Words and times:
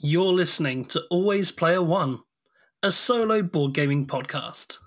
You're 0.00 0.32
listening 0.32 0.84
to 0.90 1.02
Always 1.10 1.50
Player 1.50 1.82
One, 1.82 2.20
a 2.84 2.92
solo 2.92 3.42
board 3.42 3.74
gaming 3.74 4.06
podcast. 4.06 4.78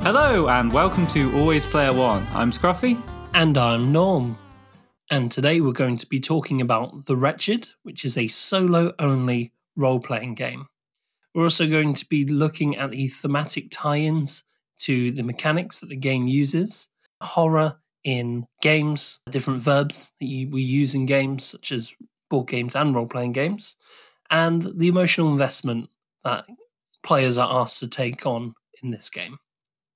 Hello 0.00 0.48
and 0.48 0.72
welcome 0.72 1.06
to 1.08 1.30
Always 1.36 1.66
Player 1.66 1.92
One. 1.92 2.26
I'm 2.32 2.52
Scruffy. 2.52 2.98
And 3.34 3.58
I'm 3.58 3.92
Norm. 3.92 4.38
And 5.10 5.30
today 5.30 5.60
we're 5.60 5.72
going 5.72 5.98
to 5.98 6.06
be 6.06 6.20
talking 6.20 6.62
about 6.62 7.04
The 7.04 7.18
Wretched, 7.18 7.68
which 7.82 8.06
is 8.06 8.16
a 8.16 8.28
solo 8.28 8.94
only 8.98 9.52
role 9.78 10.00
playing 10.00 10.34
game. 10.34 10.66
We're 11.34 11.44
also 11.44 11.66
going 11.68 11.94
to 11.94 12.06
be 12.06 12.26
looking 12.26 12.76
at 12.76 12.90
the 12.90 13.08
thematic 13.08 13.68
tie 13.70 13.98
ins 13.98 14.44
to 14.80 15.12
the 15.12 15.22
mechanics 15.22 15.78
that 15.78 15.88
the 15.88 15.96
game 15.96 16.26
uses, 16.26 16.88
horror 17.22 17.78
in 18.04 18.46
games, 18.62 19.20
different 19.30 19.60
verbs 19.60 20.10
that 20.20 20.26
you, 20.26 20.50
we 20.50 20.62
use 20.62 20.94
in 20.94 21.06
games, 21.06 21.44
such 21.44 21.72
as 21.72 21.94
board 22.30 22.48
games 22.48 22.76
and 22.76 22.94
role 22.94 23.06
playing 23.06 23.32
games, 23.32 23.76
and 24.30 24.62
the 24.76 24.88
emotional 24.88 25.30
investment 25.30 25.88
that 26.24 26.44
players 27.02 27.38
are 27.38 27.62
asked 27.62 27.80
to 27.80 27.88
take 27.88 28.26
on 28.26 28.54
in 28.82 28.90
this 28.90 29.10
game. 29.10 29.38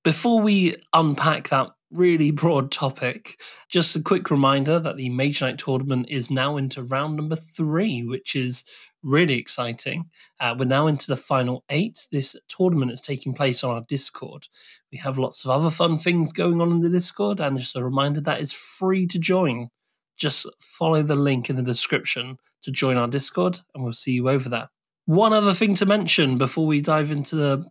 Before 0.03 0.41
we 0.41 0.75
unpack 0.93 1.49
that 1.49 1.69
really 1.91 2.31
broad 2.41 2.71
topic, 2.71 3.39
just 3.69 3.95
a 3.95 4.01
quick 4.01 4.29
reminder 4.31 4.79
that 4.79 4.97
the 4.97 5.09
Mage 5.09 5.41
Knight 5.41 5.57
tournament 5.57 6.07
is 6.09 6.29
now 6.29 6.57
into 6.57 6.83
round 6.83 7.15
number 7.15 7.35
three, 7.35 8.03
which 8.03 8.35
is 8.35 8.63
really 9.03 9.35
exciting. 9.35 10.09
Uh, 10.39 10.55
we're 10.57 10.65
now 10.65 10.87
into 10.87 11.07
the 11.07 11.17
final 11.17 11.63
eight. 11.69 12.07
This 12.11 12.35
tournament 12.47 12.91
is 12.91 13.01
taking 13.01 13.33
place 13.33 13.63
on 13.63 13.75
our 13.75 13.81
Discord. 13.87 14.47
We 14.91 14.97
have 14.99 15.17
lots 15.17 15.43
of 15.43 15.51
other 15.51 15.69
fun 15.69 15.97
things 15.97 16.31
going 16.31 16.61
on 16.61 16.71
in 16.71 16.81
the 16.81 16.89
Discord, 16.89 17.39
and 17.39 17.59
just 17.59 17.75
a 17.75 17.83
reminder 17.83 18.21
that 18.21 18.41
is 18.41 18.53
free 18.53 19.05
to 19.07 19.19
join. 19.19 19.69
Just 20.17 20.47
follow 20.59 21.03
the 21.03 21.15
link 21.15 21.49
in 21.49 21.55
the 21.55 21.63
description 21.63 22.37
to 22.63 22.71
join 22.71 22.97
our 22.97 23.07
Discord, 23.07 23.59
and 23.75 23.83
we'll 23.83 23.93
see 23.93 24.13
you 24.13 24.29
over 24.29 24.49
there. 24.49 24.69
One 25.05 25.33
other 25.33 25.53
thing 25.53 25.75
to 25.75 25.85
mention 25.85 26.37
before 26.37 26.65
we 26.65 26.79
dive 26.79 27.11
into 27.11 27.35
the 27.35 27.65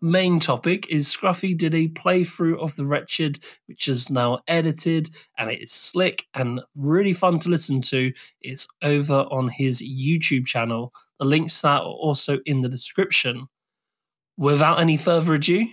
main 0.00 0.40
topic 0.40 0.88
is 0.88 1.14
Scruffy 1.14 1.56
did 1.56 1.74
a 1.74 1.88
playthrough 1.88 2.58
of 2.58 2.76
The 2.76 2.84
Wretched, 2.84 3.38
which 3.66 3.88
is 3.88 4.10
now 4.10 4.40
edited 4.46 5.10
and 5.38 5.50
it 5.50 5.62
is 5.62 5.72
slick 5.72 6.26
and 6.34 6.60
really 6.74 7.12
fun 7.12 7.38
to 7.40 7.48
listen 7.48 7.80
to. 7.82 8.12
It's 8.40 8.66
over 8.82 9.26
on 9.30 9.48
his 9.48 9.82
YouTube 9.82 10.46
channel. 10.46 10.92
The 11.18 11.26
links 11.26 11.56
to 11.58 11.62
that 11.62 11.82
are 11.82 11.84
also 11.84 12.38
in 12.46 12.62
the 12.62 12.68
description. 12.68 13.48
Without 14.36 14.80
any 14.80 14.96
further 14.96 15.34
ado, 15.34 15.66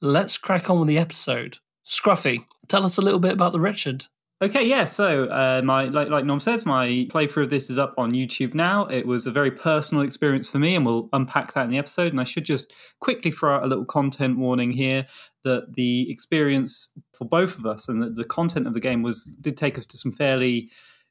let's 0.00 0.38
crack 0.38 0.70
on 0.70 0.78
with 0.78 0.88
the 0.88 0.98
episode. 0.98 1.58
Scruffy, 1.86 2.46
tell 2.68 2.84
us 2.84 2.96
a 2.96 3.02
little 3.02 3.20
bit 3.20 3.32
about 3.32 3.52
The 3.52 3.60
Wretched. 3.60 4.06
Okay, 4.44 4.66
yeah. 4.66 4.84
So, 4.84 5.24
uh, 5.24 5.62
my 5.64 5.84
like 5.84 6.10
like 6.10 6.26
Norm 6.26 6.38
says, 6.38 6.66
my 6.66 7.06
playthrough 7.08 7.44
of 7.44 7.50
this 7.50 7.70
is 7.70 7.78
up 7.78 7.94
on 7.96 8.12
YouTube 8.12 8.52
now. 8.52 8.84
It 8.88 9.06
was 9.06 9.26
a 9.26 9.30
very 9.30 9.50
personal 9.50 10.04
experience 10.04 10.50
for 10.50 10.58
me, 10.58 10.74
and 10.74 10.84
we'll 10.84 11.08
unpack 11.14 11.54
that 11.54 11.64
in 11.64 11.70
the 11.70 11.78
episode. 11.78 12.12
And 12.12 12.20
I 12.20 12.24
should 12.24 12.44
just 12.44 12.74
quickly 13.00 13.30
throw 13.30 13.56
out 13.56 13.64
a 13.64 13.66
little 13.66 13.86
content 13.86 14.36
warning 14.36 14.70
here 14.70 15.06
that 15.44 15.72
the 15.76 16.10
experience 16.10 16.92
for 17.14 17.24
both 17.24 17.56
of 17.56 17.64
us 17.64 17.88
and 17.88 18.02
the, 18.02 18.10
the 18.10 18.24
content 18.24 18.66
of 18.66 18.74
the 18.74 18.80
game 18.80 19.02
was 19.02 19.24
did 19.40 19.56
take 19.56 19.78
us 19.78 19.86
to 19.86 19.96
some 19.96 20.12
fairly 20.12 20.70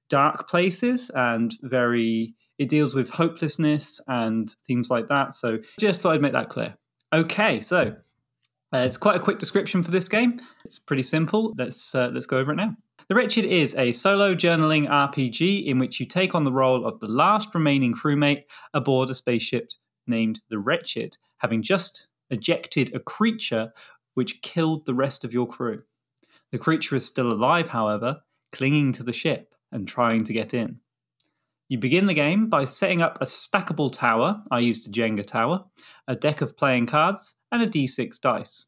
dark 0.10 0.48
places 0.48 1.10
and 1.16 1.56
very. 1.64 2.36
It 2.60 2.70
deals 2.70 2.94
with 2.94 3.10
hopelessness 3.10 4.00
and 4.08 4.56
themes 4.68 4.92
like 4.92 5.08
that. 5.08 5.34
So, 5.34 5.58
just 5.80 6.02
thought 6.02 6.14
I'd 6.14 6.22
make 6.22 6.34
that 6.34 6.50
clear. 6.50 6.76
Okay, 7.12 7.62
so 7.62 7.96
uh, 8.72 8.78
it's 8.78 8.98
quite 8.98 9.16
a 9.16 9.20
quick 9.20 9.40
description 9.40 9.82
for 9.82 9.90
this 9.90 10.08
game. 10.08 10.40
It's 10.66 10.78
pretty 10.78 11.02
simple. 11.02 11.52
Let's 11.58 11.96
uh, 11.96 12.12
let's 12.14 12.28
go 12.28 12.38
over 12.38 12.52
it 12.52 12.58
now. 12.58 12.76
The 13.14 13.18
Wretched 13.18 13.46
is 13.46 13.76
a 13.76 13.92
solo 13.92 14.34
journaling 14.34 14.90
RPG 14.90 15.68
in 15.68 15.78
which 15.78 16.00
you 16.00 16.06
take 16.08 16.34
on 16.34 16.46
the 16.46 16.52
role 16.52 16.84
of 16.84 17.00
the 17.00 17.06
last 17.06 17.54
remaining 17.54 17.94
crewmate 17.94 18.46
aboard 18.74 19.08
a 19.12 19.14
spaceship 19.14 19.70
named 20.08 20.42
the 20.50 20.58
Wretched, 20.58 21.18
having 21.38 21.62
just 21.62 22.08
ejected 22.32 22.96
a 22.96 23.00
creature 23.00 23.72
which 24.16 24.42
killed 24.42 24.88
the 24.88 24.96
rest 24.96 25.24
of 25.24 25.32
your 25.32 25.48
crew. 25.48 25.84
The 26.52 26.58
creature 26.58 26.96
is 26.96 27.06
still 27.06 27.32
alive, 27.32 27.70
however, 27.70 28.22
clinging 28.52 28.94
to 28.94 29.04
the 29.04 29.14
ship 29.14 29.54
and 29.72 29.88
trying 29.88 30.24
to 30.24 30.34
get 30.34 30.52
in. 30.52 30.80
You 31.70 31.78
begin 31.78 32.08
the 32.08 32.16
game 32.16 32.50
by 32.50 32.66
setting 32.66 33.04
up 33.04 33.20
a 33.22 33.26
stackable 33.26 33.94
tower, 33.94 34.42
I 34.50 34.58
used 34.58 34.88
a 34.88 34.92
Jenga 34.92 35.24
tower, 35.24 35.66
a 36.08 36.16
deck 36.16 36.42
of 36.42 36.58
playing 36.58 36.88
cards, 36.88 37.36
and 37.52 37.62
a 37.62 37.68
d6 37.68 38.20
dice. 38.20 38.66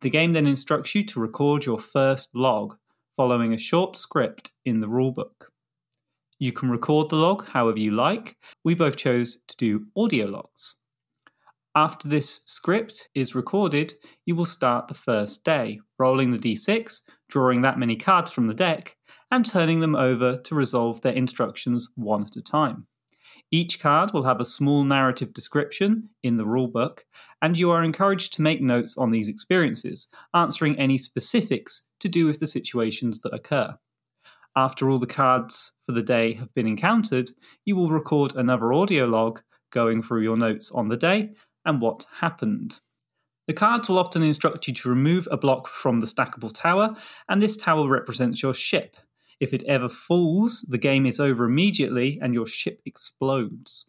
The 0.00 0.08
game 0.08 0.32
then 0.32 0.46
instructs 0.46 0.94
you 0.94 1.04
to 1.04 1.20
record 1.20 1.66
your 1.66 1.78
first 1.78 2.30
log, 2.34 2.78
following 3.16 3.52
a 3.54 3.58
short 3.58 3.96
script 3.96 4.50
in 4.64 4.80
the 4.80 4.86
rulebook. 4.86 5.46
You 6.38 6.52
can 6.52 6.70
record 6.70 7.08
the 7.08 7.16
log 7.16 7.48
however 7.48 7.78
you 7.78 7.92
like. 7.92 8.36
We 8.62 8.74
both 8.74 8.96
chose 8.96 9.38
to 9.48 9.56
do 9.56 9.86
audio 9.96 10.26
logs. 10.26 10.74
After 11.74 12.08
this 12.08 12.40
script 12.46 13.08
is 13.14 13.34
recorded, 13.34 13.94
you 14.24 14.34
will 14.34 14.46
start 14.46 14.88
the 14.88 14.94
first 14.94 15.44
day, 15.44 15.80
rolling 15.98 16.30
the 16.30 16.38
d6, 16.38 17.02
drawing 17.28 17.62
that 17.62 17.78
many 17.78 17.96
cards 17.96 18.30
from 18.30 18.46
the 18.46 18.54
deck, 18.54 18.96
and 19.30 19.44
turning 19.44 19.80
them 19.80 19.94
over 19.94 20.38
to 20.38 20.54
resolve 20.54 21.00
their 21.00 21.12
instructions 21.12 21.90
one 21.94 22.22
at 22.22 22.36
a 22.36 22.42
time. 22.42 22.86
Each 23.52 23.78
card 23.78 24.12
will 24.12 24.24
have 24.24 24.40
a 24.40 24.44
small 24.44 24.82
narrative 24.82 25.32
description 25.32 26.10
in 26.22 26.36
the 26.36 26.44
rulebook, 26.44 27.00
and 27.40 27.56
you 27.56 27.70
are 27.70 27.84
encouraged 27.84 28.32
to 28.34 28.42
make 28.42 28.60
notes 28.60 28.98
on 28.98 29.10
these 29.10 29.28
experiences, 29.28 30.08
answering 30.34 30.78
any 30.78 30.98
specifics 30.98 31.82
to 32.00 32.08
do 32.08 32.26
with 32.26 32.40
the 32.40 32.46
situations 32.46 33.20
that 33.20 33.34
occur. 33.34 33.76
After 34.56 34.90
all 34.90 34.98
the 34.98 35.06
cards 35.06 35.72
for 35.84 35.92
the 35.92 36.02
day 36.02 36.32
have 36.34 36.52
been 36.54 36.66
encountered, 36.66 37.30
you 37.64 37.76
will 37.76 37.90
record 37.90 38.34
another 38.34 38.72
audio 38.72 39.04
log 39.04 39.42
going 39.70 40.02
through 40.02 40.22
your 40.22 40.36
notes 40.36 40.70
on 40.72 40.88
the 40.88 40.96
day 40.96 41.30
and 41.64 41.80
what 41.80 42.06
happened. 42.20 42.80
The 43.46 43.52
cards 43.52 43.88
will 43.88 43.98
often 43.98 44.22
instruct 44.22 44.66
you 44.66 44.74
to 44.74 44.88
remove 44.88 45.28
a 45.30 45.36
block 45.36 45.68
from 45.68 46.00
the 46.00 46.06
stackable 46.06 46.52
tower, 46.52 46.96
and 47.28 47.40
this 47.40 47.56
tower 47.56 47.88
represents 47.88 48.42
your 48.42 48.54
ship. 48.54 48.96
If 49.40 49.52
it 49.52 49.62
ever 49.64 49.88
falls, 49.88 50.62
the 50.62 50.78
game 50.78 51.06
is 51.06 51.20
over 51.20 51.44
immediately 51.44 52.18
and 52.22 52.32
your 52.32 52.46
ship 52.46 52.80
explodes. 52.86 53.84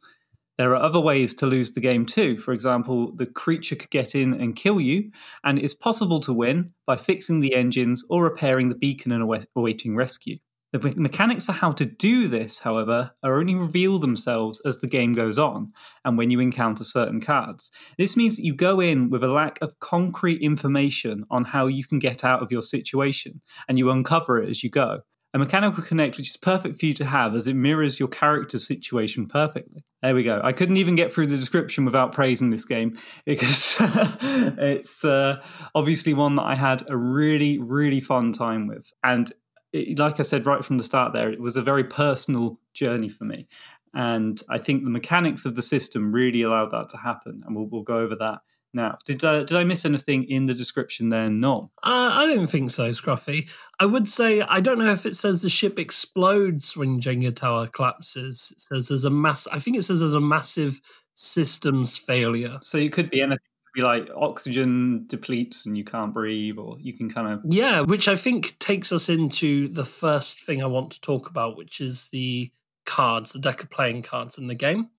There 0.57 0.75
are 0.75 0.83
other 0.83 0.99
ways 0.99 1.35
to 1.35 1.45
lose 1.45 1.71
the 1.71 1.79
game 1.79 2.05
too. 2.05 2.37
For 2.39 2.51
example, 2.51 3.11
the 3.15 3.27
creature 3.27 3.75
could 3.75 3.91
get 3.91 4.15
in 4.15 4.33
and 4.33 4.55
kill 4.55 4.81
you, 4.81 5.11
and 5.43 5.59
it 5.59 5.63
is 5.63 5.75
possible 5.75 6.19
to 6.21 6.33
win 6.33 6.71
by 6.87 6.97
fixing 6.97 7.39
the 7.39 7.53
engines 7.53 8.03
or 8.09 8.23
repairing 8.23 8.69
the 8.69 8.75
beacon 8.75 9.11
and 9.11 9.23
awaiting 9.55 9.95
rescue. 9.95 10.39
The 10.73 10.93
mechanics 10.97 11.45
for 11.45 11.53
how 11.53 11.71
to 11.73 11.85
do 11.85 12.27
this, 12.27 12.59
however, 12.59 13.11
are 13.23 13.39
only 13.39 13.55
reveal 13.55 13.99
themselves 13.99 14.61
as 14.65 14.81
the 14.81 14.87
game 14.87 15.13
goes 15.13 15.39
on 15.39 15.71
and 16.03 16.17
when 16.17 16.29
you 16.29 16.39
encounter 16.39 16.83
certain 16.83 17.21
cards. 17.21 17.71
This 17.97 18.17
means 18.17 18.35
that 18.35 18.43
you 18.43 18.53
go 18.53 18.81
in 18.81 19.09
with 19.09 19.23
a 19.23 19.29
lack 19.29 19.59
of 19.61 19.79
concrete 19.79 20.41
information 20.41 21.23
on 21.29 21.45
how 21.45 21.67
you 21.67 21.85
can 21.85 21.99
get 21.99 22.23
out 22.23 22.41
of 22.41 22.51
your 22.51 22.63
situation, 22.63 23.41
and 23.69 23.77
you 23.77 23.91
uncover 23.91 24.41
it 24.41 24.49
as 24.49 24.63
you 24.63 24.69
go 24.69 25.03
a 25.37 25.39
mechanical 25.39 25.83
connect 25.83 26.17
which 26.17 26.29
is 26.29 26.37
perfect 26.37 26.79
for 26.79 26.87
you 26.87 26.95
to 26.95 27.05
have 27.05 27.35
as 27.35 27.45
it 27.45 27.53
mirrors 27.53 27.99
your 27.99 28.09
character's 28.09 28.65
situation 28.65 29.27
perfectly. 29.27 29.83
There 30.01 30.15
we 30.15 30.23
go. 30.23 30.41
I 30.43 30.51
couldn't 30.51 30.77
even 30.77 30.95
get 30.95 31.13
through 31.13 31.27
the 31.27 31.35
description 31.35 31.85
without 31.85 32.11
praising 32.11 32.49
this 32.49 32.65
game 32.65 32.97
because 33.23 33.75
it's 33.79 35.05
uh, 35.05 35.39
obviously 35.75 36.15
one 36.15 36.35
that 36.37 36.43
I 36.43 36.55
had 36.55 36.89
a 36.89 36.97
really, 36.97 37.59
really 37.59 38.01
fun 38.01 38.33
time 38.33 38.65
with. 38.65 38.91
And 39.03 39.31
it, 39.73 39.99
like 39.99 40.19
I 40.19 40.23
said 40.23 40.47
right 40.47 40.65
from 40.65 40.79
the 40.79 40.83
start 40.83 41.13
there, 41.13 41.31
it 41.31 41.39
was 41.39 41.55
a 41.55 41.61
very 41.61 41.83
personal 41.83 42.59
journey 42.73 43.09
for 43.09 43.25
me. 43.25 43.47
And 43.93 44.41
I 44.49 44.57
think 44.57 44.83
the 44.83 44.89
mechanics 44.89 45.45
of 45.45 45.55
the 45.55 45.61
system 45.61 46.11
really 46.11 46.41
allowed 46.41 46.71
that 46.71 46.89
to 46.89 46.97
happen. 46.97 47.43
And 47.45 47.55
we'll, 47.55 47.65
we'll 47.65 47.83
go 47.83 47.97
over 47.97 48.15
that 48.15 48.39
now. 48.77 48.97
Did 49.05 49.23
uh, 49.25 49.43
did 49.43 49.57
I 49.57 49.65
miss 49.65 49.83
anything 49.83 50.23
in 50.23 50.45
the 50.45 50.53
description 50.53 51.09
there? 51.09 51.29
No. 51.29 51.71
Uh, 51.83 52.11
I 52.13 52.25
don't 52.25 52.47
think 52.47 52.71
so, 52.71 52.91
Scruffy. 52.91 53.49
I 53.79 53.85
would 53.85 54.07
say 54.07 54.41
I 54.41 54.61
don't 54.61 54.79
know 54.79 54.91
if 54.91 55.05
it 55.05 55.17
says 55.17 55.41
the 55.41 55.49
ship 55.49 55.77
explodes 55.77 56.77
when 56.77 57.01
Jenga 57.01 57.35
Tower 57.35 57.67
collapses. 57.67 58.53
It 58.55 58.61
says 58.61 58.87
there's 58.87 59.03
a 59.03 59.09
mass. 59.09 59.47
I 59.47 59.59
think 59.59 59.75
it 59.75 59.83
says 59.83 59.99
there's 59.99 60.13
a 60.13 60.21
massive 60.21 60.79
systems 61.15 61.97
failure. 61.97 62.59
So 62.61 62.77
it 62.77 62.93
could 62.93 63.09
be 63.09 63.21
anything. 63.21 63.39
Be 63.75 63.81
like 63.83 64.07
oxygen 64.15 65.03
depletes 65.05 65.67
and 65.67 65.77
you 65.77 65.83
can't 65.83 66.13
breathe, 66.13 66.57
or 66.57 66.77
you 66.79 66.93
can 66.93 67.11
kind 67.11 67.27
of 67.27 67.41
yeah, 67.43 67.81
which 67.81 68.07
I 68.07 68.15
think 68.15 68.57
takes 68.57 68.91
us 68.91 69.09
into 69.09 69.67
the 69.67 69.85
first 69.85 70.41
thing 70.41 70.63
I 70.63 70.67
want 70.67 70.93
to 70.93 71.01
talk 71.01 71.29
about, 71.29 71.57
which 71.57 71.81
is 71.81 72.07
the 72.09 72.51
cards, 72.85 73.33
the 73.33 73.39
deck 73.39 73.61
of 73.61 73.69
playing 73.69 74.01
cards 74.01 74.37
in 74.37 74.47
the 74.47 74.55
game 74.55 74.89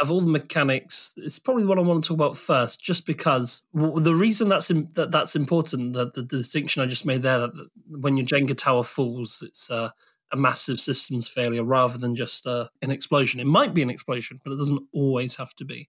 of 0.00 0.10
all 0.10 0.20
the 0.20 0.26
mechanics, 0.26 1.12
it's 1.16 1.38
probably 1.38 1.64
what 1.64 1.78
I 1.78 1.82
want 1.82 2.04
to 2.04 2.08
talk 2.08 2.16
about 2.16 2.36
first, 2.36 2.80
just 2.80 3.06
because 3.06 3.62
the 3.72 4.14
reason 4.14 4.48
that's 4.48 4.70
in, 4.70 4.88
that 4.94 5.10
that's 5.10 5.34
important, 5.34 5.94
the, 5.94 6.10
the, 6.14 6.22
the, 6.22 6.36
distinction 6.38 6.82
I 6.82 6.86
just 6.86 7.06
made 7.06 7.22
there, 7.22 7.38
that 7.38 7.68
when 7.88 8.16
your 8.16 8.26
Jenga 8.26 8.56
tower 8.56 8.84
falls, 8.84 9.42
it's 9.46 9.70
a 9.70 9.92
massive 10.34 10.78
systems 10.78 11.28
failure 11.28 11.64
rather 11.64 11.96
than 11.96 12.14
just 12.14 12.46
an 12.46 12.68
explosion. 12.82 13.40
It 13.40 13.46
might 13.46 13.74
be 13.74 13.82
an 13.82 13.90
explosion, 13.90 14.40
but 14.44 14.52
it 14.52 14.56
doesn't 14.56 14.82
always 14.92 15.36
have 15.36 15.54
to 15.54 15.64
be. 15.64 15.88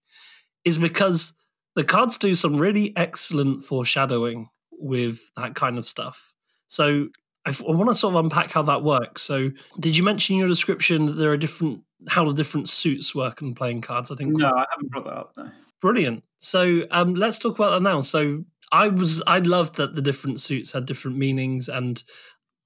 Is 0.64 0.78
because 0.78 1.34
the 1.74 1.84
cards 1.84 2.16
do 2.16 2.34
some 2.34 2.56
really 2.56 2.92
excellent 2.96 3.64
foreshadowing 3.64 4.48
with 4.72 5.20
that 5.36 5.54
kind 5.54 5.78
of 5.78 5.86
stuff. 5.86 6.32
So 6.66 7.08
I, 7.46 7.50
I 7.50 7.72
want 7.72 7.88
to 7.88 7.94
sort 7.94 8.14
of 8.14 8.24
unpack 8.24 8.50
how 8.50 8.62
that 8.62 8.82
works. 8.82 9.22
So, 9.22 9.50
did 9.78 9.96
you 9.96 10.02
mention 10.02 10.34
in 10.34 10.40
your 10.40 10.48
description 10.48 11.06
that 11.06 11.14
there 11.14 11.32
are 11.32 11.36
different 11.36 11.82
how 12.08 12.24
the 12.24 12.34
different 12.34 12.68
suits 12.68 13.14
work 13.14 13.42
in 13.42 13.54
playing 13.54 13.80
cards? 13.82 14.10
I 14.10 14.14
think 14.14 14.36
no, 14.36 14.48
I 14.48 14.64
haven't 14.70 14.90
brought 14.90 15.04
that 15.04 15.16
up. 15.16 15.32
No. 15.36 15.50
Brilliant. 15.80 16.24
So, 16.38 16.82
um, 16.90 17.14
let's 17.14 17.38
talk 17.38 17.58
about 17.58 17.70
that 17.70 17.82
now. 17.82 18.00
So, 18.02 18.44
I 18.72 18.88
was 18.88 19.22
I 19.26 19.38
loved 19.38 19.76
that 19.76 19.94
the 19.94 20.02
different 20.02 20.40
suits 20.40 20.72
had 20.72 20.86
different 20.86 21.16
meanings, 21.16 21.68
and 21.68 22.02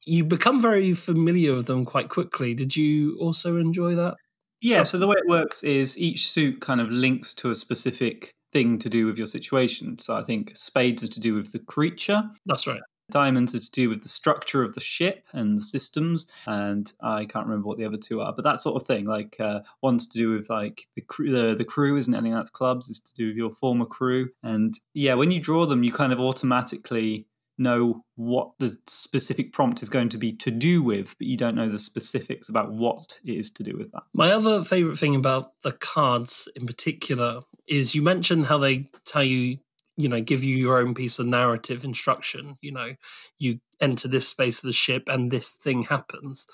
you 0.06 0.24
become 0.24 0.60
very 0.60 0.92
familiar 0.92 1.54
with 1.54 1.66
them 1.66 1.84
quite 1.84 2.08
quickly. 2.08 2.54
Did 2.54 2.76
you 2.76 3.16
also 3.20 3.56
enjoy 3.56 3.94
that? 3.94 4.16
Yeah. 4.60 4.82
So 4.82 4.98
the 4.98 5.06
way 5.06 5.16
it 5.18 5.28
works 5.28 5.62
is 5.62 5.98
each 5.98 6.30
suit 6.30 6.60
kind 6.60 6.80
of 6.80 6.90
links 6.90 7.34
to 7.34 7.50
a 7.50 7.54
specific 7.54 8.32
thing 8.52 8.78
to 8.78 8.88
do 8.88 9.06
with 9.06 9.18
your 9.18 9.26
situation. 9.26 9.98
So 9.98 10.14
I 10.14 10.22
think 10.22 10.52
spades 10.56 11.02
are 11.02 11.08
to 11.08 11.20
do 11.20 11.34
with 11.34 11.52
the 11.52 11.58
creature. 11.58 12.22
That's 12.46 12.66
right. 12.66 12.80
Diamonds 13.10 13.54
are 13.54 13.60
to 13.60 13.70
do 13.70 13.90
with 13.90 14.02
the 14.02 14.08
structure 14.08 14.62
of 14.62 14.74
the 14.74 14.80
ship 14.80 15.24
and 15.32 15.58
the 15.58 15.64
systems, 15.64 16.28
and 16.46 16.92
I 17.00 17.26
can't 17.26 17.46
remember 17.46 17.68
what 17.68 17.78
the 17.78 17.84
other 17.84 17.96
two 17.96 18.20
are, 18.20 18.32
but 18.32 18.44
that 18.44 18.58
sort 18.58 18.80
of 18.80 18.86
thing. 18.86 19.04
Like 19.04 19.36
uh, 19.38 19.60
one's 19.82 20.06
to 20.08 20.18
do 20.18 20.30
with 20.30 20.48
like 20.48 20.86
the 20.94 21.02
crew, 21.02 21.30
the, 21.30 21.54
the 21.54 21.64
crew 21.64 21.96
isn't 21.96 22.14
anything 22.14 22.34
that's 22.34 22.50
clubs; 22.50 22.88
it's 22.88 23.00
to 23.00 23.14
do 23.14 23.28
with 23.28 23.36
your 23.36 23.50
former 23.50 23.86
crew. 23.86 24.30
And 24.42 24.78
yeah, 24.94 25.14
when 25.14 25.30
you 25.30 25.40
draw 25.40 25.66
them, 25.66 25.84
you 25.84 25.92
kind 25.92 26.12
of 26.12 26.20
automatically 26.20 27.26
know 27.58 28.04
what 28.16 28.50
the 28.58 28.76
specific 28.86 29.52
prompt 29.52 29.82
is 29.82 29.88
going 29.88 30.08
to 30.08 30.18
be 30.18 30.32
to 30.32 30.50
do 30.50 30.82
with, 30.82 31.14
but 31.18 31.26
you 31.26 31.36
don't 31.36 31.54
know 31.54 31.68
the 31.68 31.78
specifics 31.78 32.48
about 32.48 32.72
what 32.72 33.18
it 33.24 33.32
is 33.32 33.50
to 33.50 33.62
do 33.62 33.76
with 33.76 33.92
that. 33.92 34.02
My 34.12 34.32
other 34.32 34.64
favorite 34.64 34.98
thing 34.98 35.14
about 35.14 35.52
the 35.62 35.72
cards 35.72 36.48
in 36.56 36.66
particular 36.66 37.42
is 37.66 37.94
you 37.94 38.02
mentioned 38.02 38.46
how 38.46 38.58
they 38.58 38.86
tell 39.04 39.24
you, 39.24 39.58
you 39.96 40.08
know, 40.08 40.20
give 40.20 40.42
you 40.42 40.56
your 40.56 40.78
own 40.78 40.94
piece 40.94 41.18
of 41.18 41.26
narrative 41.26 41.84
instruction. 41.84 42.56
You 42.60 42.72
know, 42.72 42.94
you 43.38 43.60
enter 43.80 44.08
this 44.08 44.28
space 44.28 44.58
of 44.58 44.66
the 44.66 44.72
ship 44.72 45.08
and 45.08 45.30
this 45.30 45.52
thing 45.52 45.84
happens. 45.84 46.46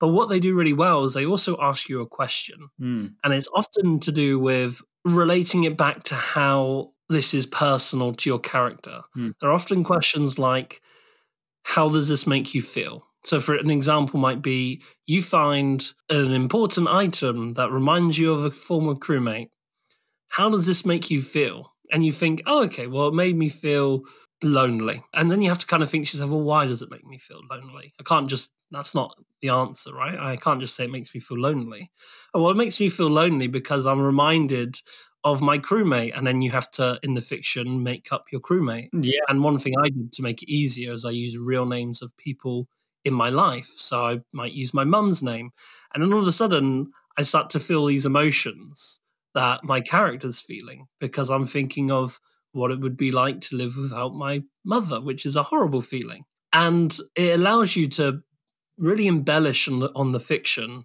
But 0.00 0.08
what 0.08 0.28
they 0.28 0.40
do 0.40 0.54
really 0.54 0.72
well 0.72 1.04
is 1.04 1.14
they 1.14 1.26
also 1.26 1.56
ask 1.60 1.88
you 1.88 2.00
a 2.00 2.06
question. 2.06 2.68
Mm. 2.80 3.14
And 3.22 3.32
it's 3.32 3.48
often 3.54 4.00
to 4.00 4.12
do 4.12 4.38
with 4.38 4.82
relating 5.04 5.64
it 5.64 5.76
back 5.76 6.02
to 6.04 6.14
how 6.14 6.92
this 7.08 7.34
is 7.34 7.46
personal 7.46 8.14
to 8.14 8.30
your 8.30 8.38
character. 8.38 9.02
Mm. 9.16 9.34
There 9.40 9.50
are 9.50 9.54
often 9.54 9.84
questions 9.84 10.38
like, 10.38 10.80
how 11.62 11.88
does 11.88 12.08
this 12.08 12.26
make 12.26 12.54
you 12.54 12.62
feel? 12.62 13.06
So, 13.24 13.40
for 13.40 13.54
an 13.54 13.70
example, 13.70 14.20
might 14.20 14.42
be 14.42 14.82
you 15.06 15.22
find 15.22 15.92
an 16.10 16.32
important 16.32 16.88
item 16.88 17.54
that 17.54 17.70
reminds 17.70 18.18
you 18.18 18.32
of 18.32 18.44
a 18.44 18.50
former 18.50 18.94
crewmate. 18.94 19.48
How 20.28 20.50
does 20.50 20.66
this 20.66 20.84
make 20.84 21.10
you 21.10 21.22
feel? 21.22 21.73
And 21.92 22.04
you 22.04 22.12
think, 22.12 22.42
oh, 22.46 22.64
okay, 22.64 22.86
well, 22.86 23.08
it 23.08 23.14
made 23.14 23.36
me 23.36 23.48
feel 23.48 24.02
lonely. 24.42 25.02
And 25.12 25.30
then 25.30 25.42
you 25.42 25.48
have 25.48 25.58
to 25.58 25.66
kind 25.66 25.82
of 25.82 25.90
think 25.90 26.06
to 26.06 26.16
yourself, 26.16 26.30
well, 26.30 26.42
why 26.42 26.66
does 26.66 26.82
it 26.82 26.90
make 26.90 27.04
me 27.06 27.18
feel 27.18 27.40
lonely? 27.50 27.92
I 28.00 28.02
can't 28.02 28.28
just, 28.28 28.52
that's 28.70 28.94
not 28.94 29.14
the 29.42 29.50
answer, 29.50 29.92
right? 29.94 30.18
I 30.18 30.36
can't 30.36 30.60
just 30.60 30.76
say 30.76 30.84
it 30.84 30.90
makes 30.90 31.14
me 31.14 31.20
feel 31.20 31.38
lonely. 31.38 31.90
Oh, 32.32 32.42
well, 32.42 32.50
it 32.50 32.56
makes 32.56 32.80
me 32.80 32.88
feel 32.88 33.08
lonely 33.08 33.46
because 33.46 33.86
I'm 33.86 34.00
reminded 34.00 34.80
of 35.24 35.40
my 35.40 35.58
crewmate 35.58 36.16
and 36.16 36.26
then 36.26 36.42
you 36.42 36.50
have 36.50 36.70
to 36.72 36.98
in 37.02 37.14
the 37.14 37.20
fiction 37.20 37.82
make 37.82 38.08
up 38.12 38.26
your 38.30 38.40
crewmate 38.42 38.88
yeah 38.92 39.20
and 39.28 39.42
one 39.42 39.56
thing 39.56 39.74
i 39.82 39.88
did 39.88 40.12
to 40.12 40.20
make 40.22 40.42
it 40.42 40.50
easier 40.52 40.92
is 40.92 41.04
i 41.06 41.10
use 41.10 41.38
real 41.38 41.64
names 41.64 42.02
of 42.02 42.14
people 42.18 42.68
in 43.06 43.14
my 43.14 43.30
life 43.30 43.72
so 43.76 44.04
i 44.04 44.20
might 44.32 44.52
use 44.52 44.74
my 44.74 44.84
mum's 44.84 45.22
name 45.22 45.50
and 45.94 46.02
then 46.02 46.12
all 46.12 46.20
of 46.20 46.26
a 46.26 46.32
sudden 46.32 46.92
i 47.16 47.22
start 47.22 47.48
to 47.48 47.58
feel 47.58 47.86
these 47.86 48.04
emotions 48.04 49.00
that 49.34 49.64
my 49.64 49.80
character's 49.80 50.40
feeling 50.40 50.86
because 51.00 51.30
i'm 51.30 51.46
thinking 51.46 51.90
of 51.90 52.20
what 52.52 52.70
it 52.70 52.80
would 52.80 52.96
be 52.96 53.10
like 53.10 53.40
to 53.40 53.56
live 53.56 53.76
without 53.76 54.14
my 54.14 54.42
mother 54.64 55.00
which 55.00 55.26
is 55.26 55.36
a 55.36 55.42
horrible 55.44 55.82
feeling 55.82 56.24
and 56.52 56.98
it 57.16 57.38
allows 57.38 57.76
you 57.76 57.86
to 57.88 58.20
really 58.78 59.06
embellish 59.06 59.68
on 59.68 59.80
the, 59.80 59.90
on 59.94 60.12
the 60.12 60.20
fiction 60.20 60.84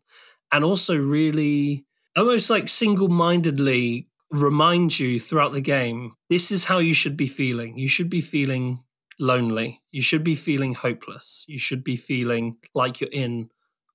and 0.51 0.63
also 0.63 0.95
really 0.97 1.85
almost 2.17 2.49
like 2.49 2.67
single-mindedly 2.67 4.07
remind 4.31 4.99
you 4.99 5.19
throughout 5.19 5.53
the 5.53 5.61
game 5.61 6.13
this 6.29 6.51
is 6.51 6.65
how 6.65 6.77
you 6.77 6.93
should 6.93 7.17
be 7.17 7.27
feeling. 7.27 7.77
You 7.77 7.87
should 7.87 8.09
be 8.09 8.21
feeling 8.21 8.83
lonely. 9.19 9.81
You 9.91 10.01
should 10.01 10.23
be 10.23 10.35
feeling 10.35 10.75
hopeless. 10.75 11.43
You 11.47 11.57
should 11.57 11.83
be 11.83 11.95
feeling 11.95 12.57
like 12.75 13.01
you're 13.01 13.09
in 13.11 13.49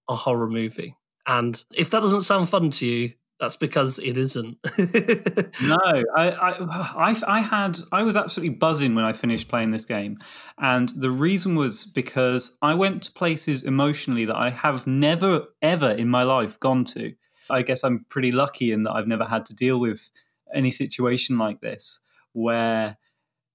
a 0.08 0.16
horror 0.16 0.48
movie. 0.48 0.96
And 1.26 1.62
if 1.72 1.90
that 1.90 2.00
doesn't 2.00 2.22
sound 2.22 2.48
fun 2.48 2.70
to 2.70 2.86
you, 2.86 3.12
that's 3.44 3.56
because 3.56 3.98
it 3.98 4.16
isn't. 4.16 4.56
no, 4.78 5.76
I, 6.16 6.30
I, 6.30 7.10
I, 7.10 7.22
I 7.28 7.40
had, 7.40 7.78
I 7.92 8.02
was 8.02 8.16
absolutely 8.16 8.56
buzzing 8.56 8.94
when 8.94 9.04
I 9.04 9.12
finished 9.12 9.48
playing 9.48 9.70
this 9.70 9.84
game, 9.84 10.18
and 10.58 10.88
the 10.96 11.10
reason 11.10 11.54
was 11.54 11.84
because 11.84 12.56
I 12.62 12.72
went 12.72 13.02
to 13.02 13.12
places 13.12 13.62
emotionally 13.62 14.24
that 14.24 14.36
I 14.36 14.48
have 14.48 14.86
never, 14.86 15.44
ever 15.60 15.90
in 15.90 16.08
my 16.08 16.22
life 16.22 16.58
gone 16.58 16.84
to. 16.86 17.12
I 17.50 17.60
guess 17.60 17.84
I'm 17.84 18.06
pretty 18.08 18.32
lucky 18.32 18.72
in 18.72 18.84
that 18.84 18.92
I've 18.92 19.06
never 19.06 19.26
had 19.26 19.44
to 19.46 19.54
deal 19.54 19.78
with 19.78 20.10
any 20.54 20.70
situation 20.70 21.36
like 21.36 21.60
this 21.60 22.00
where 22.32 22.96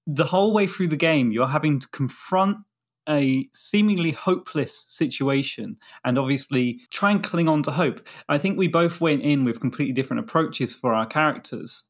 the 0.06 0.26
whole 0.26 0.54
way 0.54 0.68
through 0.68 0.90
the 0.90 0.96
game 0.98 1.32
you're 1.32 1.48
having 1.48 1.80
to 1.80 1.88
confront 1.90 2.58
a 3.10 3.50
seemingly 3.54 4.12
hopeless 4.12 4.86
situation 4.88 5.78
and 6.06 6.18
obviously 6.18 6.82
try 6.92 7.12
and 7.12 7.24
cling 7.24 7.50
on 7.50 7.64
to 7.64 7.72
hope. 7.72 8.06
I 8.30 8.38
think 8.38 8.58
we 8.58 8.68
both 8.68 9.02
went 9.02 9.24
in 9.24 9.44
with 9.44 9.60
completely 9.60 9.94
different 9.94 10.22
approaches 10.22 10.74
for 10.74 10.94
our 10.94 11.06
characters 11.06 11.90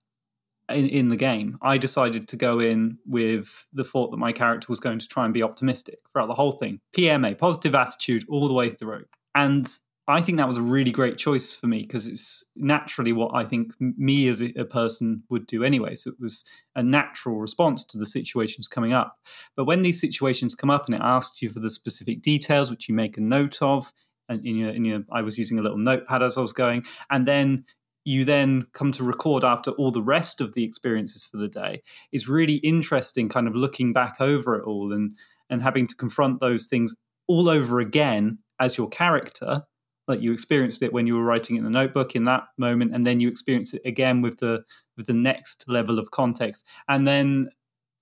in, 0.69 0.87
in 0.87 1.09
the 1.09 1.15
game. 1.15 1.57
I 1.61 1.77
decided 1.77 2.27
to 2.29 2.37
go 2.37 2.59
in 2.59 2.97
with 3.05 3.67
the 3.73 3.83
thought 3.83 4.11
that 4.11 4.17
my 4.17 4.31
character 4.31 4.67
was 4.69 4.79
going 4.79 4.99
to 4.99 5.07
try 5.07 5.25
and 5.25 5.33
be 5.33 5.43
optimistic 5.43 5.99
throughout 6.11 6.27
the 6.27 6.35
whole 6.35 6.53
thing. 6.53 6.79
PMA, 6.95 7.37
positive 7.37 7.75
attitude 7.75 8.25
all 8.29 8.47
the 8.47 8.53
way 8.53 8.69
through. 8.69 9.05
And 9.35 9.71
I 10.09 10.21
think 10.21 10.37
that 10.39 10.47
was 10.47 10.57
a 10.57 10.61
really 10.61 10.91
great 10.91 11.17
choice 11.17 11.53
for 11.53 11.67
me 11.67 11.83
because 11.83 12.07
it's 12.07 12.43
naturally 12.55 13.13
what 13.13 13.35
I 13.35 13.45
think 13.45 13.73
me 13.79 14.27
as 14.27 14.41
a, 14.41 14.65
person 14.65 15.23
would 15.29 15.45
do 15.45 15.63
anyway. 15.63 15.93
So 15.93 16.09
it 16.09 16.19
was 16.19 16.45
a 16.75 16.81
natural 16.81 17.39
response 17.39 17.83
to 17.85 17.97
the 17.97 18.07
situations 18.07 18.67
coming 18.67 18.91
up. 18.91 19.17
But 19.55 19.65
when 19.65 19.83
these 19.83 20.01
situations 20.01 20.55
come 20.55 20.71
up 20.71 20.87
and 20.87 20.95
it 20.95 21.01
asks 21.03 21.41
you 21.43 21.49
for 21.49 21.59
the 21.59 21.69
specific 21.69 22.23
details, 22.23 22.71
which 22.71 22.89
you 22.89 22.95
make 22.95 23.17
a 23.17 23.21
note 23.21 23.61
of, 23.61 23.93
and 24.27 24.43
in 24.45 24.55
your, 24.55 24.69
in 24.71 24.83
your, 24.83 25.01
I 25.11 25.21
was 25.21 25.37
using 25.37 25.59
a 25.59 25.61
little 25.61 25.77
notepad 25.77 26.23
as 26.23 26.37
I 26.37 26.41
was 26.41 26.53
going, 26.53 26.85
and 27.11 27.27
then 27.27 27.65
you 28.03 28.25
then 28.25 28.65
come 28.73 28.91
to 28.93 29.03
record 29.03 29.43
after 29.43 29.71
all 29.71 29.91
the 29.91 30.01
rest 30.01 30.41
of 30.41 30.55
the 30.55 30.63
experiences 30.63 31.23
for 31.23 31.37
the 31.37 31.47
day 31.47 31.83
is 32.11 32.27
really 32.27 32.55
interesting. 32.55 33.29
Kind 33.29 33.47
of 33.47 33.55
looking 33.55 33.93
back 33.93 34.15
over 34.19 34.55
it 34.55 34.65
all 34.65 34.91
and 34.91 35.15
and 35.51 35.61
having 35.61 35.85
to 35.87 35.95
confront 35.95 36.39
those 36.39 36.65
things 36.65 36.95
all 37.27 37.49
over 37.49 37.79
again 37.79 38.39
as 38.59 38.77
your 38.77 38.89
character 38.89 39.63
like 40.09 40.21
you 40.21 40.33
experienced 40.33 40.81
it 40.81 40.91
when 40.91 41.07
you 41.07 41.15
were 41.15 41.23
writing 41.23 41.55
in 41.55 41.63
the 41.63 41.69
notebook 41.69 42.15
in 42.15 42.25
that 42.25 42.47
moment 42.57 42.93
and 42.93 43.05
then 43.05 43.19
you 43.19 43.27
experience 43.29 43.73
it 43.73 43.81
again 43.85 44.21
with 44.21 44.39
the 44.39 44.63
with 44.97 45.07
the 45.07 45.13
next 45.13 45.63
level 45.67 45.99
of 45.99 46.11
context. 46.11 46.65
And 46.87 47.07
then 47.07 47.49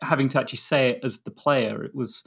having 0.01 0.29
to 0.29 0.39
actually 0.39 0.57
say 0.57 0.89
it 0.91 0.99
as 1.03 1.19
the 1.19 1.31
player 1.31 1.83
it 1.83 1.93
was 1.93 2.23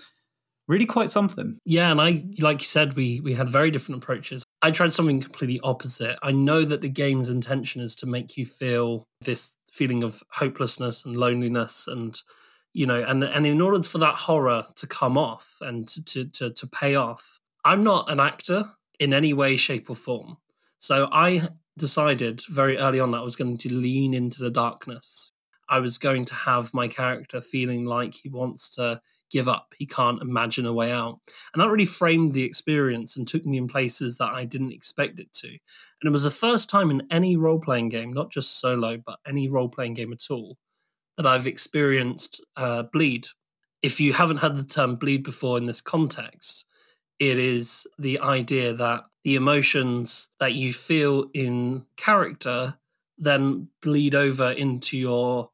really 0.68 0.86
quite 0.86 1.10
something. 1.10 1.58
Yeah 1.64 1.90
and 1.90 2.00
i 2.00 2.24
like 2.38 2.60
you 2.60 2.66
said 2.66 2.94
we 2.94 3.20
we 3.20 3.34
had 3.34 3.48
very 3.48 3.70
different 3.70 4.02
approaches. 4.02 4.44
I 4.62 4.70
tried 4.70 4.92
something 4.92 5.20
completely 5.20 5.58
opposite. 5.64 6.18
I 6.22 6.32
know 6.32 6.64
that 6.64 6.82
the 6.82 6.88
game's 6.88 7.30
intention 7.30 7.80
is 7.80 7.96
to 7.96 8.06
make 8.06 8.36
you 8.36 8.44
feel 8.44 9.04
this 9.22 9.56
feeling 9.72 10.02
of 10.02 10.22
hopelessness 10.30 11.04
and 11.04 11.16
loneliness 11.16 11.86
and 11.88 12.20
you 12.72 12.86
know 12.86 13.02
and 13.06 13.24
and 13.24 13.46
in 13.46 13.60
order 13.60 13.82
for 13.82 13.98
that 13.98 14.14
horror 14.14 14.66
to 14.76 14.86
come 14.86 15.16
off 15.16 15.56
and 15.60 15.88
to 15.88 16.24
to 16.26 16.50
to 16.50 16.66
pay 16.66 16.94
off 16.94 17.38
i'm 17.64 17.82
not 17.82 18.10
an 18.10 18.20
actor 18.20 18.64
in 19.00 19.12
any 19.12 19.32
way, 19.32 19.56
shape, 19.56 19.90
or 19.90 19.96
form. 19.96 20.36
So 20.78 21.08
I 21.10 21.48
decided 21.76 22.42
very 22.48 22.76
early 22.78 23.00
on 23.00 23.10
that 23.10 23.18
I 23.18 23.24
was 23.24 23.36
going 23.36 23.56
to 23.56 23.74
lean 23.74 24.14
into 24.14 24.44
the 24.44 24.50
darkness. 24.50 25.32
I 25.68 25.80
was 25.80 25.98
going 25.98 26.24
to 26.26 26.34
have 26.34 26.74
my 26.74 26.86
character 26.86 27.40
feeling 27.40 27.84
like 27.84 28.14
he 28.14 28.28
wants 28.28 28.68
to 28.76 29.00
give 29.30 29.48
up. 29.48 29.74
He 29.78 29.86
can't 29.86 30.20
imagine 30.20 30.66
a 30.66 30.72
way 30.72 30.90
out. 30.90 31.20
And 31.52 31.62
that 31.62 31.70
really 31.70 31.84
framed 31.84 32.34
the 32.34 32.42
experience 32.42 33.16
and 33.16 33.26
took 33.26 33.46
me 33.46 33.56
in 33.56 33.68
places 33.68 34.18
that 34.18 34.30
I 34.32 34.44
didn't 34.44 34.72
expect 34.72 35.20
it 35.20 35.32
to. 35.34 35.48
And 35.48 35.58
it 36.04 36.10
was 36.10 36.24
the 36.24 36.30
first 36.30 36.68
time 36.68 36.90
in 36.90 37.06
any 37.10 37.36
role 37.36 37.60
playing 37.60 37.88
game, 37.88 38.12
not 38.12 38.32
just 38.32 38.60
solo, 38.60 38.98
but 39.04 39.20
any 39.26 39.48
role 39.48 39.68
playing 39.68 39.94
game 39.94 40.12
at 40.12 40.30
all, 40.30 40.58
that 41.16 41.26
I've 41.26 41.46
experienced 41.46 42.44
uh, 42.56 42.82
bleed. 42.92 43.28
If 43.80 44.00
you 44.00 44.12
haven't 44.12 44.38
had 44.38 44.56
the 44.56 44.64
term 44.64 44.96
bleed 44.96 45.22
before 45.22 45.56
in 45.56 45.66
this 45.66 45.80
context, 45.80 46.66
it 47.20 47.38
is 47.38 47.86
the 47.98 48.18
idea 48.18 48.72
that 48.72 49.04
the 49.22 49.36
emotions 49.36 50.30
that 50.40 50.54
you 50.54 50.72
feel 50.72 51.30
in 51.34 51.84
character 51.96 52.78
then 53.18 53.68
bleed 53.82 54.14
over 54.14 54.50
into 54.50 54.98
your 54.98 55.50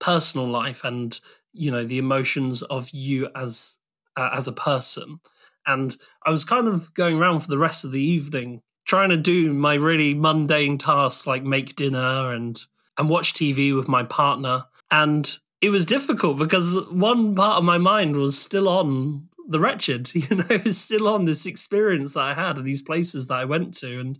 personal 0.00 0.48
life 0.48 0.82
and 0.84 1.20
you 1.52 1.70
know 1.70 1.84
the 1.84 1.98
emotions 1.98 2.62
of 2.62 2.90
you 2.90 3.28
as 3.36 3.76
uh, 4.16 4.30
as 4.32 4.48
a 4.48 4.52
person 4.52 5.20
And 5.66 5.96
I 6.24 6.30
was 6.30 6.44
kind 6.44 6.68
of 6.68 6.92
going 6.94 7.18
around 7.18 7.40
for 7.40 7.48
the 7.48 7.58
rest 7.58 7.84
of 7.84 7.92
the 7.92 8.02
evening 8.02 8.62
trying 8.86 9.08
to 9.10 9.16
do 9.16 9.52
my 9.52 9.74
really 9.74 10.14
mundane 10.14 10.76
tasks 10.78 11.26
like 11.26 11.42
make 11.42 11.76
dinner 11.76 12.32
and 12.32 12.62
and 12.98 13.08
watch 13.08 13.34
TV 13.34 13.74
with 13.74 13.88
my 13.88 14.04
partner. 14.04 14.66
And 14.90 15.38
it 15.60 15.70
was 15.70 15.84
difficult 15.84 16.38
because 16.38 16.78
one 16.90 17.34
part 17.34 17.58
of 17.58 17.64
my 17.64 17.78
mind 17.78 18.16
was 18.16 18.38
still 18.38 18.68
on 18.68 19.28
the 19.46 19.60
wretched, 19.60 20.14
you 20.14 20.36
know, 20.36 20.60
was 20.64 20.78
still 20.78 21.08
on 21.08 21.24
this 21.24 21.46
experience 21.46 22.12
that 22.12 22.20
I 22.20 22.34
had 22.34 22.56
and 22.56 22.66
these 22.66 22.82
places 22.82 23.26
that 23.28 23.34
I 23.34 23.44
went 23.44 23.74
to. 23.78 24.00
And 24.00 24.18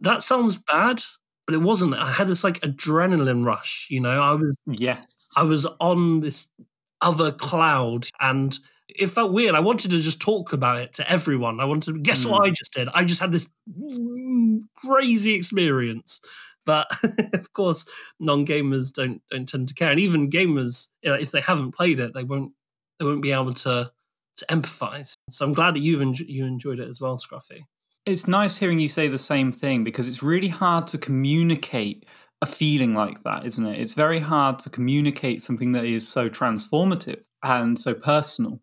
that 0.00 0.22
sounds 0.22 0.56
bad, 0.56 1.02
but 1.46 1.54
it 1.54 1.62
wasn't. 1.62 1.94
I 1.94 2.12
had 2.12 2.28
this 2.28 2.44
like 2.44 2.60
adrenaline 2.60 3.44
rush, 3.44 3.86
you 3.90 4.00
know. 4.00 4.20
I 4.20 4.32
was 4.32 4.56
yes. 4.66 5.28
I 5.36 5.42
was 5.42 5.66
on 5.80 6.20
this 6.20 6.48
other 7.00 7.32
cloud 7.32 8.08
and 8.20 8.58
it 8.88 9.08
felt 9.08 9.32
weird. 9.32 9.54
I 9.54 9.60
wanted 9.60 9.90
to 9.92 10.00
just 10.00 10.20
talk 10.20 10.52
about 10.52 10.78
it 10.78 10.94
to 10.94 11.10
everyone. 11.10 11.60
I 11.60 11.64
wanted 11.64 11.94
to 11.94 12.00
guess 12.00 12.24
mm. 12.24 12.30
what 12.30 12.46
I 12.46 12.50
just 12.50 12.72
did. 12.72 12.88
I 12.94 13.04
just 13.04 13.20
had 13.20 13.32
this 13.32 13.46
crazy 14.76 15.34
experience. 15.34 16.20
But 16.64 16.86
of 17.32 17.52
course, 17.52 17.86
non-gamers 18.20 18.92
don't 18.92 19.20
don't 19.30 19.48
tend 19.48 19.68
to 19.68 19.74
care, 19.74 19.90
and 19.90 19.98
even 19.98 20.30
gamers, 20.30 20.88
if 21.02 21.32
they 21.32 21.40
haven't 21.40 21.72
played 21.72 21.98
it, 21.98 22.14
they 22.14 22.22
won't 22.22 22.52
they 22.98 23.04
won't 23.04 23.22
be 23.22 23.32
able 23.32 23.54
to 23.54 23.90
to 24.36 24.46
empathize. 24.46 25.14
So 25.30 25.44
I'm 25.44 25.54
glad 25.54 25.74
that 25.74 25.80
you've 25.80 26.02
enjoyed, 26.02 26.28
you 26.28 26.46
enjoyed 26.46 26.80
it 26.80 26.88
as 26.88 27.00
well, 27.00 27.16
Scruffy. 27.16 27.62
It's 28.04 28.26
nice 28.26 28.56
hearing 28.56 28.80
you 28.80 28.88
say 28.88 29.08
the 29.08 29.18
same 29.18 29.52
thing 29.52 29.84
because 29.84 30.08
it's 30.08 30.22
really 30.22 30.48
hard 30.48 30.88
to 30.88 30.98
communicate 30.98 32.04
a 32.40 32.46
feeling 32.46 32.92
like 32.92 33.22
that, 33.22 33.46
isn't 33.46 33.64
it? 33.64 33.80
It's 33.80 33.94
very 33.94 34.18
hard 34.18 34.58
to 34.60 34.70
communicate 34.70 35.40
something 35.40 35.72
that 35.72 35.84
is 35.84 36.06
so 36.06 36.28
transformative 36.28 37.20
and 37.44 37.78
so 37.78 37.94
personal. 37.94 38.60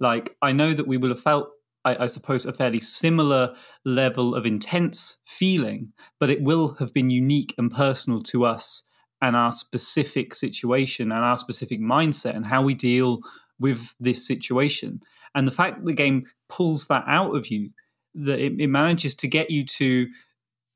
Like, 0.00 0.36
I 0.42 0.50
know 0.50 0.74
that 0.74 0.88
we 0.88 0.96
will 0.96 1.10
have 1.10 1.22
felt, 1.22 1.48
I, 1.84 2.04
I, 2.04 2.06
suppose, 2.08 2.44
a 2.44 2.52
fairly 2.52 2.80
similar 2.80 3.54
level 3.84 4.34
of 4.34 4.46
intense 4.46 5.18
feeling, 5.26 5.92
but 6.18 6.30
it 6.30 6.42
will 6.42 6.74
have 6.74 6.92
been 6.92 7.10
unique 7.10 7.54
and 7.56 7.70
personal 7.70 8.20
to 8.24 8.44
us 8.44 8.82
and 9.22 9.36
our 9.36 9.52
specific 9.52 10.34
situation 10.34 11.12
and 11.12 11.24
our 11.24 11.36
specific 11.36 11.80
mindset 11.80 12.34
and 12.34 12.46
how 12.46 12.62
we 12.62 12.74
deal 12.74 13.20
with 13.60 13.94
this 14.00 14.26
situation. 14.26 15.00
And 15.34 15.46
the 15.46 15.52
fact 15.52 15.76
that 15.76 15.86
the 15.86 15.92
game 15.92 16.24
pulls 16.48 16.86
that 16.88 17.04
out 17.06 17.36
of 17.36 17.48
you, 17.48 17.70
that 18.14 18.40
it, 18.40 18.60
it 18.60 18.66
manages 18.66 19.14
to 19.16 19.28
get 19.28 19.50
you 19.50 19.64
to 19.64 20.08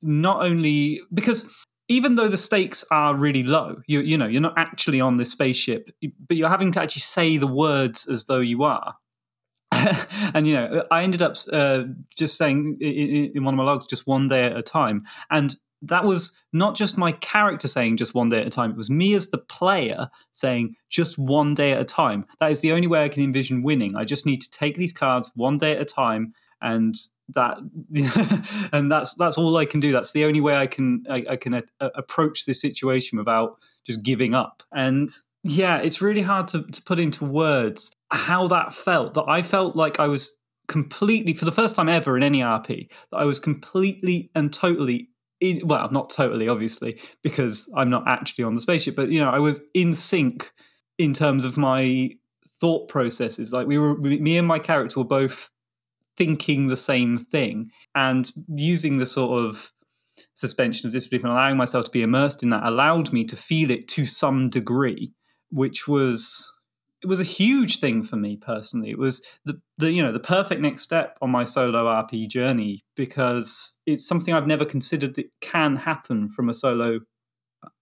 not 0.02 0.42
only 0.42 1.00
because 1.12 1.48
even 1.88 2.14
though 2.14 2.28
the 2.28 2.36
stakes 2.36 2.84
are 2.90 3.14
really 3.14 3.42
low, 3.42 3.76
you 3.86 4.00
you 4.00 4.16
know 4.16 4.26
you're 4.26 4.40
not 4.40 4.54
actually 4.56 5.00
on 5.00 5.16
this 5.16 5.32
spaceship, 5.32 5.90
but 6.28 6.36
you're 6.36 6.48
having 6.48 6.72
to 6.72 6.80
actually 6.80 7.00
say 7.00 7.36
the 7.36 7.46
words 7.46 8.06
as 8.06 8.26
though 8.26 8.40
you 8.40 8.62
are. 8.62 8.94
and 10.34 10.46
you 10.46 10.54
know, 10.54 10.84
I 10.90 11.02
ended 11.02 11.20
up 11.20 11.36
uh, 11.52 11.84
just 12.16 12.36
saying 12.36 12.78
in, 12.80 13.32
in, 13.34 13.44
one 13.44 13.54
of 13.54 13.58
my 13.58 13.64
logs, 13.64 13.86
just 13.86 14.06
one 14.06 14.28
day 14.28 14.44
at 14.44 14.56
a 14.56 14.62
time, 14.62 15.04
and 15.30 15.56
that 15.88 16.04
was 16.04 16.32
not 16.52 16.76
just 16.76 16.96
my 16.96 17.12
character 17.12 17.68
saying 17.68 17.96
just 17.96 18.14
one 18.14 18.28
day 18.28 18.40
at 18.40 18.46
a 18.46 18.50
time. 18.50 18.70
It 18.70 18.76
was 18.76 18.90
me 18.90 19.14
as 19.14 19.28
the 19.28 19.38
player 19.38 20.08
saying 20.32 20.76
just 20.88 21.18
one 21.18 21.54
day 21.54 21.72
at 21.72 21.80
a 21.80 21.84
time. 21.84 22.26
That 22.40 22.52
is 22.52 22.60
the 22.60 22.72
only 22.72 22.86
way 22.86 23.04
I 23.04 23.08
can 23.08 23.22
envision 23.22 23.62
winning. 23.62 23.96
I 23.96 24.04
just 24.04 24.26
need 24.26 24.40
to 24.42 24.50
take 24.50 24.76
these 24.76 24.92
cards 24.92 25.30
one 25.34 25.58
day 25.58 25.72
at 25.72 25.80
a 25.80 25.84
time 25.84 26.34
and 26.62 26.96
that 27.28 27.58
and 28.72 28.90
that's 28.90 29.14
that's 29.14 29.38
all 29.38 29.56
I 29.56 29.66
can 29.66 29.80
do. 29.80 29.92
That's 29.92 30.12
the 30.12 30.24
only 30.24 30.40
way 30.40 30.56
I 30.56 30.66
can 30.66 31.04
I, 31.08 31.24
I 31.30 31.36
can 31.36 31.54
a, 31.54 31.62
a 31.80 31.86
approach 31.96 32.44
this 32.44 32.60
situation 32.60 33.18
without 33.18 33.58
just 33.86 34.02
giving 34.02 34.34
up. 34.34 34.62
And 34.72 35.10
yeah, 35.42 35.78
it's 35.78 36.00
really 36.00 36.22
hard 36.22 36.48
to, 36.48 36.62
to 36.62 36.82
put 36.82 36.98
into 36.98 37.24
words 37.24 37.92
how 38.10 38.48
that 38.48 38.74
felt. 38.74 39.14
That 39.14 39.28
I 39.28 39.42
felt 39.42 39.76
like 39.76 40.00
I 40.00 40.06
was 40.06 40.32
completely 40.66 41.34
for 41.34 41.44
the 41.44 41.52
first 41.52 41.76
time 41.76 41.88
ever 41.88 42.16
in 42.16 42.22
any 42.22 42.40
RP 42.40 42.88
that 43.10 43.18
I 43.18 43.24
was 43.24 43.38
completely 43.38 44.30
and 44.34 44.52
totally 44.52 45.10
in, 45.44 45.66
well, 45.66 45.90
not 45.90 46.10
totally, 46.10 46.48
obviously, 46.48 46.98
because 47.22 47.68
I'm 47.76 47.90
not 47.90 48.04
actually 48.06 48.44
on 48.44 48.54
the 48.54 48.60
spaceship, 48.60 48.96
but 48.96 49.10
you 49.10 49.20
know, 49.20 49.30
I 49.30 49.38
was 49.38 49.60
in 49.74 49.94
sync 49.94 50.50
in 50.98 51.12
terms 51.12 51.44
of 51.44 51.56
my 51.56 52.10
thought 52.60 52.88
processes. 52.88 53.52
Like 53.52 53.66
we 53.66 53.78
were, 53.78 53.96
me 53.96 54.38
and 54.38 54.48
my 54.48 54.58
character 54.58 55.00
were 55.00 55.04
both 55.04 55.50
thinking 56.16 56.68
the 56.68 56.76
same 56.76 57.18
thing 57.18 57.70
and 57.94 58.30
using 58.54 58.98
the 58.98 59.06
sort 59.06 59.44
of 59.44 59.72
suspension 60.34 60.86
of 60.86 60.92
disbelief 60.92 61.24
and 61.24 61.32
allowing 61.32 61.56
myself 61.56 61.84
to 61.86 61.90
be 61.90 62.02
immersed 62.02 62.42
in 62.42 62.50
that 62.50 62.62
allowed 62.62 63.12
me 63.12 63.24
to 63.24 63.36
feel 63.36 63.70
it 63.70 63.88
to 63.88 64.06
some 64.06 64.48
degree 64.48 65.12
which 65.50 65.88
was 65.88 66.53
it 67.04 67.08
was 67.08 67.20
a 67.20 67.24
huge 67.24 67.78
thing 67.80 68.02
for 68.02 68.16
me 68.16 68.36
personally 68.36 68.90
it 68.90 68.98
was 68.98 69.22
the, 69.44 69.60
the 69.78 69.92
you 69.92 70.02
know 70.02 70.12
the 70.12 70.18
perfect 70.18 70.60
next 70.60 70.82
step 70.82 71.18
on 71.20 71.30
my 71.30 71.44
solo 71.44 71.84
rp 71.84 72.28
journey 72.28 72.82
because 72.96 73.78
it's 73.86 74.06
something 74.06 74.34
i've 74.34 74.46
never 74.46 74.64
considered 74.64 75.14
that 75.14 75.30
can 75.40 75.76
happen 75.76 76.28
from 76.28 76.48
a 76.48 76.54
solo 76.54 77.00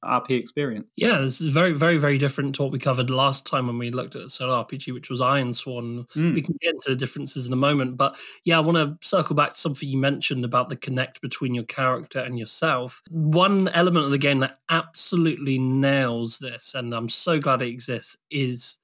RP 0.05 0.31
experience. 0.31 0.89
Yeah, 0.97 1.19
this 1.19 1.41
is 1.41 1.53
very, 1.53 1.73
very, 1.73 1.99
very 1.99 2.19
different 2.19 2.55
to 2.57 2.63
what 2.63 2.73
we 2.73 2.79
covered 2.79 3.11
last 3.11 3.47
time 3.47 3.67
when 3.67 3.79
we 3.79 3.91
looked 3.91 4.17
at 4.17 4.31
solo 4.31 4.63
RPG, 4.65 4.93
which 4.93 5.09
was 5.09 5.21
Ironsworn. 5.21 6.09
Mm. 6.11 6.35
We 6.35 6.43
can 6.43 6.57
get 6.61 6.75
into 6.75 6.91
the 6.91 6.97
differences 6.97 7.47
in 7.47 7.53
a 7.53 7.57
moment, 7.57 7.97
but 7.97 8.17
yeah, 8.45 8.57
I 8.57 8.61
want 8.61 8.79
to 8.79 9.07
circle 9.07 9.37
back 9.37 9.51
to 9.51 9.59
something 9.59 9.89
you 9.89 9.99
mentioned 9.99 10.45
about 10.45 10.69
the 10.69 10.77
connect 10.77 11.21
between 11.21 11.55
your 11.55 11.65
character 11.65 12.21
and 12.21 12.39
yourself. 12.39 13.03
One 13.11 13.69
element 13.69 14.05
of 14.05 14.11
the 14.11 14.19
game 14.19 14.41
that 14.41 14.59
absolutely 14.69 15.59
nails 15.59 16.39
this, 16.39 16.75
and 16.75 16.95
I'm 16.95 17.09
so 17.09 17.39
glad 17.39 17.63
it 17.63 17.69
exists, 17.69 18.17
is 18.31 18.79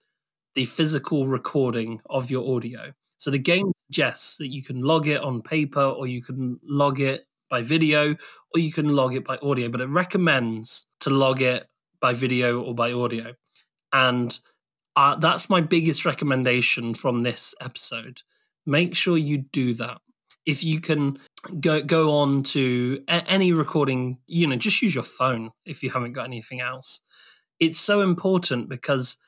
the 0.59 0.65
physical 0.65 1.29
recording 1.29 2.01
of 2.11 2.33
your 2.33 2.57
audio. 2.57 2.93
So 3.19 3.31
the 3.31 3.39
game 3.39 3.71
suggests 3.87 4.39
that 4.39 4.49
you 4.49 4.61
can 4.61 4.81
log 4.81 5.07
it 5.07 5.21
on 5.21 5.41
paper 5.41 5.81
or 5.81 6.09
you 6.09 6.21
can 6.21 6.59
log 6.65 6.99
it 6.99 7.21
by 7.49 7.63
video 7.63 8.17
or 8.53 8.59
you 8.59 8.73
can 8.73 8.89
log 8.89 9.15
it 9.15 9.25
by 9.25 9.37
audio, 9.37 9.69
but 9.69 9.81
it 9.81 9.89
recommends 9.89 10.89
to 10.99 11.11
log 11.11 11.43
it 11.43 11.69
by 12.01 12.13
video 12.13 12.61
or 12.61 12.75
by 12.75 12.93
audio. 12.93 13.35
And 13.93 14.37
uh, 14.97 15.15
that's 15.15 15.49
my 15.49 15.61
biggest 15.61 16.05
recommendation 16.05 16.93
from 16.93 17.23
this 17.23 17.55
episode. 17.61 18.23
Make 18.67 18.97
sure 18.97 19.17
you 19.17 19.39
do 19.39 19.75
that. 19.75 19.99
If 20.45 20.65
you 20.65 20.81
can 20.81 21.21
go 21.61 21.83
go 21.83 22.19
on 22.19 22.43
to 22.55 23.05
a- 23.07 23.31
any 23.31 23.53
recording, 23.53 24.19
you 24.27 24.49
know, 24.49 24.57
just 24.57 24.83
use 24.83 24.93
your 24.93 25.05
phone 25.05 25.53
if 25.65 25.85
you 25.85 25.91
haven't 25.91 26.15
got 26.15 26.25
anything 26.25 26.61
else. 26.61 27.01
It's 27.61 27.79
so 27.79 28.01
important 28.01 28.69
because 28.69 29.19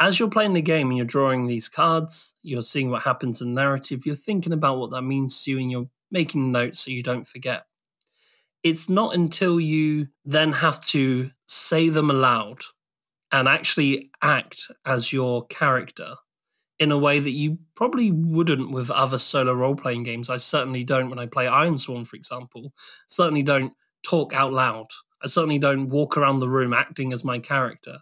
as 0.00 0.18
you're 0.18 0.30
playing 0.30 0.54
the 0.54 0.62
game 0.62 0.88
and 0.88 0.96
you're 0.96 1.06
drawing 1.06 1.46
these 1.46 1.68
cards, 1.68 2.34
you're 2.42 2.62
seeing 2.62 2.90
what 2.90 3.02
happens 3.02 3.42
in 3.42 3.52
narrative, 3.52 4.06
you're 4.06 4.16
thinking 4.16 4.54
about 4.54 4.78
what 4.78 4.90
that 4.90 5.02
means 5.02 5.44
to 5.44 5.50
you 5.50 5.58
and 5.58 5.70
you're 5.70 5.88
making 6.10 6.50
notes 6.50 6.80
so 6.80 6.90
you 6.90 7.02
don't 7.02 7.28
forget. 7.28 7.66
It's 8.62 8.88
not 8.88 9.14
until 9.14 9.60
you 9.60 10.08
then 10.24 10.52
have 10.52 10.80
to 10.86 11.30
say 11.46 11.90
them 11.90 12.10
aloud 12.10 12.62
and 13.30 13.46
actually 13.46 14.10
act 14.22 14.70
as 14.86 15.12
your 15.12 15.46
character 15.46 16.14
in 16.78 16.90
a 16.90 16.98
way 16.98 17.20
that 17.20 17.30
you 17.32 17.58
probably 17.74 18.10
wouldn't 18.10 18.70
with 18.70 18.90
other 18.90 19.18
solo 19.18 19.52
role 19.52 19.76
playing 19.76 20.02
games. 20.02 20.30
I 20.30 20.38
certainly 20.38 20.82
don't 20.82 21.10
when 21.10 21.18
I 21.18 21.26
play 21.26 21.46
Iron 21.46 21.74
Ironsworn, 21.74 22.06
for 22.06 22.16
example. 22.16 22.72
Certainly 23.06 23.42
don't 23.42 23.74
talk 24.02 24.34
out 24.34 24.52
loud. 24.52 24.86
I 25.22 25.26
certainly 25.26 25.58
don't 25.58 25.90
walk 25.90 26.16
around 26.16 26.38
the 26.38 26.48
room 26.48 26.72
acting 26.72 27.12
as 27.12 27.22
my 27.22 27.38
character. 27.38 27.98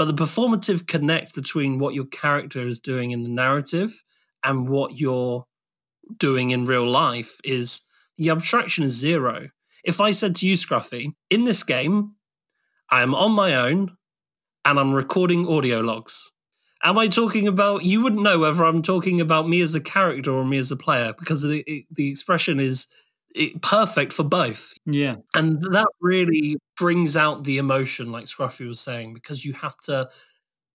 But 0.00 0.06
the 0.06 0.24
performative 0.24 0.86
connect 0.86 1.34
between 1.34 1.78
what 1.78 1.92
your 1.92 2.06
character 2.06 2.66
is 2.66 2.78
doing 2.78 3.10
in 3.10 3.22
the 3.22 3.28
narrative 3.28 4.02
and 4.42 4.66
what 4.66 4.98
you're 4.98 5.44
doing 6.16 6.52
in 6.52 6.64
real 6.64 6.88
life 6.88 7.38
is 7.44 7.82
the 8.16 8.30
abstraction 8.30 8.82
is 8.82 8.92
zero. 8.92 9.50
If 9.84 10.00
I 10.00 10.12
said 10.12 10.36
to 10.36 10.48
you, 10.48 10.54
Scruffy, 10.54 11.12
in 11.28 11.44
this 11.44 11.62
game, 11.62 12.14
I 12.90 13.02
am 13.02 13.14
on 13.14 13.32
my 13.32 13.54
own 13.54 13.98
and 14.64 14.80
I'm 14.80 14.94
recording 14.94 15.46
audio 15.46 15.80
logs. 15.80 16.32
Am 16.82 16.96
I 16.96 17.06
talking 17.06 17.46
about? 17.46 17.84
You 17.84 18.02
wouldn't 18.02 18.22
know 18.22 18.38
whether 18.38 18.64
I'm 18.64 18.80
talking 18.80 19.20
about 19.20 19.50
me 19.50 19.60
as 19.60 19.74
a 19.74 19.82
character 19.82 20.32
or 20.32 20.46
me 20.46 20.56
as 20.56 20.72
a 20.72 20.76
player 20.76 21.12
because 21.18 21.42
the 21.42 21.84
the 21.90 22.08
expression 22.08 22.58
is 22.58 22.86
perfect 23.60 24.12
for 24.12 24.24
both. 24.24 24.74
Yeah, 24.86 25.16
and 25.34 25.62
that 25.72 25.88
really 26.00 26.56
brings 26.76 27.16
out 27.16 27.44
the 27.44 27.58
emotion, 27.58 28.10
like 28.10 28.24
Scruffy 28.24 28.66
was 28.66 28.80
saying, 28.80 29.14
because 29.14 29.44
you 29.44 29.52
have 29.54 29.76
to 29.84 30.08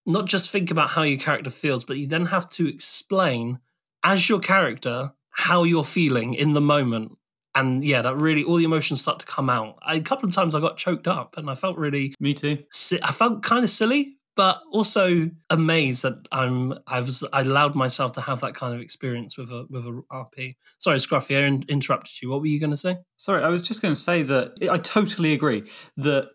not 0.05 0.25
just 0.25 0.51
think 0.51 0.71
about 0.71 0.89
how 0.89 1.03
your 1.03 1.19
character 1.19 1.49
feels, 1.49 1.83
but 1.83 1.97
you 1.97 2.07
then 2.07 2.27
have 2.27 2.49
to 2.51 2.67
explain 2.67 3.59
as 4.03 4.29
your 4.29 4.39
character 4.39 5.11
how 5.31 5.63
you're 5.63 5.83
feeling 5.83 6.33
in 6.33 6.53
the 6.53 6.61
moment. 6.61 7.17
And 7.55 7.83
yeah, 7.83 8.01
that 8.01 8.17
really 8.17 8.43
all 8.43 8.57
the 8.57 8.65
emotions 8.65 9.01
start 9.01 9.19
to 9.19 9.25
come 9.25 9.49
out. 9.49 9.79
I, 9.81 9.95
a 9.95 10.01
couple 10.01 10.27
of 10.27 10.35
times 10.35 10.53
I 10.53 10.59
got 10.59 10.77
choked 10.77 11.07
up, 11.07 11.37
and 11.37 11.49
I 11.49 11.55
felt 11.55 11.77
really 11.77 12.13
me 12.19 12.33
too. 12.33 12.63
I 13.01 13.11
felt 13.11 13.43
kind 13.43 13.63
of 13.63 13.69
silly, 13.69 14.17
but 14.35 14.61
also 14.71 15.29
amazed 15.49 16.03
that 16.03 16.27
I'm 16.31 16.73
I've 16.87 17.09
I 17.31 17.41
allowed 17.41 17.75
myself 17.75 18.11
to 18.13 18.21
have 18.21 18.41
that 18.41 18.55
kind 18.55 18.75
of 18.75 18.81
experience 18.81 19.37
with 19.37 19.49
a 19.49 19.65
with 19.69 19.85
a 19.85 20.01
RP. 20.11 20.55
Sorry, 20.79 20.97
Scruffy, 20.97 21.37
I 21.37 21.63
interrupted 21.71 22.21
you. 22.21 22.29
What 22.29 22.41
were 22.41 22.47
you 22.47 22.59
going 22.59 22.71
to 22.71 22.77
say? 22.77 22.97
Sorry, 23.17 23.43
I 23.43 23.49
was 23.49 23.61
just 23.61 23.81
going 23.81 23.93
to 23.93 23.99
say 23.99 24.23
that 24.23 24.53
I 24.69 24.77
totally 24.77 25.33
agree 25.33 25.63
that 25.97 26.29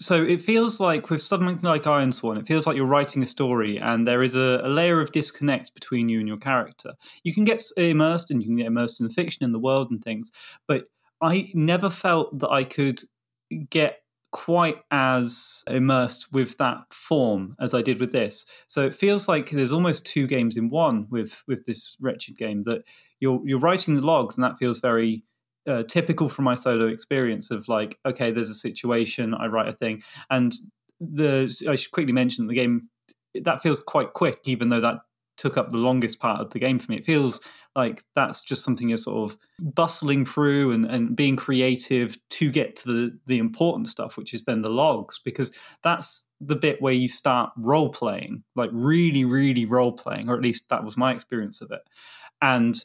so 0.00 0.22
it 0.24 0.42
feels 0.42 0.80
like 0.80 1.08
with 1.08 1.22
something 1.22 1.60
like 1.62 1.82
Ironsworn, 1.82 2.38
it 2.38 2.48
feels 2.48 2.66
like 2.66 2.76
you're 2.76 2.84
writing 2.84 3.22
a 3.22 3.26
story, 3.26 3.78
and 3.78 4.06
there 4.06 4.24
is 4.24 4.34
a, 4.34 4.60
a, 4.64 4.68
layer 4.68 5.00
of 5.00 5.12
disconnect 5.12 5.72
between 5.72 6.08
you 6.08 6.18
and 6.18 6.26
your 6.26 6.36
character. 6.36 6.94
You 7.22 7.32
can 7.32 7.44
get 7.44 7.62
immersed, 7.76 8.30
and 8.30 8.42
you 8.42 8.48
can 8.48 8.56
get 8.56 8.66
immersed 8.66 9.00
in 9.00 9.06
the 9.06 9.12
fiction, 9.12 9.44
in 9.44 9.52
the 9.52 9.58
world, 9.60 9.92
and 9.92 10.02
things. 10.02 10.32
But 10.66 10.86
I 11.22 11.50
never 11.54 11.88
felt 11.88 12.36
that 12.40 12.50
I 12.50 12.64
could 12.64 13.00
get 13.70 13.98
quite 14.34 14.78
as 14.90 15.62
immersed 15.68 16.32
with 16.32 16.58
that 16.58 16.78
form 16.92 17.54
as 17.60 17.72
I 17.72 17.82
did 17.82 18.00
with 18.00 18.10
this. 18.10 18.44
So 18.66 18.84
it 18.84 18.92
feels 18.92 19.28
like 19.28 19.50
there's 19.50 19.70
almost 19.70 20.04
two 20.04 20.26
games 20.26 20.56
in 20.56 20.70
one 20.70 21.06
with 21.08 21.44
with 21.46 21.64
this 21.66 21.96
wretched 22.00 22.36
game. 22.36 22.64
That 22.64 22.82
you're 23.20 23.40
you're 23.44 23.60
writing 23.60 23.94
the 23.94 24.02
logs, 24.02 24.36
and 24.36 24.42
that 24.42 24.58
feels 24.58 24.80
very 24.80 25.22
uh, 25.68 25.84
typical 25.84 26.28
from 26.28 26.46
my 26.46 26.56
solo 26.56 26.88
experience 26.88 27.52
of 27.52 27.68
like, 27.68 27.96
okay, 28.04 28.32
there's 28.32 28.50
a 28.50 28.54
situation, 28.54 29.34
I 29.34 29.46
write 29.46 29.68
a 29.68 29.72
thing, 29.72 30.02
and 30.30 30.52
the 31.00 31.44
I 31.68 31.76
should 31.76 31.92
quickly 31.92 32.12
mention 32.12 32.48
the 32.48 32.54
game 32.54 32.88
that 33.40 33.62
feels 33.62 33.80
quite 33.80 34.14
quick, 34.14 34.40
even 34.46 34.68
though 34.68 34.80
that 34.80 34.98
took 35.36 35.56
up 35.56 35.70
the 35.70 35.76
longest 35.76 36.18
part 36.18 36.40
of 36.40 36.50
the 36.50 36.58
game 36.58 36.80
for 36.80 36.90
me. 36.90 36.98
It 36.98 37.04
feels 37.04 37.40
like 37.76 38.04
that's 38.14 38.42
just 38.42 38.64
something 38.64 38.88
you're 38.88 38.96
sort 38.98 39.30
of 39.30 39.38
bustling 39.60 40.24
through 40.24 40.72
and, 40.72 40.86
and 40.86 41.16
being 41.16 41.36
creative 41.36 42.16
to 42.30 42.50
get 42.50 42.76
to 42.76 42.86
the, 42.86 43.18
the 43.26 43.38
important 43.38 43.88
stuff, 43.88 44.16
which 44.16 44.32
is 44.32 44.44
then 44.44 44.62
the 44.62 44.70
logs, 44.70 45.18
because 45.18 45.50
that's 45.82 46.28
the 46.40 46.56
bit 46.56 46.80
where 46.80 46.92
you 46.92 47.08
start 47.08 47.50
role 47.56 47.90
playing, 47.90 48.44
like 48.54 48.70
really, 48.72 49.24
really 49.24 49.66
role 49.66 49.92
playing, 49.92 50.28
or 50.28 50.34
at 50.34 50.42
least 50.42 50.68
that 50.68 50.84
was 50.84 50.96
my 50.96 51.12
experience 51.12 51.60
of 51.60 51.70
it. 51.70 51.82
And 52.40 52.82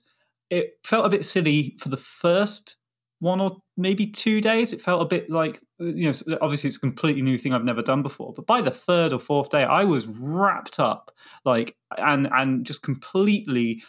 it 0.50 0.79
felt 0.84 1.05
a 1.05 1.10
bit 1.10 1.25
silly 1.25 1.75
for 1.79 1.89
the 1.89 1.98
first 1.98 2.77
one 3.19 3.41
or 3.41 3.58
maybe 3.77 4.08
two 4.08 4.41
days. 4.41 4.74
It 4.74 4.81
felt 4.81 5.01
a 5.01 5.05
bit 5.05 5.29
like, 5.29 5.60
you 5.77 6.05
know, 6.05 6.38
obviously 6.41 6.69
it's 6.69 6.77
a 6.77 6.81
completely 6.81 7.22
new 7.22 7.38
thing 7.38 7.53
I've 7.53 7.63
never 7.63 7.81
done 7.81 8.01
before. 8.01 8.34
But 8.34 8.48
by 8.48 8.62
the 8.62 8.72
third 8.72 9.13
or 9.13 9.19
fourth 9.19 9.50
day, 9.50 9.63
I 9.63 9.84
was 9.84 10.08
wrapped 10.08 10.79
up, 10.79 11.12
like, 11.46 11.75
and 11.98 12.27
and 12.31 12.65
just 12.65 12.81
completely 12.81 13.84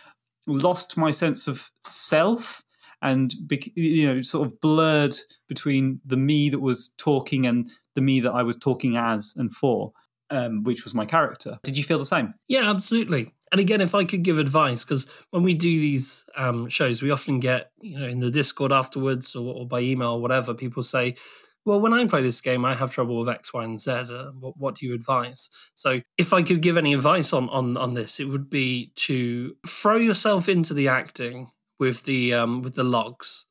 lost 0.47 0.97
my 0.97 1.11
sense 1.11 1.47
of 1.47 1.70
self 1.87 2.62
and 3.02 3.35
you 3.75 4.06
know 4.06 4.23
sort 4.23 4.47
of 4.47 4.61
blurred 4.61 5.16
between 5.49 6.00
the 6.04 6.16
me 6.16 6.50
that 6.50 6.61
was 6.61 6.92
talking 6.99 7.47
and 7.47 7.70
the 7.94 8.00
me 8.00 8.20
that 8.20 8.32
I 8.32 8.42
was 8.42 8.56
talking 8.56 8.97
as 8.97 9.32
and 9.37 9.54
for 9.54 9.92
um, 10.30 10.62
which 10.62 10.85
was 10.85 10.94
my 10.94 11.04
character. 11.04 11.59
Did 11.62 11.76
you 11.76 11.85
feel 11.85 11.99
the 11.99 12.06
same? 12.06 12.35
Yeah, 12.49 12.70
absolutely. 12.70 13.32
And 13.52 13.61
again, 13.61 13.80
if 13.80 13.94
I 13.94 14.04
could 14.04 14.23
give 14.23 14.38
advice, 14.38 14.85
because 14.85 15.06
when 15.30 15.42
we 15.42 15.54
do 15.54 15.68
these 15.68 16.25
um, 16.37 16.68
shows, 16.68 17.02
we 17.02 17.11
often 17.11 17.40
get, 17.40 17.73
you 17.80 17.99
know, 17.99 18.06
in 18.06 18.20
the 18.20 18.30
Discord 18.30 18.70
afterwards 18.70 19.35
or, 19.35 19.54
or, 19.54 19.66
by 19.66 19.80
email 19.80 20.11
or 20.11 20.23
whatever, 20.23 20.54
people 20.54 20.85
say, 20.85 21.16
well, 21.64 21.81
when 21.81 21.93
I 21.93 22.07
play 22.07 22.23
this 22.23 22.40
game, 22.40 22.64
I 22.64 22.75
have 22.75 22.93
trouble 22.93 23.19
with 23.19 23.29
X, 23.29 23.52
Y, 23.52 23.64
and 23.64 23.81
Z. 23.81 23.90
Uh, 23.90 24.31
what, 24.38 24.57
what 24.57 24.75
do 24.76 24.87
you 24.87 24.95
advise? 24.95 25.50
So, 25.75 26.00
if 26.19 26.33
I 26.33 26.43
could 26.43 26.62
give 26.62 26.76
any 26.76 26.95
advice 26.95 27.33
on, 27.33 27.49
on, 27.50 27.76
on 27.76 27.95
this, 27.95 28.21
it 28.21 28.25
would 28.25 28.49
be 28.49 28.93
to 28.97 29.57
throw 29.67 29.97
yourself 29.97 30.49
into 30.49 30.75
the 30.75 30.88
acting 30.88 31.50
with 31.79 32.05
the 32.05 32.35
um, 32.35 32.62
with 32.62 32.75
the 32.75 32.85
logs, 32.85 33.47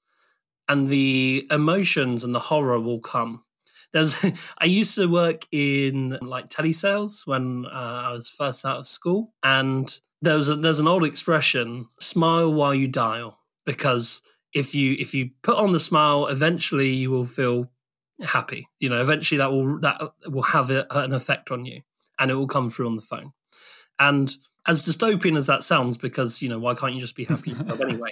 and 0.67 0.89
the 0.89 1.47
emotions 1.51 2.23
and 2.23 2.33
the 2.33 2.39
horror 2.39 2.79
will 2.79 2.99
come 2.99 3.43
there's 3.91 4.15
I 4.57 4.65
used 4.65 4.95
to 4.95 5.07
work 5.07 5.45
in 5.51 6.17
like 6.21 6.49
telesales 6.49 7.25
when 7.25 7.65
uh, 7.65 8.03
I 8.07 8.11
was 8.11 8.29
first 8.29 8.65
out 8.65 8.77
of 8.77 8.85
school, 8.85 9.33
and 9.43 9.99
there's 10.21 10.49
a, 10.49 10.55
there's 10.55 10.79
an 10.79 10.87
old 10.87 11.03
expression: 11.03 11.87
"Smile 11.99 12.53
while 12.53 12.75
you 12.75 12.87
dial," 12.87 13.39
because 13.65 14.21
if 14.53 14.73
you 14.75 14.95
if 14.99 15.13
you 15.13 15.31
put 15.43 15.57
on 15.57 15.71
the 15.71 15.79
smile, 15.79 16.27
eventually 16.27 16.89
you 16.89 17.11
will 17.11 17.25
feel 17.25 17.71
happy. 18.21 18.67
You 18.79 18.89
know, 18.89 19.01
eventually 19.01 19.37
that 19.37 19.51
will 19.51 19.79
that 19.81 20.01
will 20.27 20.43
have 20.43 20.69
a, 20.71 20.85
an 20.91 21.13
effect 21.13 21.51
on 21.51 21.65
you, 21.65 21.81
and 22.17 22.31
it 22.31 22.35
will 22.35 22.47
come 22.47 22.69
through 22.69 22.87
on 22.87 22.95
the 22.95 23.01
phone. 23.01 23.33
And 23.99 24.35
as 24.67 24.83
dystopian 24.83 25.37
as 25.37 25.47
that 25.47 25.63
sounds, 25.63 25.97
because 25.97 26.41
you 26.41 26.49
know, 26.49 26.59
why 26.59 26.75
can't 26.75 26.93
you 26.93 27.01
just 27.01 27.15
be 27.15 27.25
happy 27.25 27.55
anyway? 27.81 28.11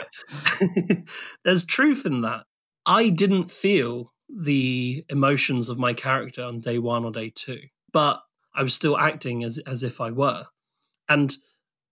There's 1.43 1.65
truth 1.65 2.05
in 2.05 2.21
that. 2.21 2.45
I 2.85 3.09
didn't 3.09 3.51
feel 3.51 4.13
the 4.29 5.05
emotions 5.09 5.69
of 5.69 5.79
my 5.79 5.93
character 5.93 6.43
on 6.43 6.59
day 6.59 6.79
one 6.79 7.05
or 7.05 7.11
day 7.11 7.31
two, 7.33 7.61
but 7.91 8.21
I 8.55 8.63
was 8.63 8.73
still 8.73 8.97
acting 8.97 9.43
as 9.43 9.59
as 9.59 9.83
if 9.83 10.01
I 10.01 10.11
were, 10.11 10.45
and 11.07 11.35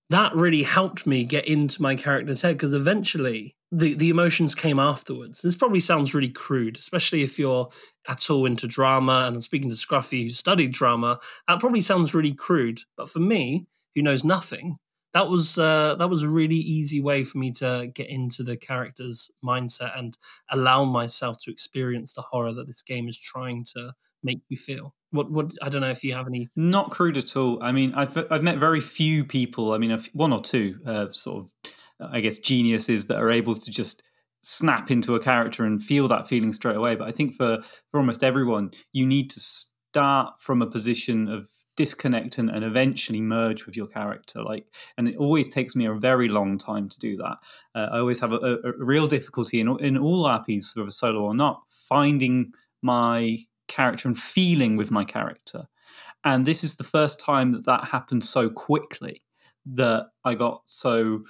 that 0.10 0.36
really 0.36 0.64
helped 0.64 1.08
me 1.08 1.24
get 1.24 1.48
into 1.48 1.82
my 1.82 1.96
character's 1.96 2.42
head 2.42 2.58
because 2.58 2.74
eventually 2.74 3.56
the 3.72 3.96
the 3.96 4.10
emotions 4.10 4.54
came 4.56 4.80
afterwards. 4.80 5.42
This 5.42 5.56
probably 5.56 5.80
sounds 5.80 6.14
really 6.14 6.30
crude, 6.30 6.78
especially 6.78 7.24
if 7.24 7.40
you're 7.40 7.70
at 8.08 8.30
all 8.30 8.46
into 8.46 8.68
drama. 8.68 9.24
And 9.26 9.36
I'm 9.36 9.42
speaking 9.42 9.70
to 9.70 9.76
Scruffy, 9.76 10.24
who 10.24 10.30
studied 10.30 10.72
drama. 10.72 11.20
That 11.48 11.60
probably 11.60 11.82
sounds 11.82 12.14
really 12.14 12.34
crude, 12.34 12.82
but 12.96 13.10
for 13.10 13.20
me, 13.20 13.68
who 13.96 14.02
knows 14.02 14.24
nothing, 14.24 14.78
that 15.16 15.30
was 15.30 15.58
uh, 15.58 15.96
that 15.96 16.10
was 16.10 16.24
a 16.24 16.30
really 16.30 16.58
easy 16.58 17.02
way 17.02 17.24
for 17.24 17.38
me 17.38 17.50
to 17.54 17.90
get 17.96 18.10
into 18.10 18.44
the 18.44 18.58
character's 18.58 19.32
mindset 19.44 19.98
and 19.98 20.18
allow 20.52 20.84
myself 20.84 21.38
to 21.44 21.52
experience 21.52 22.12
the 22.14 22.22
horror 22.22 22.52
that 22.54 22.68
this 22.68 22.82
game 22.82 23.08
is 23.08 23.18
trying 23.18 23.64
to 23.76 23.94
make 24.22 24.42
you 24.50 24.58
feel. 24.58 24.94
What 25.12 25.32
what 25.32 25.52
I 25.62 25.70
don't 25.70 25.82
know 25.82 25.90
if 25.90 26.04
you 26.04 26.14
have 26.14 26.28
any. 26.28 26.50
Not 26.56 26.92
crude 26.92 27.18
at 27.18 27.36
all. 27.36 27.62
I 27.62 27.72
mean, 27.72 27.94
I've 27.94 28.18
I've 28.30 28.44
met 28.44 28.58
very 28.58 28.82
few 28.82 29.24
people. 29.24 29.74
I 29.74 29.78
mean, 29.78 29.98
one 30.14 30.34
or 30.34 30.42
two 30.42 30.80
uh, 30.86 31.08
sort 31.12 31.46
of, 31.46 32.10
I 32.12 32.20
guess, 32.20 32.40
geniuses 32.40 33.08
that 33.08 33.18
are 33.18 33.32
able 33.32 33.56
to 33.56 33.72
just 33.72 34.04
snap 34.42 34.92
into 34.92 35.16
a 35.16 35.20
character 35.20 35.66
and 35.66 35.82
feel 35.82 36.08
that 36.08 36.28
feeling 36.28 36.54
straight 36.54 36.76
away. 36.76 36.96
But 36.96 37.08
I 37.08 37.12
think 37.12 37.36
for 37.36 37.60
for 37.92 38.00
almost 38.00 38.24
everyone, 38.24 38.72
you 38.94 39.06
need 39.06 39.30
to 39.32 39.40
start 39.40 40.34
from 40.40 40.62
a 40.62 40.68
position 40.68 41.28
of 41.28 41.48
disconnect 41.78 42.38
and, 42.38 42.50
and 42.50 42.64
eventually 42.64 43.22
merge 43.22 43.66
with 43.66 43.76
your 43.76 43.88
character 43.88 44.42
like 44.42 44.66
and 44.98 45.10
it 45.10 45.18
always 45.18 45.48
takes 45.48 45.76
me 45.76 45.86
a 45.86 45.94
very 45.94 46.30
long 46.30 46.58
time 46.58 46.88
to 46.88 46.98
do 47.00 47.18
that 47.18 47.38
uh, 47.76 47.90
i 47.92 48.00
always 48.00 48.20
have 48.20 48.32
a, 48.32 48.38
a, 48.38 48.54
a, 48.70 48.72
real 48.78 49.08
difficulty 49.08 49.60
in, 49.60 49.68
in 49.80 49.98
all 49.98 50.24
rps 50.24 50.76
whether 50.76 50.92
solo 50.92 51.22
or 51.22 51.36
not 51.36 51.64
finding 51.90 52.52
my 52.82 53.38
character 53.68 54.08
and 54.08 54.20
feeling 54.20 54.76
with 54.78 54.92
my 54.92 55.04
character. 55.04 55.68
And 56.24 56.46
this 56.46 56.64
is 56.64 56.76
the 56.76 56.84
first 56.84 57.20
time 57.20 57.52
that 57.52 57.66
that 57.66 57.86
happened 57.86 58.24
so 58.24 58.50
quickly 58.50 59.22
that 59.68 60.08
i 60.24 60.36
got 60.36 60.62
so 60.68 61.24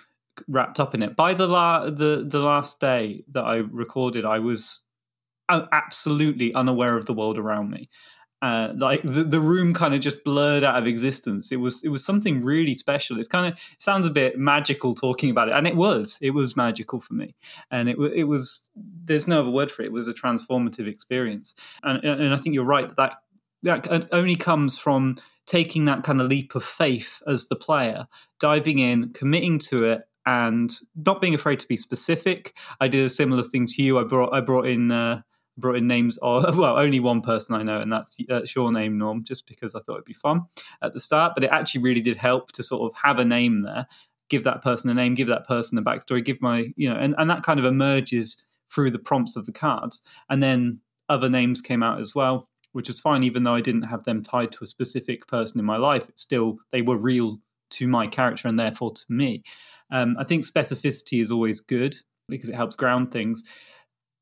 wrapped 0.49 0.79
up 0.79 0.93
in 0.93 1.01
it. 1.01 1.15
By 1.15 1.33
the 1.33 1.47
la- 1.47 1.89
the 1.89 2.25
the 2.27 2.39
last 2.39 2.79
day 2.79 3.23
that 3.31 3.43
i 3.43 3.55
recorded 3.55 4.25
i 4.25 4.39
was 4.39 4.83
uh, 5.49 5.65
absolutely 5.71 6.53
unaware 6.53 6.97
of 6.97 7.05
the 7.05 7.13
world 7.13 7.37
around 7.37 7.69
me 7.69 7.89
uh, 8.45 8.73
like 8.77 9.01
the, 9.01 9.23
the 9.23 9.39
room 9.39 9.73
kind 9.73 9.95
of 9.95 10.01
just 10.01 10.23
blurred 10.23 10.63
out 10.63 10.77
of 10.77 10.85
existence. 10.85 11.51
It 11.51 11.55
was 11.55 11.83
it 11.83 11.89
was 11.89 12.05
something 12.05 12.43
really 12.43 12.75
special. 12.75 13.17
It's 13.17 13.27
kind 13.27 13.47
of 13.47 13.53
it 13.53 13.81
sounds 13.81 14.05
a 14.05 14.11
bit 14.11 14.37
magical 14.37 14.93
talking 14.93 15.31
about 15.31 15.47
it, 15.47 15.55
and 15.55 15.65
it 15.65 15.75
was 15.75 16.19
it 16.21 16.29
was 16.29 16.55
magical 16.55 17.01
for 17.01 17.15
me, 17.15 17.35
and 17.71 17.89
it 17.89 17.97
it 18.15 18.25
was 18.25 18.69
there's 18.75 19.27
no 19.27 19.39
other 19.39 19.49
word 19.49 19.71
for 19.71 19.81
it. 19.81 19.87
It 19.87 19.91
was 19.91 20.07
a 20.07 20.13
transformative 20.13 20.87
experience, 20.87 21.55
and 21.81 22.03
and 22.03 22.33
I 22.35 22.37
think 22.37 22.53
you're 22.53 22.65
right 22.65 22.95
that 22.97 23.13
that, 23.63 23.83
that 23.83 24.09
only 24.11 24.35
comes 24.35 24.77
from 24.77 25.17
taking 25.47 25.85
that 25.85 26.03
kind 26.03 26.21
of 26.21 26.27
leap 26.27 26.53
of 26.53 26.63
faith 26.63 27.23
as 27.25 27.47
the 27.47 27.55
player, 27.55 28.05
diving 28.39 28.77
in, 28.77 29.11
committing 29.13 29.57
to 29.57 29.85
it, 29.85 30.01
and 30.27 30.71
not 30.95 31.19
being 31.19 31.33
afraid 31.33 31.59
to 31.61 31.67
be 31.67 31.77
specific. 31.77 32.53
I 32.79 32.89
did 32.89 33.03
a 33.05 33.09
similar 33.09 33.41
thing 33.41 33.65
to 33.65 33.81
you. 33.81 33.97
I 33.97 34.03
brought 34.03 34.33
I 34.35 34.41
brought 34.41 34.67
in. 34.67 34.91
Uh, 34.91 35.21
brought 35.57 35.77
in 35.77 35.87
names 35.87 36.17
of 36.21 36.57
well 36.57 36.77
only 36.77 36.99
one 36.99 37.21
person 37.21 37.55
I 37.55 37.63
know 37.63 37.79
and 37.79 37.91
that's 37.91 38.17
that's 38.27 38.55
your 38.55 38.71
name 38.71 38.97
Norm 38.97 39.23
just 39.23 39.47
because 39.47 39.75
I 39.75 39.79
thought 39.79 39.95
it'd 39.95 40.05
be 40.05 40.13
fun 40.13 40.45
at 40.81 40.93
the 40.93 40.99
start 40.99 41.33
but 41.35 41.43
it 41.43 41.49
actually 41.51 41.81
really 41.81 42.01
did 42.01 42.17
help 42.17 42.51
to 42.53 42.63
sort 42.63 42.91
of 42.91 42.97
have 43.01 43.19
a 43.19 43.25
name 43.25 43.61
there. 43.63 43.87
Give 44.29 44.43
that 44.43 44.61
person 44.61 44.89
a 44.89 44.93
name 44.93 45.15
give 45.15 45.27
that 45.27 45.47
person 45.47 45.77
a 45.77 45.81
backstory 45.81 46.23
give 46.23 46.41
my 46.41 46.67
you 46.75 46.89
know 46.89 46.97
and, 46.97 47.15
and 47.17 47.29
that 47.29 47.43
kind 47.43 47.59
of 47.59 47.65
emerges 47.65 48.37
through 48.71 48.91
the 48.91 48.99
prompts 48.99 49.35
of 49.35 49.45
the 49.45 49.51
cards. 49.51 50.01
And 50.29 50.41
then 50.41 50.79
other 51.07 51.29
names 51.29 51.61
came 51.61 51.83
out 51.83 51.99
as 51.99 52.15
well 52.15 52.49
which 52.71 52.89
was 52.89 52.99
fine 52.99 53.23
even 53.23 53.43
though 53.43 53.55
I 53.55 53.61
didn't 53.61 53.83
have 53.83 54.03
them 54.03 54.21
tied 54.21 54.51
to 54.53 54.63
a 54.63 54.67
specific 54.67 55.27
person 55.27 55.59
in 55.59 55.65
my 55.65 55.77
life. 55.77 56.09
It's 56.09 56.21
still 56.21 56.57
they 56.71 56.81
were 56.81 56.97
real 56.97 57.37
to 57.71 57.87
my 57.87 58.07
character 58.07 58.47
and 58.47 58.59
therefore 58.59 58.93
to 58.93 59.05
me. 59.07 59.43
Um, 59.91 60.17
I 60.19 60.23
think 60.23 60.45
specificity 60.45 61.21
is 61.21 61.31
always 61.31 61.61
good 61.61 61.95
because 62.27 62.49
it 62.49 62.55
helps 62.55 62.75
ground 62.75 63.11
things 63.11 63.43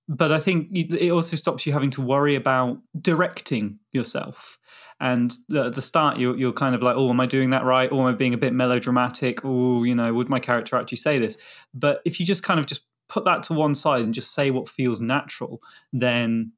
but 0.07 0.31
I 0.31 0.39
think 0.39 0.69
it 0.71 1.11
also 1.11 1.35
stops 1.35 1.65
you 1.65 1.73
having 1.73 1.91
to 1.91 2.01
worry 2.01 2.35
about 2.35 2.79
directing 3.01 3.79
yourself. 3.91 4.57
And 4.99 5.33
at 5.55 5.75
the 5.75 5.81
start, 5.81 6.17
you're, 6.17 6.37
you're 6.37 6.53
kind 6.53 6.75
of 6.75 6.81
like, 6.81 6.95
oh, 6.95 7.09
am 7.09 7.19
I 7.19 7.25
doing 7.25 7.49
that 7.49 7.63
right? 7.63 7.91
Or 7.91 8.07
am 8.07 8.13
I 8.13 8.17
being 8.17 8.33
a 8.33 8.37
bit 8.37 8.53
melodramatic? 8.53 9.39
Oh, 9.43 9.83
you 9.83 9.95
know, 9.95 10.13
would 10.13 10.29
my 10.29 10.39
character 10.39 10.77
actually 10.77 10.97
say 10.97 11.19
this? 11.19 11.37
But 11.73 12.01
if 12.05 12.19
you 12.19 12.25
just 12.25 12.43
kind 12.43 12.59
of 12.59 12.65
just 12.65 12.81
put 13.09 13.25
that 13.25 13.43
to 13.43 13.53
one 13.53 13.75
side 13.75 14.01
and 14.01 14.13
just 14.13 14.33
say 14.33 14.51
what 14.51 14.69
feels 14.69 15.01
natural, 15.01 15.61
then 15.91 16.53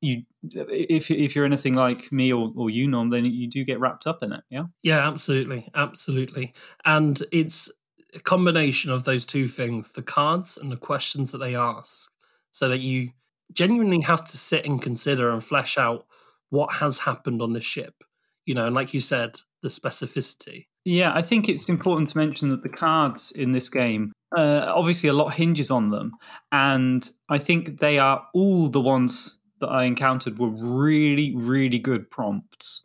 you, 0.00 0.22
if 0.42 1.10
if 1.10 1.34
you're 1.34 1.46
anything 1.46 1.74
like 1.74 2.12
me 2.12 2.32
or, 2.32 2.52
or 2.54 2.70
you, 2.70 2.86
Norm, 2.86 3.10
then 3.10 3.24
you 3.24 3.48
do 3.48 3.64
get 3.64 3.80
wrapped 3.80 4.06
up 4.06 4.22
in 4.22 4.32
it. 4.32 4.42
Yeah. 4.50 4.64
Yeah, 4.82 5.06
absolutely, 5.06 5.68
absolutely. 5.74 6.54
And 6.84 7.22
it's 7.32 7.70
a 8.14 8.20
combination 8.20 8.90
of 8.90 9.04
those 9.04 9.24
two 9.24 9.48
things: 9.48 9.90
the 9.92 10.02
cards 10.02 10.58
and 10.58 10.70
the 10.70 10.76
questions 10.76 11.32
that 11.32 11.38
they 11.38 11.56
ask 11.56 12.10
so 12.56 12.70
that 12.70 12.80
you 12.80 13.10
genuinely 13.52 14.00
have 14.00 14.24
to 14.24 14.38
sit 14.38 14.64
and 14.64 14.80
consider 14.80 15.30
and 15.30 15.44
flesh 15.44 15.76
out 15.76 16.06
what 16.48 16.72
has 16.72 17.00
happened 17.00 17.42
on 17.42 17.52
this 17.52 17.64
ship. 17.64 18.02
You 18.46 18.54
know, 18.54 18.64
and 18.64 18.74
like 18.74 18.94
you 18.94 19.00
said, 19.00 19.38
the 19.62 19.68
specificity. 19.68 20.64
Yeah, 20.82 21.12
I 21.14 21.20
think 21.20 21.50
it's 21.50 21.68
important 21.68 22.08
to 22.08 22.16
mention 22.16 22.48
that 22.48 22.62
the 22.62 22.70
cards 22.70 23.30
in 23.30 23.52
this 23.52 23.68
game, 23.68 24.10
uh, 24.34 24.72
obviously, 24.74 25.10
a 25.10 25.12
lot 25.12 25.34
hinges 25.34 25.70
on 25.70 25.90
them. 25.90 26.12
And 26.50 27.10
I 27.28 27.36
think 27.36 27.80
they 27.80 27.98
are 27.98 28.26
all 28.32 28.70
the 28.70 28.80
ones 28.80 29.38
that 29.60 29.68
I 29.68 29.84
encountered 29.84 30.38
were 30.38 30.48
really, 30.48 31.36
really 31.36 31.78
good 31.78 32.10
prompts 32.10 32.84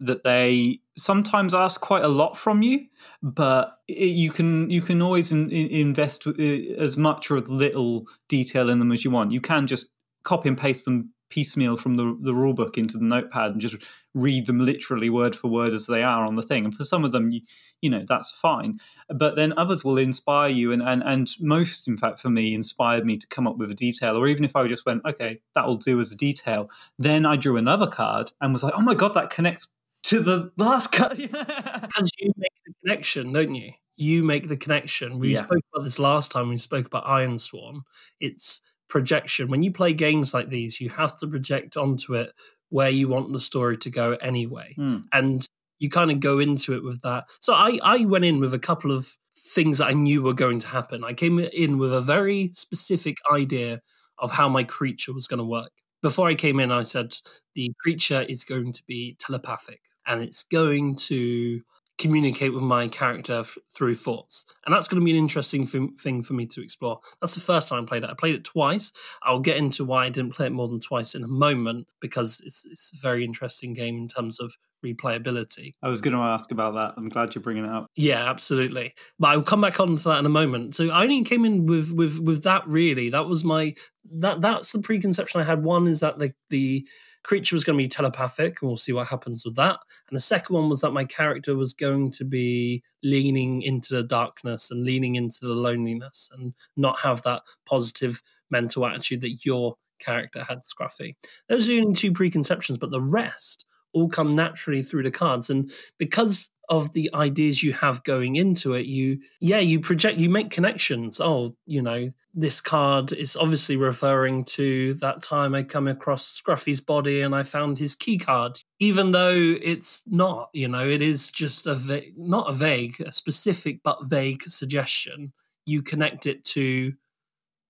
that 0.00 0.24
they 0.24 0.80
sometimes 0.96 1.54
ask 1.54 1.80
quite 1.80 2.04
a 2.04 2.08
lot 2.08 2.36
from 2.36 2.62
you, 2.62 2.86
but 3.22 3.78
you 3.88 4.30
can 4.30 4.70
you 4.70 4.82
can 4.82 5.02
always 5.02 5.32
in, 5.32 5.50
in 5.50 5.68
invest 5.68 6.26
uh, 6.26 6.32
as 6.78 6.96
much 6.96 7.30
or 7.30 7.38
as 7.38 7.48
little 7.48 8.06
detail 8.28 8.70
in 8.70 8.78
them 8.78 8.92
as 8.92 9.04
you 9.04 9.10
want. 9.10 9.32
You 9.32 9.40
can 9.40 9.66
just 9.66 9.86
copy 10.24 10.48
and 10.48 10.58
paste 10.58 10.84
them 10.84 11.12
piecemeal 11.30 11.76
from 11.76 11.96
the 11.96 12.16
the 12.22 12.34
rule 12.34 12.54
book 12.54 12.78
into 12.78 12.96
the 12.96 13.04
notepad 13.04 13.52
and 13.52 13.60
just 13.60 13.76
read 14.14 14.46
them 14.46 14.60
literally 14.60 15.10
word 15.10 15.36
for 15.36 15.48
word 15.48 15.74
as 15.74 15.86
they 15.86 16.02
are 16.02 16.24
on 16.24 16.36
the 16.36 16.42
thing. 16.42 16.64
And 16.64 16.74
for 16.74 16.84
some 16.84 17.04
of 17.04 17.12
them, 17.12 17.30
you, 17.30 17.40
you 17.80 17.90
know 17.90 18.04
that's 18.06 18.30
fine. 18.30 18.80
But 19.08 19.36
then 19.36 19.54
others 19.56 19.84
will 19.84 19.98
inspire 19.98 20.48
you, 20.48 20.72
and 20.72 20.82
and 20.82 21.02
and 21.02 21.30
most, 21.40 21.88
in 21.88 21.96
fact, 21.96 22.20
for 22.20 22.30
me, 22.30 22.54
inspired 22.54 23.04
me 23.04 23.16
to 23.18 23.26
come 23.26 23.46
up 23.46 23.58
with 23.58 23.70
a 23.70 23.74
detail. 23.74 24.16
Or 24.16 24.26
even 24.26 24.44
if 24.44 24.56
I 24.56 24.66
just 24.66 24.86
went, 24.86 25.02
okay, 25.04 25.40
that'll 25.54 25.76
do 25.76 26.00
as 26.00 26.12
a 26.12 26.16
detail, 26.16 26.70
then 26.98 27.26
I 27.26 27.36
drew 27.36 27.56
another 27.56 27.86
card 27.86 28.32
and 28.40 28.52
was 28.52 28.62
like, 28.62 28.74
oh 28.76 28.82
my 28.82 28.94
god, 28.94 29.14
that 29.14 29.30
connects 29.30 29.68
to 30.04 30.20
the 30.20 30.50
last 30.56 30.92
cut. 30.92 31.16
because 31.16 32.10
you 32.18 32.32
make 32.36 32.52
the 32.66 32.72
connection, 32.84 33.32
don't 33.32 33.54
you? 33.54 33.72
You 33.96 34.22
make 34.22 34.48
the 34.48 34.56
connection. 34.56 35.18
We 35.18 35.32
Yeah. 35.32 35.42
spoke 35.44 35.62
about 35.74 35.84
this 35.84 35.98
last 35.98 36.30
time 36.30 36.48
we 36.48 36.56
spoke 36.56 36.86
about 36.86 37.04
Ironsworn. 37.04 37.80
It's 38.20 38.60
projection. 38.88 39.48
When 39.48 39.62
you 39.62 39.72
play 39.72 39.92
games 39.92 40.32
like 40.32 40.48
these, 40.50 40.80
you 40.80 40.88
have 40.90 41.16
to 41.18 41.26
project 41.26 41.76
onto 41.76 42.14
it 42.14 42.32
where 42.70 42.90
you 42.90 43.08
want 43.08 43.32
the 43.32 43.40
story 43.40 43.76
to 43.78 43.90
go 43.90 44.12
anyway. 44.20 44.72
Hmm. 44.76 44.98
And 45.12 45.46
you 45.78 45.88
kind 45.90 46.10
of 46.10 46.20
go 46.20 46.38
into 46.38 46.74
it 46.74 46.82
with 46.84 47.00
that. 47.02 47.24
So 47.40 47.54
I, 47.54 47.78
I 47.82 48.04
went 48.04 48.24
in 48.24 48.40
with 48.40 48.52
a 48.54 48.58
couple 48.58 48.90
of 48.92 49.16
things 49.54 49.78
that 49.78 49.86
I 49.88 49.92
knew 49.92 50.22
were 50.22 50.32
going 50.34 50.58
to 50.60 50.66
happen. 50.66 51.04
I 51.04 51.12
came 51.12 51.38
in 51.38 51.78
with 51.78 51.92
a 51.92 52.00
very 52.00 52.50
specific 52.54 53.16
idea 53.32 53.80
of 54.18 54.32
how 54.32 54.48
my 54.48 54.64
creature 54.64 55.12
was 55.12 55.26
going 55.28 55.38
to 55.38 55.44
work. 55.44 55.70
Before 56.02 56.28
I 56.28 56.34
came 56.34 56.60
in, 56.60 56.70
I 56.70 56.82
said 56.82 57.16
the 57.54 57.72
creature 57.80 58.22
is 58.22 58.44
going 58.44 58.72
to 58.72 58.82
be 58.86 59.16
telepathic 59.18 59.80
and 60.06 60.22
it's 60.22 60.44
going 60.44 60.94
to 60.96 61.60
communicate 61.98 62.54
with 62.54 62.62
my 62.62 62.86
character 62.86 63.40
f- 63.40 63.58
through 63.76 63.96
thoughts. 63.96 64.46
And 64.64 64.74
that's 64.74 64.86
going 64.86 65.00
to 65.00 65.04
be 65.04 65.10
an 65.10 65.16
interesting 65.16 65.66
thing 65.66 65.96
thing 65.96 66.22
for 66.22 66.34
me 66.34 66.46
to 66.46 66.62
explore. 66.62 67.00
That's 67.20 67.34
the 67.34 67.40
first 67.40 67.68
time 67.68 67.82
I 67.82 67.86
played 67.86 68.04
it. 68.04 68.10
I 68.10 68.14
played 68.14 68.36
it 68.36 68.44
twice. 68.44 68.92
I'll 69.22 69.40
get 69.40 69.56
into 69.56 69.84
why 69.84 70.06
I 70.06 70.08
didn't 70.08 70.34
play 70.34 70.46
it 70.46 70.52
more 70.52 70.68
than 70.68 70.80
twice 70.80 71.14
in 71.16 71.24
a 71.24 71.28
moment 71.28 71.88
because 72.00 72.40
it's, 72.44 72.64
it's 72.64 72.92
a 72.94 73.00
very 73.00 73.24
interesting 73.24 73.72
game 73.72 73.96
in 73.96 74.06
terms 74.08 74.38
of 74.38 74.54
replayability. 74.84 75.72
I 75.82 75.88
was 75.88 76.00
going 76.00 76.14
to 76.14 76.22
ask 76.22 76.50
about 76.50 76.74
that. 76.74 76.94
I'm 76.96 77.08
glad 77.08 77.34
you're 77.34 77.42
bringing 77.42 77.64
it 77.64 77.70
up. 77.70 77.86
Yeah, 77.96 78.28
absolutely. 78.28 78.94
But 79.18 79.28
I'll 79.28 79.42
come 79.42 79.60
back 79.60 79.80
on 79.80 79.96
to 79.96 80.04
that 80.04 80.18
in 80.18 80.26
a 80.26 80.30
moment. 80.30 80.76
So 80.76 80.90
I 80.90 81.02
only 81.02 81.22
came 81.22 81.44
in 81.44 81.66
with 81.66 81.92
with 81.92 82.20
with 82.20 82.42
that 82.44 82.66
really. 82.66 83.10
That 83.10 83.26
was 83.26 83.44
my 83.44 83.74
that 84.20 84.40
that's 84.40 84.72
the 84.72 84.80
preconception 84.80 85.40
I 85.40 85.44
had. 85.44 85.62
One 85.62 85.86
is 85.86 86.00
that 86.00 86.18
the 86.18 86.32
the 86.50 86.86
creature 87.24 87.56
was 87.56 87.64
going 87.64 87.76
to 87.76 87.82
be 87.82 87.88
telepathic, 87.88 88.62
and 88.62 88.68
we'll 88.68 88.76
see 88.76 88.92
what 88.92 89.08
happens 89.08 89.44
with 89.44 89.56
that. 89.56 89.78
And 90.08 90.16
the 90.16 90.20
second 90.20 90.54
one 90.54 90.68
was 90.68 90.80
that 90.80 90.92
my 90.92 91.04
character 91.04 91.54
was 91.56 91.72
going 91.72 92.12
to 92.12 92.24
be 92.24 92.82
leaning 93.02 93.62
into 93.62 93.94
the 93.94 94.02
darkness 94.02 94.70
and 94.70 94.84
leaning 94.84 95.16
into 95.16 95.40
the 95.42 95.52
loneliness 95.52 96.30
and 96.32 96.54
not 96.76 97.00
have 97.00 97.22
that 97.22 97.42
positive 97.66 98.22
mental 98.50 98.86
attitude 98.86 99.20
that 99.20 99.44
your 99.44 99.76
character 99.98 100.44
had, 100.44 100.60
Scruffy. 100.62 101.16
Those 101.48 101.68
are 101.68 101.72
the 101.72 101.80
only 101.80 101.94
two 101.94 102.12
preconceptions, 102.12 102.78
but 102.78 102.90
the 102.90 103.02
rest 103.02 103.64
all 103.92 104.08
come 104.08 104.34
naturally 104.34 104.82
through 104.82 105.02
the 105.02 105.10
cards. 105.10 105.50
And 105.50 105.70
because 105.98 106.50
of 106.68 106.92
the 106.92 107.10
ideas 107.14 107.62
you 107.62 107.72
have 107.72 108.04
going 108.04 108.36
into 108.36 108.74
it, 108.74 108.86
you, 108.86 109.18
yeah, 109.40 109.58
you 109.58 109.80
project, 109.80 110.18
you 110.18 110.28
make 110.28 110.50
connections. 110.50 111.20
Oh, 111.20 111.56
you 111.66 111.80
know, 111.80 112.10
this 112.34 112.60
card 112.60 113.12
is 113.12 113.36
obviously 113.36 113.76
referring 113.76 114.44
to 114.44 114.94
that 114.94 115.22
time 115.22 115.54
I 115.54 115.62
come 115.62 115.88
across 115.88 116.40
Scruffy's 116.40 116.80
body 116.80 117.22
and 117.22 117.34
I 117.34 117.42
found 117.42 117.78
his 117.78 117.94
key 117.94 118.18
card, 118.18 118.60
even 118.78 119.12
though 119.12 119.56
it's 119.62 120.02
not, 120.06 120.50
you 120.52 120.68
know, 120.68 120.86
it 120.86 121.02
is 121.02 121.30
just 121.30 121.66
a, 121.66 121.74
va- 121.74 122.02
not 122.16 122.50
a 122.50 122.52
vague, 122.52 123.00
a 123.00 123.12
specific 123.12 123.80
but 123.82 124.04
vague 124.04 124.42
suggestion. 124.42 125.32
You 125.64 125.82
connect 125.82 126.26
it 126.26 126.44
to 126.44 126.92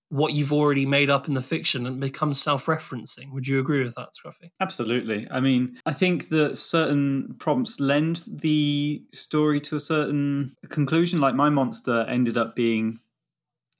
what 0.09 0.33
you've 0.33 0.51
already 0.51 0.85
made 0.85 1.09
up 1.09 1.27
in 1.27 1.35
the 1.35 1.41
fiction 1.41 1.85
and 1.85 1.99
becomes 1.99 2.41
self-referencing. 2.41 3.31
Would 3.31 3.47
you 3.47 3.59
agree 3.59 3.83
with 3.83 3.95
that, 3.95 4.09
Scruffy? 4.13 4.51
Absolutely. 4.59 5.27
I 5.29 5.39
mean, 5.39 5.79
I 5.85 5.93
think 5.93 6.29
that 6.29 6.57
certain 6.57 7.35
prompts 7.39 7.79
lend 7.79 8.25
the 8.27 9.03
story 9.13 9.61
to 9.61 9.75
a 9.75 9.79
certain 9.79 10.55
conclusion. 10.69 11.19
Like 11.19 11.35
my 11.35 11.49
monster 11.49 12.05
ended 12.09 12.37
up 12.37 12.55
being. 12.55 12.99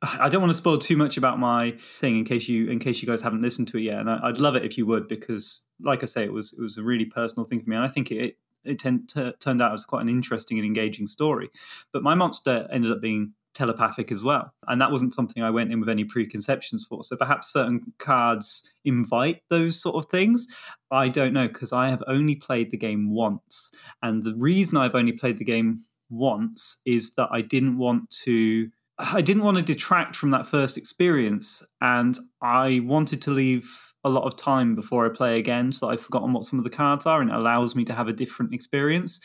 I 0.02 0.30
don't 0.30 0.40
want 0.40 0.52
to 0.52 0.58
spoil 0.58 0.78
too 0.78 0.96
much 0.96 1.18
about 1.18 1.40
my 1.40 1.76
thing 2.00 2.20
in 2.20 2.24
case 2.24 2.48
you 2.48 2.70
in 2.70 2.80
case 2.80 3.02
you 3.02 3.08
guys 3.08 3.20
haven't 3.20 3.42
listened 3.42 3.68
to 3.70 3.78
it 3.78 3.82
yet, 3.82 4.00
and 4.00 4.10
I, 4.10 4.20
I'd 4.24 4.38
love 4.38 4.56
it 4.56 4.64
if 4.64 4.78
you 4.78 4.86
would 4.86 5.10
because, 5.10 5.66
like 5.82 6.04
I 6.04 6.06
say, 6.06 6.24
it 6.24 6.32
was 6.32 6.54
it 6.54 6.62
was 6.62 6.78
a 6.78 6.84
really 6.84 7.04
personal 7.04 7.46
thing 7.46 7.60
for 7.62 7.70
me, 7.70 7.76
and 7.76 7.84
I 7.84 7.90
think 7.90 8.10
it 8.12 8.38
it 8.64 8.80
t- 8.80 9.34
turned 9.40 9.62
out 9.62 9.74
as 9.74 9.84
quite 9.86 10.02
an 10.02 10.10
interesting 10.10 10.58
and 10.58 10.66
engaging 10.66 11.08
story. 11.08 11.50
But 11.92 12.04
my 12.04 12.16
monster 12.16 12.68
ended 12.72 12.92
up 12.92 13.02
being 13.02 13.34
telepathic 13.60 14.12
as 14.12 14.24
well. 14.24 14.52
And 14.68 14.82
that 14.82 14.92
wasn't 14.92 15.14
something 15.14 15.44
I 15.44 15.50
went 15.50 15.72
in 15.72 15.80
with 15.80 15.90
any 15.90 16.06
preconceptions 16.06 16.86
for. 16.86 17.04
So 17.04 17.16
perhaps 17.16 17.52
certain 17.52 17.82
cards 18.00 18.68
invite 18.86 19.42
those 19.50 19.80
sort 19.80 20.04
of 20.04 20.10
things. 20.10 20.48
I 20.92 21.10
don't 21.10 21.34
know 21.34 21.48
because 21.48 21.74
I 21.74 21.90
have 21.90 22.04
only 22.08 22.36
played 22.36 22.72
the 22.72 22.78
game 22.78 23.12
once. 23.12 23.72
And 24.02 24.24
the 24.24 24.36
reason 24.36 24.78
I've 24.78 24.96
only 24.96 25.12
played 25.12 25.38
the 25.38 25.46
game 25.46 25.86
once 26.10 26.82
is 26.86 27.14
that 27.16 27.28
I 27.32 27.42
didn't 27.42 27.78
want 27.78 28.10
to. 28.24 28.70
I 29.02 29.22
didn't 29.22 29.44
want 29.44 29.56
to 29.56 29.64
detract 29.64 30.18
from 30.18 30.32
that 30.32 30.46
first 30.46 30.78
experience, 30.78 31.64
and 31.80 32.20
I 32.42 32.82
wanted 32.84 33.22
to 33.22 33.32
leave 33.32 33.94
a 34.04 34.10
lot 34.10 34.26
of 34.26 34.36
time 34.36 34.76
before 34.76 35.06
I 35.06 35.10
play 35.10 35.40
again, 35.40 35.72
so 35.72 35.90
I've 35.90 36.02
forgotten 36.02 36.34
what 36.34 36.44
some 36.44 36.60
of 36.60 36.66
the 36.66 36.70
cards 36.70 37.06
are, 37.06 37.22
and 37.22 37.30
it 37.30 37.36
allows 37.36 37.76
me 37.76 37.86
to 37.86 37.94
have 37.94 38.10
a 38.10 38.14
different 38.14 38.54
experience. 38.54 39.22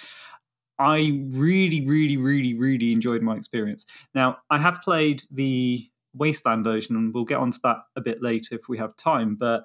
I 0.78 1.22
really, 1.30 1.86
really, 1.86 2.16
really, 2.16 2.54
really 2.54 2.92
enjoyed 2.92 3.22
my 3.22 3.36
experience. 3.36 3.86
Now, 4.14 4.38
I 4.50 4.58
have 4.58 4.82
played 4.82 5.22
the 5.30 5.88
Wasteland 6.14 6.64
version, 6.64 6.96
and 6.96 7.14
we'll 7.14 7.24
get 7.24 7.38
onto 7.38 7.58
that 7.64 7.78
a 7.96 8.00
bit 8.00 8.22
later 8.22 8.54
if 8.54 8.68
we 8.68 8.78
have 8.78 8.96
time, 8.96 9.36
but 9.36 9.64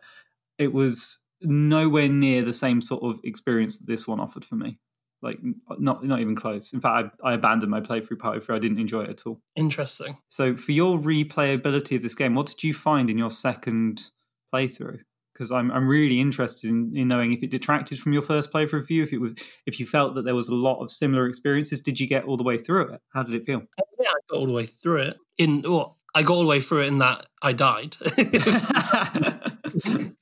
it 0.57 0.73
was 0.73 1.19
nowhere 1.41 2.09
near 2.09 2.41
the 2.41 2.53
same 2.53 2.81
sort 2.81 3.03
of 3.03 3.19
experience 3.23 3.77
that 3.77 3.87
this 3.87 4.07
one 4.07 4.19
offered 4.19 4.45
for 4.45 4.55
me. 4.55 4.77
Like, 5.21 5.37
uh, 5.69 5.75
not 5.79 6.03
not 6.05 6.21
even 6.21 6.35
close. 6.35 6.71
In 6.71 6.79
fact, 6.79 7.15
I, 7.23 7.31
I 7.31 7.33
abandoned 7.33 7.71
my 7.71 7.81
playthrough 7.81 8.45
through. 8.45 8.55
I 8.55 8.59
didn't 8.59 8.79
enjoy 8.79 9.03
it 9.03 9.09
at 9.09 9.27
all. 9.27 9.41
Interesting. 9.55 10.17
So, 10.29 10.55
for 10.55 10.71
your 10.71 10.97
replayability 10.97 11.97
of 11.97 12.03
this 12.03 12.15
game, 12.15 12.35
what 12.35 12.47
did 12.47 12.63
you 12.63 12.73
find 12.73 13.09
in 13.09 13.17
your 13.17 13.31
second 13.31 14.11
playthrough? 14.53 15.01
Because 15.39 15.52
I'm 15.54 15.71
I'm 15.71 15.88
really 15.88 16.19
interested 16.19 16.69
in, 16.69 16.91
in 16.93 17.08
knowing 17.08 17.32
if 17.32 17.41
it 17.41 17.49
detracted 17.49 17.97
from 17.97 18.12
your 18.12 18.21
first 18.21 18.52
playthrough 18.52 18.86
view, 18.86 19.04
if 19.04 19.13
it 19.13 19.19
was 19.19 19.32
if 19.65 19.80
you 19.80 19.86
felt 19.86 20.15
that 20.15 20.25
there 20.25 20.36
was 20.36 20.49
a 20.49 20.56
lot 20.56 20.84
of 20.84 20.91
similar 20.91 21.28
experiences. 21.28 21.80
Did 21.80 21.97
you 21.97 22.08
get 22.08 22.25
all 22.25 22.36
the 22.36 22.43
way 22.43 22.58
through 22.58 22.93
it? 22.93 23.02
How 23.13 23.23
did 23.23 23.36
it 23.36 23.45
feel? 23.45 23.62
Yeah, 23.97 24.10
I 24.10 24.19
got 24.30 24.38
all 24.38 24.47
the 24.47 24.52
way 24.52 24.65
through 24.65 24.97
it. 24.97 25.17
In 25.38 25.62
well, 25.62 25.97
I 26.13 26.23
got 26.23 26.34
all 26.34 26.41
the 26.41 26.47
way 26.47 26.60
through 26.60 26.82
it 26.82 26.88
in 26.88 26.99
that 26.99 27.28
I 27.41 27.54
died. 27.54 27.95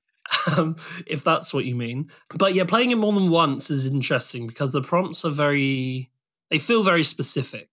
um, 0.55 0.75
if 1.07 1.23
that's 1.23 1.51
what 1.51 1.65
you 1.65 1.75
mean. 1.75 2.11
But 2.35 2.53
yeah, 2.53 2.65
playing 2.65 2.91
it 2.91 2.97
more 2.97 3.13
than 3.13 3.31
once 3.31 3.71
is 3.71 3.87
interesting 3.87 4.45
because 4.45 4.71
the 4.71 4.83
prompts 4.83 5.25
are 5.25 5.31
very, 5.31 6.11
they 6.51 6.59
feel 6.59 6.83
very 6.83 7.03
specific. 7.03 7.69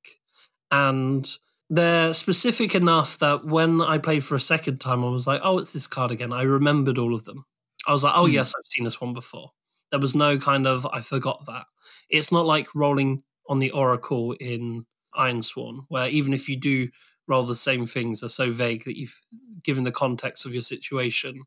And 0.71 1.31
they're 1.71 2.15
specific 2.15 2.75
enough 2.75 3.19
that 3.19 3.45
when 3.45 3.81
I 3.81 3.99
played 3.99 4.25
for 4.25 4.35
a 4.35 4.41
second 4.41 4.81
time, 4.81 5.05
I 5.05 5.09
was 5.09 5.27
like, 5.27 5.41
oh, 5.43 5.59
it's 5.59 5.73
this 5.73 5.87
card 5.87 6.11
again. 6.11 6.33
I 6.33 6.43
remembered 6.43 6.99
all 6.99 7.15
of 7.15 7.25
them. 7.25 7.45
I 7.87 7.93
was 7.93 8.05
like, 8.05 8.15
oh, 8.17 8.27
Hmm. 8.27 8.33
yes, 8.33 8.53
I've 8.57 8.67
seen 8.67 8.85
this 8.85 9.01
one 9.01 9.15
before. 9.15 9.51
There 9.91 10.01
was 10.01 10.15
no 10.15 10.39
kind 10.39 10.67
of, 10.67 10.87
I 10.87 11.01
forgot 11.01 11.47
that. 11.47 11.67
It's 12.11 12.33
not 12.33 12.47
like 12.47 12.75
rolling 12.75 13.23
on 13.49 13.59
the 13.59 13.71
Oracle 13.71 14.33
in 14.33 14.87
Ironsworn, 15.17 15.85
where 15.89 16.09
even 16.09 16.33
if 16.33 16.49
you 16.49 16.57
do 16.57 16.89
roll 17.27 17.45
the 17.45 17.55
same 17.57 17.87
things, 17.87 18.21
they're 18.21 18.29
so 18.29 18.51
vague 18.51 18.85
that 18.85 18.99
you've 18.99 19.23
given 19.63 19.85
the 19.85 19.93
context 19.93 20.45
of 20.45 20.53
your 20.53 20.63
situation, 20.63 21.43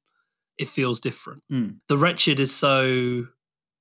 it 0.58 0.68
feels 0.68 1.00
different. 1.00 1.44
Hmm. 1.50 1.70
The 1.88 1.98
Wretched 1.98 2.40
is 2.40 2.56
so 2.56 3.28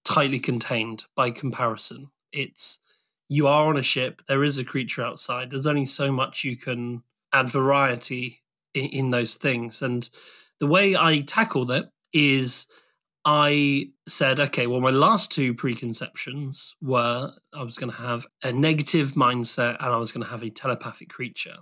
tightly 0.05 0.39
contained 0.39 1.05
by 1.15 1.31
comparison. 1.31 2.11
It's 2.33 2.81
you 3.29 3.47
are 3.47 3.67
on 3.67 3.77
a 3.77 3.83
ship, 3.83 4.23
there 4.29 4.45
is 4.45 4.59
a 4.59 4.65
creature 4.65 5.03
outside, 5.03 5.51
there's 5.51 5.67
only 5.67 5.87
so 5.87 6.13
much 6.13 6.45
you 6.45 6.57
can 6.57 7.03
add 7.33 7.49
variety 7.49 8.43
in, 8.75 8.85
in 8.87 9.11
those 9.11 9.35
things. 9.35 9.83
And 9.83 10.09
the 10.61 10.67
way 10.67 10.97
I 10.97 11.21
tackled 11.21 11.71
it 11.71 11.87
is 12.13 12.67
I 13.25 13.89
said, 14.07 14.39
okay, 14.39 14.69
well, 14.69 14.81
my 14.81 14.91
last 14.91 15.33
two 15.33 15.53
preconceptions 15.53 16.77
were 16.81 17.33
I 17.53 17.63
was 17.65 17.77
going 17.77 17.91
to 17.91 17.99
have 17.99 18.25
a 18.45 18.53
negative 18.53 19.13
mindset 19.13 19.77
and 19.81 19.93
I 19.93 19.97
was 19.97 20.13
going 20.13 20.25
to 20.25 20.31
have 20.31 20.45
a 20.45 20.51
telepathic 20.51 21.09
creature. 21.09 21.57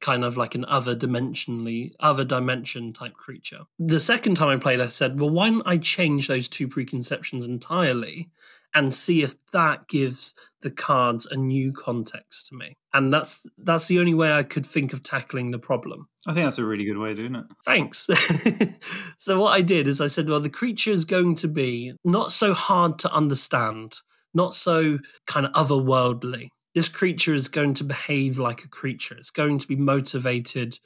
kind 0.00 0.24
of 0.24 0.36
like 0.36 0.54
an 0.54 0.64
other 0.66 0.94
dimensionally 0.94 1.92
other 2.00 2.24
dimension 2.24 2.92
type 2.92 3.14
creature. 3.14 3.60
The 3.78 4.00
second 4.00 4.36
time 4.36 4.48
I 4.48 4.56
played, 4.56 4.80
I 4.80 4.86
said, 4.86 5.18
well, 5.20 5.30
why 5.30 5.50
don't 5.50 5.66
I 5.66 5.76
change 5.78 6.28
those 6.28 6.48
two 6.48 6.68
preconceptions 6.68 7.46
entirely 7.46 8.30
and 8.74 8.94
see 8.94 9.22
if 9.22 9.34
that 9.52 9.88
gives 9.88 10.34
the 10.60 10.70
cards 10.70 11.26
a 11.26 11.36
new 11.36 11.72
context 11.72 12.48
to 12.48 12.54
me. 12.54 12.76
And 12.92 13.12
that's 13.12 13.40
that's 13.56 13.86
the 13.86 13.98
only 13.98 14.14
way 14.14 14.32
I 14.32 14.42
could 14.42 14.66
think 14.66 14.92
of 14.92 15.02
tackling 15.02 15.50
the 15.50 15.58
problem. 15.58 16.08
I 16.26 16.34
think 16.34 16.46
that's 16.46 16.58
a 16.58 16.64
really 16.64 16.84
good 16.84 16.98
way 16.98 17.12
of 17.12 17.16
doing 17.16 17.34
it. 17.34 17.44
Thanks. 17.64 18.08
so 19.18 19.40
what 19.40 19.52
I 19.52 19.62
did 19.62 19.88
is 19.88 20.00
I 20.00 20.06
said, 20.06 20.28
well, 20.28 20.40
the 20.40 20.50
creature 20.50 20.90
is 20.90 21.04
going 21.04 21.36
to 21.36 21.48
be 21.48 21.94
not 22.04 22.32
so 22.32 22.54
hard 22.54 22.98
to 23.00 23.12
understand, 23.12 23.96
not 24.34 24.54
so 24.54 24.98
kind 25.26 25.46
of 25.46 25.52
otherworldly. 25.52 26.48
This 26.74 26.88
creature 26.88 27.34
is 27.34 27.48
going 27.48 27.74
to 27.74 27.84
behave 27.84 28.38
like 28.38 28.64
a 28.64 28.68
creature. 28.68 29.16
It's 29.16 29.30
going 29.30 29.58
to 29.58 29.66
be 29.66 29.76
motivated 29.76 30.78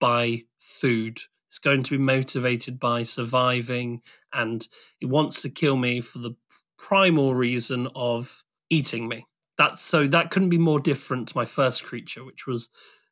by 0.00 0.42
food. 0.58 1.20
It's 1.48 1.58
going 1.58 1.82
to 1.84 1.90
be 1.96 2.02
motivated 2.02 2.78
by 2.78 3.04
surviving, 3.04 4.02
and 4.34 4.68
it 5.00 5.06
wants 5.06 5.40
to 5.42 5.48
kill 5.48 5.76
me 5.76 6.02
for 6.02 6.18
the 6.18 6.36
primal 6.78 7.34
reason 7.34 7.88
of 7.94 8.44
eating 8.70 9.08
me. 9.08 9.26
That's 9.56 9.82
so 9.82 10.06
that 10.06 10.30
couldn't 10.30 10.50
be 10.50 10.58
more 10.58 10.80
different 10.80 11.28
to 11.28 11.36
my 11.36 11.44
first 11.44 11.82
creature, 11.82 12.24
which 12.24 12.46
was 12.46 12.68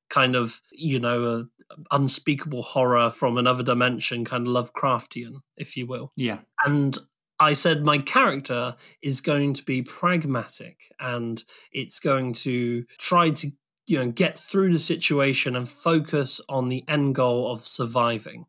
kind 0.09 0.37
of 0.37 0.61
you 0.73 1.01
know 1.01 1.25
a 1.25 1.45
unspeakable 1.91 2.63
horror 2.63 3.11
from 3.11 3.37
another 3.37 3.63
dimension, 3.63 4.25
kind 4.25 4.47
of 4.47 4.53
Lovecraftian, 4.53 5.41
if 5.57 5.77
you 5.77 5.87
will. 5.87 6.13
Yeah, 6.17 6.39
and 6.65 6.97
I 7.39 7.53
said 7.53 7.85
my 7.85 7.99
character 7.99 8.77
is 9.03 9.21
going 9.21 9.55
to 9.55 9.65
be 9.65 9.83
pragmatic 9.83 10.93
and 11.01 11.43
it's 11.73 11.99
going 11.99 12.35
to 12.35 12.85
try 12.99 13.31
to 13.31 13.51
you 13.87 13.99
know 13.99 14.11
get 14.11 14.39
through 14.39 14.73
the 14.73 14.79
situation 14.79 15.57
and 15.57 15.69
focus 15.69 16.41
on 16.49 16.69
the 16.69 16.85
end 16.89 17.15
goal 17.15 17.51
of 17.51 17.65
surviving. 17.65 18.47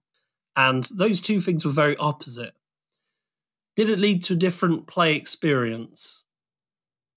And 0.55 0.87
those 0.95 1.21
two 1.21 1.39
things 1.39 1.65
were 1.65 1.71
very 1.71 1.95
opposite. 1.97 2.53
Did 3.77 3.89
it 3.89 3.99
lead 3.99 4.23
to 4.23 4.33
a 4.33 4.35
different 4.35 4.87
play 4.87 5.15
experience? 5.15 6.25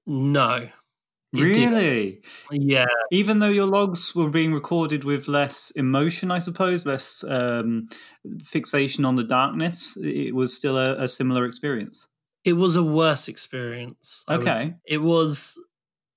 No. 0.06 0.68
Really? 1.32 2.20
Yeah. 2.50 2.86
Even 3.10 3.38
though 3.38 3.48
your 3.48 3.66
logs 3.66 4.14
were 4.14 4.28
being 4.28 4.52
recorded 4.52 5.04
with 5.04 5.26
less 5.26 5.70
emotion, 5.70 6.30
I 6.30 6.38
suppose, 6.38 6.84
less 6.84 7.24
um, 7.26 7.88
fixation 8.44 9.06
on 9.06 9.16
the 9.16 9.24
darkness, 9.24 9.96
it 10.02 10.34
was 10.34 10.54
still 10.54 10.76
a, 10.76 11.04
a 11.04 11.08
similar 11.08 11.46
experience. 11.46 12.06
It 12.44 12.54
was 12.54 12.76
a 12.76 12.82
worse 12.82 13.28
experience. 13.28 14.22
Okay. 14.28 14.74
It 14.84 14.98
was 14.98 15.58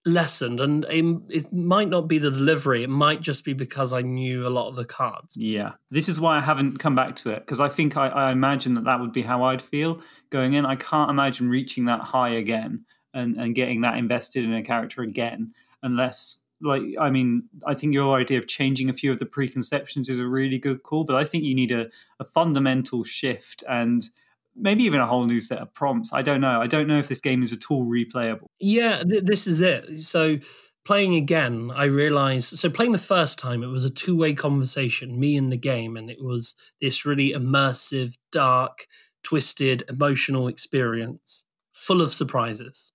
lessened 0.06 0.60
and 0.60 0.86
it, 0.90 1.06
it, 1.30 1.54
might 1.54 1.88
not 1.88 2.10
be 2.10 2.18
the 2.18 2.30
delivery 2.30 2.84
it 2.84 2.90
might 2.90 3.22
just 3.22 3.46
be 3.46 3.54
because 3.54 3.94
i 3.94 4.02
knew 4.02 4.46
a 4.46 4.50
lot 4.50 4.68
of 4.68 4.76
the 4.76 4.84
cards 4.84 5.38
yeah 5.38 5.72
this 5.92 6.10
is 6.10 6.20
why 6.20 6.38
i 6.38 6.42
haven't 6.42 6.78
come 6.78 6.94
back 6.94 7.16
to 7.16 7.30
it 7.30 7.40
because 7.40 7.62
i 7.62 7.70
think 7.70 7.96
I, 7.96 8.10
I, 8.10 8.32
imagine 8.34 8.74
that 8.74 8.84
that 8.84 9.00
would 9.00 9.14
be 9.14 9.22
how 9.22 9.44
i'd 9.46 9.62
feel 9.62 10.02
going 10.34 10.54
in 10.54 10.66
i 10.66 10.76
can't 10.76 11.10
imagine 11.10 11.48
reaching 11.48 11.86
that 11.86 12.02
high 12.02 12.32
again 12.32 12.84
and, 13.14 13.38
and 13.38 13.56
getting 13.56 13.82
that 13.82 13.98
invested 13.98 14.44
in 14.44 14.54
a 14.54 14.64
character 14.64 15.02
again 15.02 15.54
unless 15.84 16.42
like 16.62 16.84
i 17.00 17.10
mean 17.10 17.44
i 17.66 17.74
think 17.74 17.94
your 17.94 18.18
idea 18.18 18.38
of 18.38 18.48
changing 18.48 18.90
a 18.90 18.94
few 18.94 19.12
of 19.12 19.20
the 19.20 19.26
preconceptions 19.26 20.10
is 20.10 20.20
a 20.20 20.28
really 20.28 20.58
good 20.58 20.84
call 20.84 21.06
but 21.06 21.16
i 21.16 21.24
think 21.24 21.44
you 21.44 21.56
need 21.56 21.72
a, 21.72 21.88
a 22.20 22.26
fundamental 22.26 23.04
shift 23.04 23.64
and 23.70 24.10
maybe 24.56 24.84
even 24.84 25.00
a 25.00 25.08
whole 25.08 25.26
new 25.26 25.42
set 25.42 25.60
of 25.60 25.74
prompts. 25.74 26.14
I 26.14 26.22
don't 26.22 26.42
know. 26.42 26.62
I 26.62 26.68
don't 26.68 26.88
know 26.88 27.00
if 27.00 27.08
this 27.08 27.22
game 27.22 27.44
is 27.44 27.52
at 27.52 27.70
all 27.70 27.86
replayable. 27.86 28.46
Yeah, 28.60 29.04
th- 29.04 29.24
this 29.24 29.48
is 29.48 29.62
it. 29.62 30.02
So 30.02 30.38
playing 30.86 31.16
again, 31.16 31.72
I 31.74 31.86
realized. 31.86 32.58
So 32.60 32.70
playing 32.70 32.92
the 32.92 32.98
first 32.98 33.40
time, 33.40 33.64
it 33.64 33.68
was 33.68 33.86
a 33.86 33.90
two 33.90 34.16
way 34.16 34.34
conversation, 34.34 35.20
me 35.20 35.38
and 35.38 35.52
the 35.52 35.58
game, 35.58 35.98
and 35.98 36.10
it 36.10 36.22
was 36.22 36.56
this 36.82 37.06
really 37.06 37.32
immersive, 37.32 38.18
dark, 38.32 38.88
twisted, 39.24 39.84
emotional 39.90 40.48
experience, 40.48 41.44
full 41.74 42.02
of 42.02 42.14
surprises. 42.14 42.92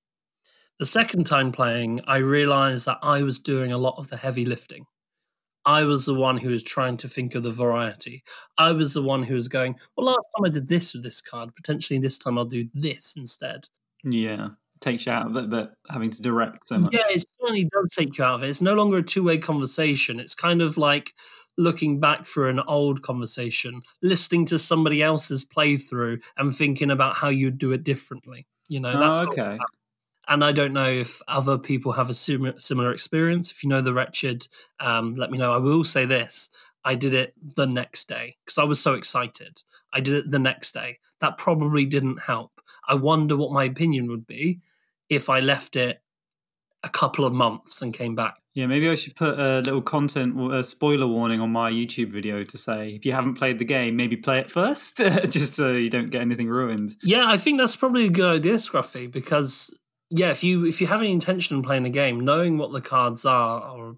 The 0.78 0.86
second 0.86 1.24
time 1.24 1.50
playing, 1.50 2.02
I 2.06 2.18
realized 2.18 2.86
that 2.86 2.98
I 3.02 3.22
was 3.22 3.40
doing 3.40 3.72
a 3.72 3.78
lot 3.78 3.96
of 3.98 4.08
the 4.08 4.16
heavy 4.16 4.44
lifting. 4.44 4.86
I 5.66 5.84
was 5.84 6.06
the 6.06 6.14
one 6.14 6.38
who 6.38 6.50
was 6.50 6.62
trying 6.62 6.96
to 6.98 7.08
think 7.08 7.34
of 7.34 7.42
the 7.42 7.50
variety. 7.50 8.22
I 8.56 8.72
was 8.72 8.94
the 8.94 9.02
one 9.02 9.22
who 9.22 9.34
was 9.34 9.48
going, 9.48 9.74
well, 9.96 10.06
last 10.06 10.28
time 10.36 10.46
I 10.46 10.48
did 10.48 10.68
this 10.68 10.94
with 10.94 11.02
this 11.02 11.20
card. 11.20 11.54
Potentially 11.56 11.98
this 11.98 12.16
time 12.16 12.38
I'll 12.38 12.44
do 12.44 12.68
this 12.72 13.16
instead. 13.16 13.68
Yeah. 14.04 14.50
Takes 14.80 15.06
you 15.06 15.12
out 15.12 15.26
of 15.26 15.36
it, 15.36 15.50
but 15.50 15.72
having 15.90 16.10
to 16.10 16.22
direct 16.22 16.68
so 16.68 16.78
much. 16.78 16.94
Yeah, 16.94 17.02
it 17.10 17.24
certainly 17.40 17.64
does 17.64 17.90
take 17.90 18.16
you 18.16 18.24
out 18.24 18.36
of 18.36 18.44
it. 18.44 18.48
It's 18.48 18.62
no 18.62 18.74
longer 18.74 18.98
a 18.98 19.02
two 19.02 19.24
way 19.24 19.36
conversation. 19.36 20.20
It's 20.20 20.36
kind 20.36 20.62
of 20.62 20.78
like 20.78 21.12
looking 21.58 22.00
back 22.00 22.24
through 22.24 22.48
an 22.48 22.60
old 22.60 23.02
conversation, 23.02 23.82
listening 24.00 24.46
to 24.46 24.58
somebody 24.58 25.02
else's 25.02 25.44
playthrough 25.44 26.20
and 26.38 26.56
thinking 26.56 26.90
about 26.90 27.16
how 27.16 27.28
you'd 27.28 27.58
do 27.58 27.72
it 27.72 27.84
differently. 27.84 28.46
You 28.68 28.80
know, 28.80 28.98
that's 28.98 29.20
oh, 29.20 29.26
okay 29.26 29.58
and 30.28 30.44
I 30.44 30.52
don't 30.52 30.74
know 30.74 30.88
if 30.88 31.20
other 31.26 31.58
people 31.58 31.92
have 31.92 32.10
a 32.10 32.14
similar 32.14 32.58
similar 32.58 32.92
experience. 32.92 33.50
If 33.50 33.64
you 33.64 33.70
know 33.70 33.80
the 33.80 33.94
wretched, 33.94 34.46
um, 34.78 35.14
let 35.14 35.30
me 35.30 35.38
know. 35.38 35.52
I 35.52 35.56
will 35.56 35.84
say 35.84 36.04
this: 36.04 36.50
I 36.84 36.94
did 36.94 37.14
it 37.14 37.34
the 37.56 37.66
next 37.66 38.08
day 38.08 38.36
because 38.44 38.58
I 38.58 38.64
was 38.64 38.80
so 38.80 38.94
excited. 38.94 39.62
I 39.92 40.00
did 40.00 40.14
it 40.14 40.30
the 40.30 40.38
next 40.38 40.72
day. 40.72 40.98
That 41.20 41.38
probably 41.38 41.86
didn't 41.86 42.22
help. 42.22 42.60
I 42.86 42.94
wonder 42.94 43.36
what 43.36 43.52
my 43.52 43.64
opinion 43.64 44.08
would 44.08 44.26
be 44.26 44.60
if 45.08 45.28
I 45.30 45.40
left 45.40 45.76
it 45.76 46.02
a 46.84 46.88
couple 46.88 47.24
of 47.24 47.32
months 47.32 47.82
and 47.82 47.94
came 47.94 48.14
back. 48.14 48.36
Yeah, 48.58 48.66
maybe 48.66 48.88
I 48.88 48.96
should 48.96 49.14
put 49.14 49.38
a 49.38 49.60
little 49.60 49.80
content, 49.80 50.34
a 50.52 50.64
spoiler 50.64 51.06
warning 51.06 51.40
on 51.40 51.52
my 51.52 51.70
YouTube 51.70 52.10
video 52.10 52.42
to 52.42 52.58
say 52.58 52.88
if 52.88 53.06
you 53.06 53.12
haven't 53.12 53.36
played 53.36 53.60
the 53.60 53.64
game, 53.64 53.94
maybe 53.94 54.16
play 54.16 54.40
it 54.40 54.50
first, 54.50 54.96
just 55.28 55.54
so 55.54 55.74
you 55.74 55.88
don't 55.88 56.10
get 56.10 56.22
anything 56.22 56.48
ruined. 56.48 56.96
Yeah, 57.00 57.26
I 57.28 57.36
think 57.36 57.60
that's 57.60 57.76
probably 57.76 58.06
a 58.06 58.10
good 58.10 58.38
idea, 58.38 58.54
Scruffy, 58.54 59.08
because 59.08 59.72
yeah, 60.10 60.30
if 60.30 60.42
you 60.42 60.66
if 60.66 60.80
you 60.80 60.88
have 60.88 60.98
any 60.98 61.12
intention 61.12 61.56
of 61.56 61.62
playing 61.62 61.86
a 61.86 61.90
game, 61.90 62.18
knowing 62.18 62.58
what 62.58 62.72
the 62.72 62.80
cards 62.80 63.24
are 63.24 63.60
are 63.60 63.94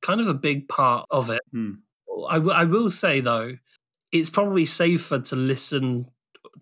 kind 0.00 0.20
of 0.20 0.28
a 0.28 0.34
big 0.34 0.68
part 0.68 1.08
of 1.10 1.28
it. 1.28 1.42
Hmm. 1.50 1.72
I, 2.28 2.34
w- 2.34 2.54
I 2.54 2.62
will 2.62 2.92
say 2.92 3.18
though, 3.18 3.56
it's 4.12 4.30
probably 4.30 4.64
safer 4.64 5.18
to 5.18 5.34
listen 5.34 6.06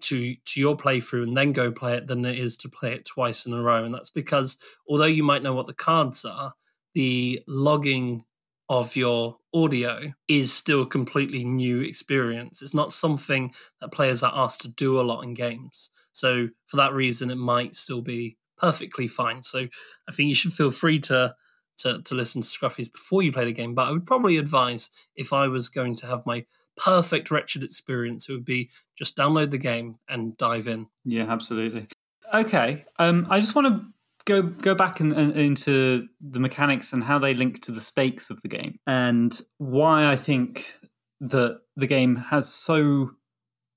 to 0.04 0.36
to 0.36 0.58
your 0.58 0.74
playthrough 0.74 1.24
and 1.24 1.36
then 1.36 1.52
go 1.52 1.70
play 1.70 1.98
it 1.98 2.06
than 2.06 2.24
it 2.24 2.38
is 2.38 2.56
to 2.56 2.70
play 2.70 2.94
it 2.94 3.04
twice 3.04 3.44
in 3.44 3.52
a 3.52 3.60
row, 3.60 3.84
and 3.84 3.92
that's 3.92 4.08
because 4.08 4.56
although 4.88 5.04
you 5.04 5.22
might 5.22 5.42
know 5.42 5.52
what 5.52 5.66
the 5.66 5.74
cards 5.74 6.24
are, 6.24 6.54
the 6.94 7.40
logging 7.46 8.24
of 8.68 8.94
your 8.94 9.36
audio 9.52 10.12
is 10.28 10.52
still 10.52 10.82
a 10.82 10.86
completely 10.86 11.44
new 11.44 11.80
experience. 11.80 12.62
It's 12.62 12.72
not 12.72 12.92
something 12.92 13.52
that 13.80 13.90
players 13.92 14.22
are 14.22 14.32
asked 14.32 14.60
to 14.60 14.68
do 14.68 15.00
a 15.00 15.02
lot 15.02 15.22
in 15.22 15.34
games. 15.34 15.90
So 16.12 16.48
for 16.66 16.76
that 16.76 16.92
reason, 16.92 17.30
it 17.30 17.36
might 17.36 17.74
still 17.74 18.00
be 18.00 18.36
perfectly 18.56 19.08
fine. 19.08 19.42
So 19.42 19.66
I 20.08 20.12
think 20.12 20.28
you 20.28 20.34
should 20.34 20.52
feel 20.52 20.70
free 20.70 21.00
to 21.00 21.34
to, 21.78 22.02
to 22.02 22.14
listen 22.14 22.42
to 22.42 22.46
Scruffy's 22.46 22.88
before 22.88 23.22
you 23.22 23.32
play 23.32 23.46
the 23.46 23.52
game. 23.52 23.74
But 23.74 23.88
I 23.88 23.90
would 23.90 24.06
probably 24.06 24.36
advise 24.36 24.90
if 25.16 25.32
I 25.32 25.48
was 25.48 25.70
going 25.70 25.96
to 25.96 26.06
have 26.06 26.26
my 26.26 26.44
perfect 26.76 27.30
wretched 27.30 27.64
experience, 27.64 28.28
it 28.28 28.32
would 28.32 28.44
be 28.44 28.70
just 28.96 29.16
download 29.16 29.50
the 29.50 29.58
game 29.58 29.96
and 30.08 30.36
dive 30.36 30.68
in. 30.68 30.88
Yeah, 31.04 31.24
absolutely. 31.28 31.88
Okay, 32.32 32.84
um, 32.98 33.26
I 33.30 33.40
just 33.40 33.54
want 33.54 33.66
to 33.66 33.86
go 34.24 34.42
go 34.42 34.74
back 34.74 35.00
and, 35.00 35.12
and, 35.12 35.36
into 35.36 36.08
the 36.20 36.40
mechanics 36.40 36.92
and 36.92 37.04
how 37.04 37.18
they 37.18 37.34
link 37.34 37.60
to 37.62 37.72
the 37.72 37.80
stakes 37.80 38.30
of 38.30 38.40
the 38.42 38.48
game, 38.48 38.78
and 38.86 39.40
why 39.58 40.10
I 40.10 40.16
think 40.16 40.74
that 41.20 41.60
the 41.76 41.86
game 41.86 42.16
has 42.16 42.52
so 42.52 43.10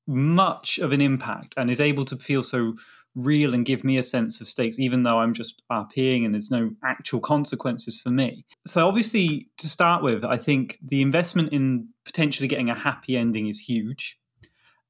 much 0.08 0.80
of 0.80 0.92
an 0.92 1.02
impact 1.02 1.54
and 1.58 1.70
is 1.70 1.80
able 1.80 2.06
to 2.06 2.18
feel 2.18 2.44
so 2.44 2.76
real 3.16 3.54
and 3.54 3.66
give 3.66 3.84
me 3.84 3.98
a 3.98 4.04
sense 4.04 4.42
of 4.42 4.48
stakes, 4.48 4.80
even 4.80 5.04
though 5.04 5.20
I'm 5.20 5.34
just 5.34 5.62
RPing 5.72 6.26
and 6.26 6.34
there's 6.34 6.52
no 6.52 6.72
actual 6.84 7.20
consequences 7.20 8.02
for 8.02 8.10
me. 8.10 8.46
So, 8.66 8.88
obviously, 8.88 9.50
to 9.58 9.70
start 9.70 10.04
with, 10.04 10.24
I 10.24 10.38
think 10.38 10.80
the 10.82 11.02
investment 11.02 11.54
in 11.54 11.90
potentially 12.06 12.48
getting 12.48 12.70
a 12.70 12.78
happy 12.78 13.18
ending 13.18 13.48
is 13.48 13.60
huge. 13.60 14.18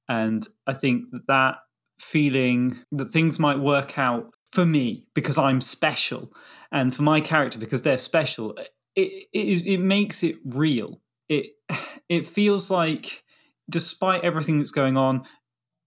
And 0.09 0.45
I 0.67 0.73
think 0.73 1.11
that, 1.11 1.27
that 1.27 1.55
feeling 1.99 2.79
that 2.91 3.09
things 3.09 3.39
might 3.39 3.59
work 3.59 3.97
out 3.97 4.31
for 4.53 4.67
me 4.67 5.03
because 5.15 5.39
I'm 5.39 5.59
special 5.59 6.31
and 6.71 6.95
for 6.95 7.01
my 7.01 7.19
character 7.19 7.57
because 7.57 7.81
they're 7.81 7.97
special, 7.97 8.55
it, 8.95 9.27
it, 9.33 9.65
it 9.65 9.79
makes 9.79 10.21
it 10.21 10.35
real. 10.45 11.01
It, 11.27 11.53
it 12.09 12.27
feels 12.27 12.69
like, 12.69 13.23
despite 13.67 14.23
everything 14.23 14.59
that's 14.59 14.71
going 14.71 14.95
on, 14.95 15.23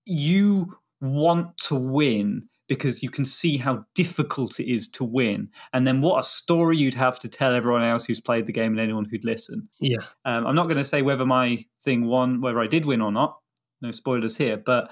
you 0.05 0.77
want 1.01 1.57
to 1.59 1.77
win 1.77 2.49
because 2.69 3.05
you 3.05 3.09
can 3.09 3.25
see 3.25 3.57
how 3.57 3.85
difficult 3.95 4.59
it 4.59 4.69
is 4.69 4.89
to 4.89 5.05
win. 5.05 5.49
And 5.73 5.87
then 5.87 6.01
what 6.01 6.19
a 6.19 6.25
story 6.25 6.77
you'd 6.77 6.95
have 6.95 7.21
to 7.21 7.29
tell 7.29 7.55
everyone 7.55 7.85
else 7.85 8.05
who's 8.05 8.21
played 8.21 8.47
the 8.47 8.53
game 8.53 8.73
and 8.73 8.81
anyone 8.81 9.05
who'd 9.05 9.25
listen. 9.25 9.69
Yeah. 9.79 9.99
Um, 10.25 10.45
I'm 10.45 10.57
not 10.57 10.65
going 10.65 10.79
to 10.79 10.85
say 10.85 11.03
whether 11.03 11.25
my 11.25 11.65
thing 11.85 12.07
won, 12.07 12.41
whether 12.41 12.59
I 12.61 12.67
did 12.67 12.85
win 12.85 13.01
or 13.01 13.13
not. 13.13 13.39
No 13.81 13.93
spoilers 13.93 14.37
here. 14.37 14.57
But 14.57 14.91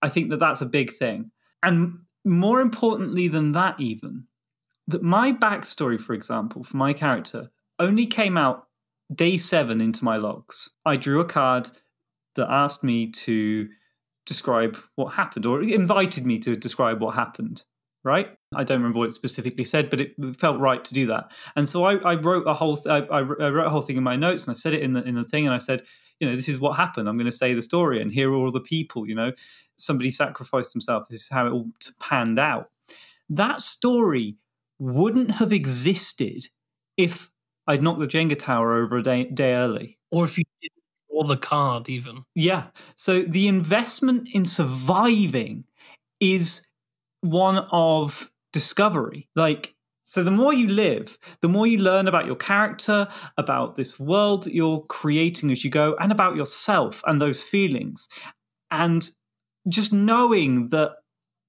I 0.00 0.08
think 0.08 0.30
that 0.30 0.38
that's 0.38 0.60
a 0.60 0.66
big 0.66 0.94
thing. 0.94 1.32
And 1.64 1.98
more 2.26 2.60
importantly 2.60 3.28
than 3.28 3.52
that, 3.52 3.80
even, 3.80 4.24
that 4.88 5.02
my 5.02 5.32
backstory, 5.32 6.00
for 6.00 6.12
example, 6.12 6.64
for 6.64 6.76
my 6.76 6.92
character, 6.92 7.50
only 7.78 8.06
came 8.06 8.36
out 8.36 8.66
day 9.14 9.36
seven 9.36 9.80
into 9.80 10.04
my 10.04 10.16
logs, 10.16 10.70
I 10.84 10.96
drew 10.96 11.20
a 11.20 11.24
card 11.24 11.70
that 12.34 12.50
asked 12.50 12.84
me 12.84 13.10
to 13.10 13.68
describe 14.26 14.76
what 14.96 15.14
happened 15.14 15.46
or 15.46 15.62
invited 15.62 16.26
me 16.26 16.38
to 16.40 16.56
describe 16.56 17.00
what 17.00 17.14
happened 17.14 17.64
right? 18.06 18.28
I 18.54 18.62
don't 18.62 18.78
remember 18.78 19.00
what 19.00 19.08
it 19.08 19.14
specifically 19.14 19.64
said 19.64 19.90
but 19.90 20.00
it 20.00 20.14
felt 20.38 20.60
right 20.60 20.82
to 20.84 20.94
do 20.94 21.06
that. 21.06 21.32
And 21.56 21.68
so 21.68 21.84
i, 21.84 21.96
I 21.96 22.14
wrote 22.14 22.46
a 22.46 22.54
whole 22.54 22.76
th- 22.76 22.86
I, 22.86 23.16
I, 23.16 23.20
wrote 23.20 23.66
a 23.66 23.70
whole 23.70 23.82
thing 23.82 23.96
in 23.96 24.04
my 24.04 24.16
notes 24.16 24.46
and 24.46 24.56
i 24.56 24.58
said 24.58 24.72
it 24.72 24.82
in 24.82 24.92
the 24.92 25.02
in 25.02 25.16
the 25.16 25.24
thing 25.24 25.44
and 25.44 25.54
i 25.54 25.58
said 25.58 25.82
you 26.20 26.28
know 26.28 26.34
this 26.34 26.48
is 26.48 26.58
what 26.58 26.76
happened 26.76 27.08
i'm 27.08 27.16
going 27.16 27.30
to 27.30 27.32
say 27.32 27.54
the 27.54 27.62
story 27.62 28.00
and 28.00 28.12
here 28.12 28.30
are 28.30 28.34
all 28.34 28.50
the 28.50 28.60
people 28.60 29.06
you 29.08 29.14
know 29.14 29.32
somebody 29.76 30.10
sacrificed 30.10 30.72
himself 30.72 31.08
this 31.08 31.22
is 31.22 31.28
how 31.28 31.46
it 31.46 31.50
all 31.50 31.68
panned 32.00 32.38
out. 32.38 32.70
That 33.28 33.60
story 33.60 34.36
wouldn't 34.78 35.32
have 35.32 35.52
existed 35.52 36.48
if 36.96 37.30
i'd 37.66 37.82
knocked 37.82 38.00
the 38.00 38.06
jenga 38.06 38.38
tower 38.38 38.74
over 38.74 38.98
a 38.98 39.02
day, 39.02 39.24
day 39.24 39.54
early. 39.54 39.98
Or 40.10 40.24
if 40.24 40.38
you 40.38 40.44
didn't 40.62 40.82
draw 41.10 41.24
the 41.24 41.36
card 41.36 41.88
even. 41.88 42.24
Yeah 42.34 42.68
so 42.96 43.22
the 43.22 43.48
investment 43.48 44.28
in 44.32 44.44
surviving 44.44 45.64
is 46.20 46.62
one 47.20 47.58
of 47.70 48.30
discovery 48.52 49.28
like 49.36 49.74
so 50.06 50.22
the 50.22 50.30
more 50.30 50.54
you 50.54 50.68
live, 50.68 51.18
the 51.42 51.48
more 51.48 51.66
you 51.66 51.78
learn 51.78 52.06
about 52.06 52.26
your 52.26 52.36
character, 52.36 53.08
about 53.36 53.76
this 53.76 53.98
world 53.98 54.44
that 54.44 54.54
you're 54.54 54.82
creating 54.82 55.50
as 55.50 55.64
you 55.64 55.70
go, 55.70 55.96
and 56.00 56.12
about 56.12 56.36
yourself 56.36 57.02
and 57.06 57.20
those 57.20 57.42
feelings. 57.42 58.08
And 58.70 59.10
just 59.68 59.92
knowing 59.92 60.68
that 60.68 60.92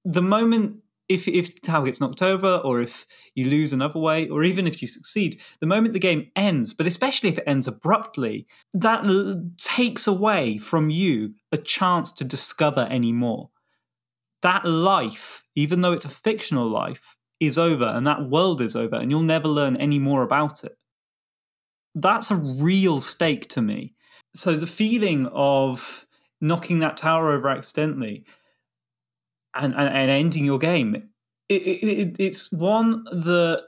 the 0.04 0.24
moment 0.24 0.78
if 1.08 1.28
if 1.28 1.54
the 1.54 1.62
tower 1.62 1.86
gets 1.86 2.02
knocked 2.02 2.22
over 2.22 2.58
or 2.58 2.82
if 2.82 3.06
you 3.36 3.46
lose 3.46 3.74
another 3.74 4.00
way 4.00 4.28
or 4.28 4.44
even 4.44 4.68
if 4.68 4.82
you 4.82 4.88
succeed 4.88 5.42
the 5.62 5.68
moment 5.68 5.94
the 5.94 6.00
game 6.00 6.30
ends 6.36 6.74
but 6.74 6.88
especially 6.88 7.30
if 7.30 7.38
it 7.38 7.44
ends 7.48 7.68
abruptly 7.68 8.46
that 8.74 9.06
l- 9.06 9.42
takes 9.58 10.06
away 10.08 10.58
from 10.58 10.90
you 10.90 11.34
a 11.52 11.58
chance 11.58 12.12
to 12.12 12.24
discover 12.24 12.82
any 12.90 13.14
more 13.14 13.50
that 14.42 14.66
life 14.66 15.44
even 15.56 15.82
though 15.82 15.94
it's 15.94 16.06
a 16.06 16.10
fictional 16.10 16.70
life 16.70 17.17
is 17.40 17.58
over 17.58 17.86
and 17.86 18.06
that 18.08 18.30
world 18.30 18.62
is 18.62 18.76
over 18.76 18.96
and 18.96 19.12
you'll 19.12 19.22
never 19.22 19.48
learn 19.48 19.78
any 19.78 20.00
more 20.00 20.24
about 20.24 20.64
it. 20.64 20.78
That's 21.96 22.32
a 22.32 22.36
real 22.36 23.00
stake 23.00 23.50
to 23.50 23.62
me. 23.62 23.94
So 24.34 24.56
the 24.56 24.68
feeling 24.68 25.28
of 25.28 26.06
knocking 26.42 26.80
that 26.80 26.98
tower 26.98 27.32
over 27.32 27.50
accidentally 27.50 28.26
and, 29.56 29.74
and, 29.74 29.88
and 29.88 30.12
ending 30.12 30.46
your 30.46 30.60
game, 30.60 31.10
it, 31.50 31.62
it, 31.62 32.16
it's 32.20 32.52
one 32.52 33.04
that 33.06 33.64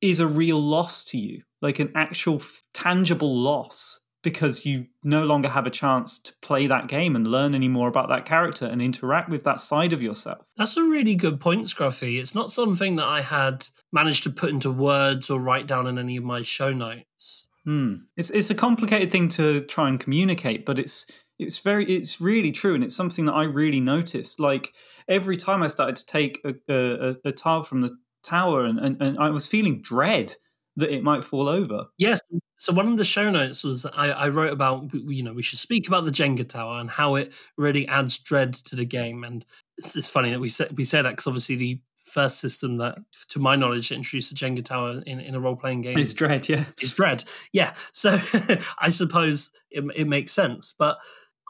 is 0.00 0.20
a 0.20 0.26
real 0.26 0.60
loss 0.60 1.04
to 1.04 1.18
you, 1.18 1.42
like 1.60 1.78
an 1.78 1.92
actual 1.94 2.42
tangible 2.72 3.36
loss 3.36 4.00
because 4.22 4.66
you 4.66 4.86
no 5.02 5.24
longer 5.24 5.48
have 5.48 5.66
a 5.66 5.70
chance 5.70 6.18
to 6.18 6.34
play 6.42 6.66
that 6.66 6.88
game 6.88 7.16
and 7.16 7.26
learn 7.26 7.54
any 7.54 7.68
more 7.68 7.88
about 7.88 8.08
that 8.08 8.26
character 8.26 8.66
and 8.66 8.82
interact 8.82 9.30
with 9.30 9.44
that 9.44 9.60
side 9.60 9.92
of 9.92 10.02
yourself. 10.02 10.44
That's 10.56 10.76
a 10.76 10.84
really 10.84 11.14
good 11.14 11.40
point, 11.40 11.66
Scruffy. 11.66 12.20
It's 12.20 12.34
not 12.34 12.52
something 12.52 12.96
that 12.96 13.06
I 13.06 13.22
had 13.22 13.66
managed 13.92 14.24
to 14.24 14.30
put 14.30 14.50
into 14.50 14.70
words 14.70 15.30
or 15.30 15.40
write 15.40 15.66
down 15.66 15.86
in 15.86 15.98
any 15.98 16.16
of 16.16 16.24
my 16.24 16.42
show 16.42 16.72
notes. 16.72 17.48
Hmm. 17.64 17.94
It's 18.16 18.30
it's 18.30 18.50
a 18.50 18.54
complicated 18.54 19.12
thing 19.12 19.28
to 19.30 19.60
try 19.62 19.88
and 19.88 20.00
communicate, 20.00 20.64
but 20.64 20.78
it's 20.78 21.06
it's 21.38 21.58
very 21.58 21.84
it's 21.84 22.20
really 22.20 22.52
true, 22.52 22.74
and 22.74 22.82
it's 22.82 22.96
something 22.96 23.26
that 23.26 23.34
I 23.34 23.44
really 23.44 23.80
noticed. 23.80 24.40
Like 24.40 24.72
every 25.08 25.36
time 25.36 25.62
I 25.62 25.68
started 25.68 25.96
to 25.96 26.06
take 26.06 26.40
a 26.44 26.54
a, 26.68 27.16
a 27.24 27.32
tile 27.32 27.62
from 27.62 27.82
the 27.82 27.96
tower, 28.22 28.64
and, 28.64 28.78
and, 28.78 29.00
and 29.00 29.18
I 29.18 29.30
was 29.30 29.46
feeling 29.46 29.82
dread 29.82 30.34
that 30.80 30.94
it 30.94 31.02
might 31.02 31.24
fall 31.24 31.48
over. 31.48 31.86
Yes. 31.98 32.20
So 32.58 32.72
one 32.72 32.88
of 32.88 32.96
the 32.96 33.04
show 33.04 33.30
notes 33.30 33.64
was 33.64 33.86
I, 33.86 34.10
I, 34.10 34.28
wrote 34.28 34.52
about 34.52 34.92
you 34.92 35.22
know 35.22 35.32
we 35.32 35.42
should 35.42 35.58
speak 35.58 35.88
about 35.88 36.04
the 36.04 36.10
Jenga 36.10 36.46
tower 36.46 36.78
and 36.78 36.90
how 36.90 37.14
it 37.14 37.32
really 37.56 37.88
adds 37.88 38.18
dread 38.18 38.52
to 38.54 38.76
the 38.76 38.84
game. 38.84 39.24
And 39.24 39.46
it's, 39.78 39.96
it's 39.96 40.10
funny 40.10 40.30
that 40.30 40.40
we 40.40 40.48
say 40.48 40.68
we 40.74 40.84
say 40.84 41.00
that 41.00 41.10
because 41.10 41.26
obviously 41.26 41.56
the 41.56 41.80
first 42.10 42.40
system 42.40 42.76
that, 42.78 42.98
to 43.28 43.38
my 43.38 43.56
knowledge, 43.56 43.92
introduced 43.92 44.30
the 44.30 44.36
Jenga 44.36 44.64
tower 44.64 45.00
in, 45.06 45.20
in 45.20 45.34
a 45.34 45.40
role 45.40 45.56
playing 45.56 45.82
game 45.82 45.96
is 45.98 46.12
Dread. 46.12 46.48
Yeah, 46.48 46.64
is 46.80 46.92
Dread. 46.92 47.24
Yeah. 47.52 47.74
So 47.92 48.20
I 48.78 48.90
suppose 48.90 49.50
it, 49.70 49.84
it 49.94 50.06
makes 50.06 50.32
sense, 50.32 50.74
but 50.78 50.98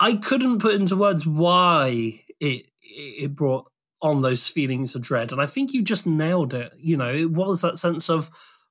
I 0.01 0.15
couldn't 0.15 0.61
put 0.61 0.75
into 0.75 0.97
words 0.97 1.27
why 1.27 2.23
it 2.39 2.67
it 2.83 3.35
brought 3.35 3.71
on 4.03 4.23
those 4.23 4.49
feelings 4.49 4.95
of 4.95 5.03
dread. 5.03 5.33
And 5.33 5.41
I 5.41 5.47
think 5.47 5.73
you 5.73 5.83
just 5.83 6.07
nailed 6.07 6.55
it. 6.55 6.73
You 6.77 6.97
know, 6.97 7.13
it 7.13 7.31
was 7.31 7.61
that 7.61 7.79
sense 7.79 8.09
of 8.09 8.31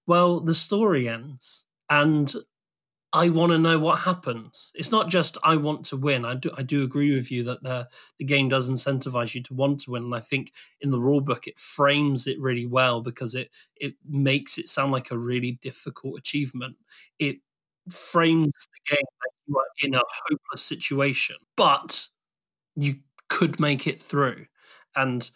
well, 0.10 0.42
the 0.42 0.56
story 0.56 1.10
ends 1.10 1.68
and 1.90 2.36
I 3.14 3.30
want 3.30 3.52
to 3.54 3.58
know 3.58 3.80
what 3.80 4.00
happens. 4.02 4.72
It's 4.76 4.92
not 4.92 5.10
just 5.10 5.38
I 5.44 5.56
want 5.56 5.86
to 5.88 5.98
win. 5.98 6.26
I 6.26 6.36
do 6.36 6.52
I 6.58 6.64
do 6.64 6.84
agree 6.84 7.16
with 7.16 7.32
you 7.32 7.44
that 7.46 7.64
the 7.64 7.88
the 8.20 8.26
game 8.26 8.50
does 8.50 8.70
incentivize 8.70 9.34
you 9.36 9.42
to 9.44 9.54
want 9.56 9.82
to 9.82 9.92
win, 9.92 10.04
and 10.06 10.16
I 10.16 10.20
think 10.20 10.54
in 10.82 10.92
the 10.92 11.00
rule 11.00 11.22
book 11.22 11.48
it 11.48 11.58
frames 11.60 12.28
it 12.28 12.40
really 12.40 12.68
well 12.68 13.02
because 13.02 13.36
it 13.36 13.50
it 13.78 13.96
makes 14.08 14.60
it 14.60 14.70
sound 14.70 14.92
like 14.92 15.12
a 15.12 15.18
really 15.18 15.54
difficult 15.62 16.20
achievement. 16.20 16.76
It 17.20 17.38
frames 17.90 18.54
the 18.54 18.96
game 18.96 19.06
like 19.22 19.34
you 19.48 19.58
are 19.58 19.88
in 19.88 19.96
a 19.96 20.02
hopeless 20.30 20.64
situation, 20.64 21.38
but 21.58 22.08
you 22.76 22.96
could 23.30 23.60
make 23.60 23.88
it 23.88 24.02
through, 24.02 24.46
and 24.96 25.30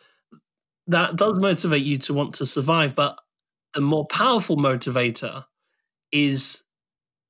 that 0.87 1.15
does 1.15 1.39
motivate 1.39 1.83
you 1.83 1.97
to 1.99 2.13
want 2.13 2.35
to 2.35 2.45
survive. 2.45 2.95
But 2.95 3.17
the 3.73 3.81
more 3.81 4.05
powerful 4.07 4.57
motivator 4.57 5.45
is 6.11 6.63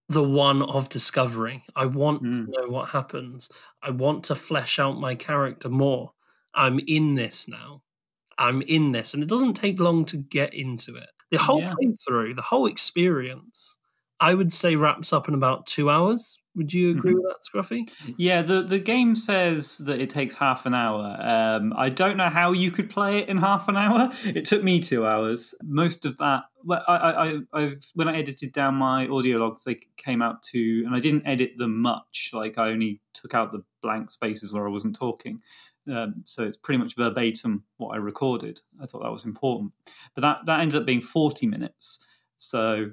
the 0.10 0.24
one 0.24 0.62
of 0.62 0.90
discovery. 0.90 1.64
I 1.76 1.86
want 1.86 2.24
mm. 2.24 2.46
to 2.46 2.52
know 2.52 2.68
what 2.68 2.90
happens. 2.90 3.50
I 3.82 3.92
want 3.92 4.26
to 4.26 4.36
flesh 4.36 4.80
out 4.80 5.00
my 5.00 5.16
character 5.16 5.70
more. 5.70 6.12
I'm 6.54 6.80
in 6.88 7.16
this 7.16 7.48
now. 7.48 7.82
I'm 8.38 8.62
in 8.64 8.92
this. 8.92 9.14
And 9.14 9.24
it 9.24 9.30
doesn't 9.30 9.54
take 9.54 9.80
long 9.80 10.06
to 10.06 10.18
get 10.18 10.54
into 10.54 10.96
it. 10.96 11.10
The 11.32 11.40
whole 11.40 11.62
yeah. 11.62 11.74
playthrough, 11.82 12.36
the 12.36 12.42
whole 12.42 12.68
experience, 12.68 13.78
I 14.20 14.34
would 14.34 14.52
say 14.52 14.76
wraps 14.76 15.14
up 15.14 15.28
in 15.28 15.34
about 15.34 15.66
two 15.66 15.90
hours. 15.90 16.40
Would 16.56 16.72
you 16.72 16.92
agree 16.92 17.14
mm-hmm. 17.14 17.22
with 17.22 17.34
that, 17.34 17.42
Scruffy? 17.44 17.90
Yeah, 18.18 18.44
the, 18.44 18.62
the 18.62 18.78
game 18.78 19.16
says 19.16 19.80
that 19.80 20.00
it 20.00 20.10
takes 20.10 20.36
half 20.36 20.66
an 20.68 20.76
hour. 20.76 21.18
Um, 21.20 21.74
I 21.76 21.90
don't 21.90 22.16
know 22.16 22.30
how 22.30 22.52
you 22.52 22.70
could 22.70 22.92
play 22.92 23.20
it 23.20 23.30
in 23.30 23.38
half 23.38 23.68
an 23.68 23.78
hour. 23.78 24.12
It 24.24 24.46
took 24.46 24.64
me 24.64 24.80
two 24.80 25.06
hours. 25.06 25.54
Most 25.64 26.06
of 26.06 26.18
that, 26.18 26.44
I, 26.70 26.76
I, 26.88 27.38
I, 27.54 27.72
when 27.94 28.08
I 28.08 28.18
edited 28.18 28.52
down 28.52 28.76
my 28.76 29.08
audio 29.08 29.38
logs, 29.38 29.64
they 29.64 29.80
came 29.98 30.22
out 30.22 30.42
to, 30.52 30.84
and 30.86 30.96
I 30.96 31.00
didn't 31.00 31.28
edit 31.28 31.52
them 31.58 31.82
much. 31.82 32.32
Like 32.34 32.58
I 32.58 32.70
only 32.70 33.02
took 33.14 33.34
out 33.34 33.52
the 33.52 33.64
blank 33.82 34.10
spaces 34.10 34.54
where 34.54 34.68
I 34.68 34.72
wasn't 34.72 34.96
talking. 34.96 35.42
Um, 35.92 36.22
so 36.24 36.44
it's 36.44 36.58
pretty 36.58 36.78
much 36.78 36.96
verbatim 36.96 37.64
what 37.78 37.94
I 37.94 37.98
recorded. 37.98 38.62
I 38.82 38.86
thought 38.86 39.04
that 39.04 39.12
was 39.12 39.26
important, 39.26 39.74
but 40.16 40.22
that 40.22 40.46
that 40.46 40.62
ended 40.62 40.80
up 40.80 40.86
being 40.86 41.02
forty 41.02 41.46
minutes. 41.46 42.06
So 42.38 42.92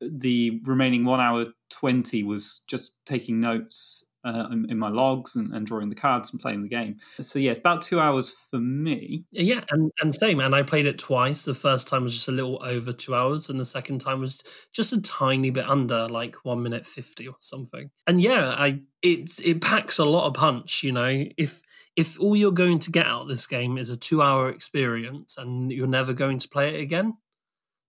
the 0.00 0.60
remaining 0.64 1.04
one 1.04 1.20
hour 1.20 1.46
20 1.70 2.22
was 2.24 2.62
just 2.66 2.92
taking 3.06 3.40
notes 3.40 4.04
uh, 4.24 4.48
in, 4.50 4.70
in, 4.70 4.78
my 4.78 4.88
logs 4.88 5.36
and, 5.36 5.54
and, 5.54 5.66
drawing 5.66 5.88
the 5.88 5.94
cards 5.94 6.30
and 6.30 6.40
playing 6.40 6.62
the 6.62 6.68
game. 6.68 6.96
So 7.20 7.38
yeah, 7.38 7.52
about 7.52 7.82
two 7.82 8.00
hours 8.00 8.32
for 8.50 8.58
me. 8.58 9.24
Yeah, 9.30 9.64
and, 9.70 9.90
and 10.00 10.14
same. 10.14 10.40
And 10.40 10.54
I 10.54 10.62
played 10.62 10.86
it 10.86 10.98
twice. 10.98 11.44
The 11.44 11.54
first 11.54 11.88
time 11.88 12.02
was 12.02 12.14
just 12.14 12.28
a 12.28 12.32
little 12.32 12.60
over 12.64 12.92
two 12.92 13.14
hours, 13.14 13.48
and 13.48 13.60
the 13.60 13.64
second 13.64 14.00
time 14.00 14.20
was 14.20 14.42
just 14.72 14.92
a 14.92 15.00
tiny 15.00 15.50
bit 15.50 15.68
under, 15.68 16.08
like 16.08 16.34
one 16.44 16.62
minute 16.62 16.84
fifty 16.84 17.28
or 17.28 17.36
something. 17.40 17.90
And 18.06 18.20
yeah, 18.20 18.54
I 18.58 18.80
it 19.02 19.30
it 19.42 19.60
packs 19.60 19.98
a 19.98 20.04
lot 20.04 20.26
of 20.26 20.34
punch. 20.34 20.82
You 20.82 20.92
know, 20.92 21.24
if 21.36 21.62
if 21.96 22.18
all 22.20 22.36
you're 22.36 22.52
going 22.52 22.80
to 22.80 22.90
get 22.90 23.06
out 23.06 23.22
of 23.22 23.28
this 23.28 23.46
game 23.46 23.78
is 23.78 23.88
a 23.88 23.96
two 23.96 24.20
hour 24.20 24.48
experience 24.50 25.36
and 25.38 25.70
you're 25.72 25.86
never 25.86 26.12
going 26.12 26.38
to 26.40 26.48
play 26.48 26.74
it 26.74 26.80
again, 26.80 27.14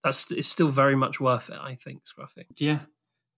that's 0.04 0.32
it's 0.32 0.48
still 0.48 0.70
very 0.70 0.96
much 0.96 1.20
worth 1.20 1.50
it. 1.50 1.58
I 1.62 1.76
think, 1.76 2.04
Scruffy. 2.06 2.46
Yeah, 2.58 2.80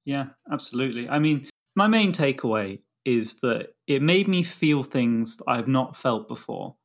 yeah, 0.05 0.27
absolutely. 0.51 1.09
I 1.09 1.19
mean, 1.19 1.47
my 1.75 1.87
main 1.87 2.11
takeaway 2.11 2.79
is 3.05 3.35
that 3.41 3.69
it 3.87 4.01
made 4.01 4.27
me 4.27 4.43
feel 4.43 4.83
things 4.83 5.37
that 5.37 5.45
I've 5.47 5.67
not 5.67 5.95
felt 5.95 6.27
before, 6.27 6.75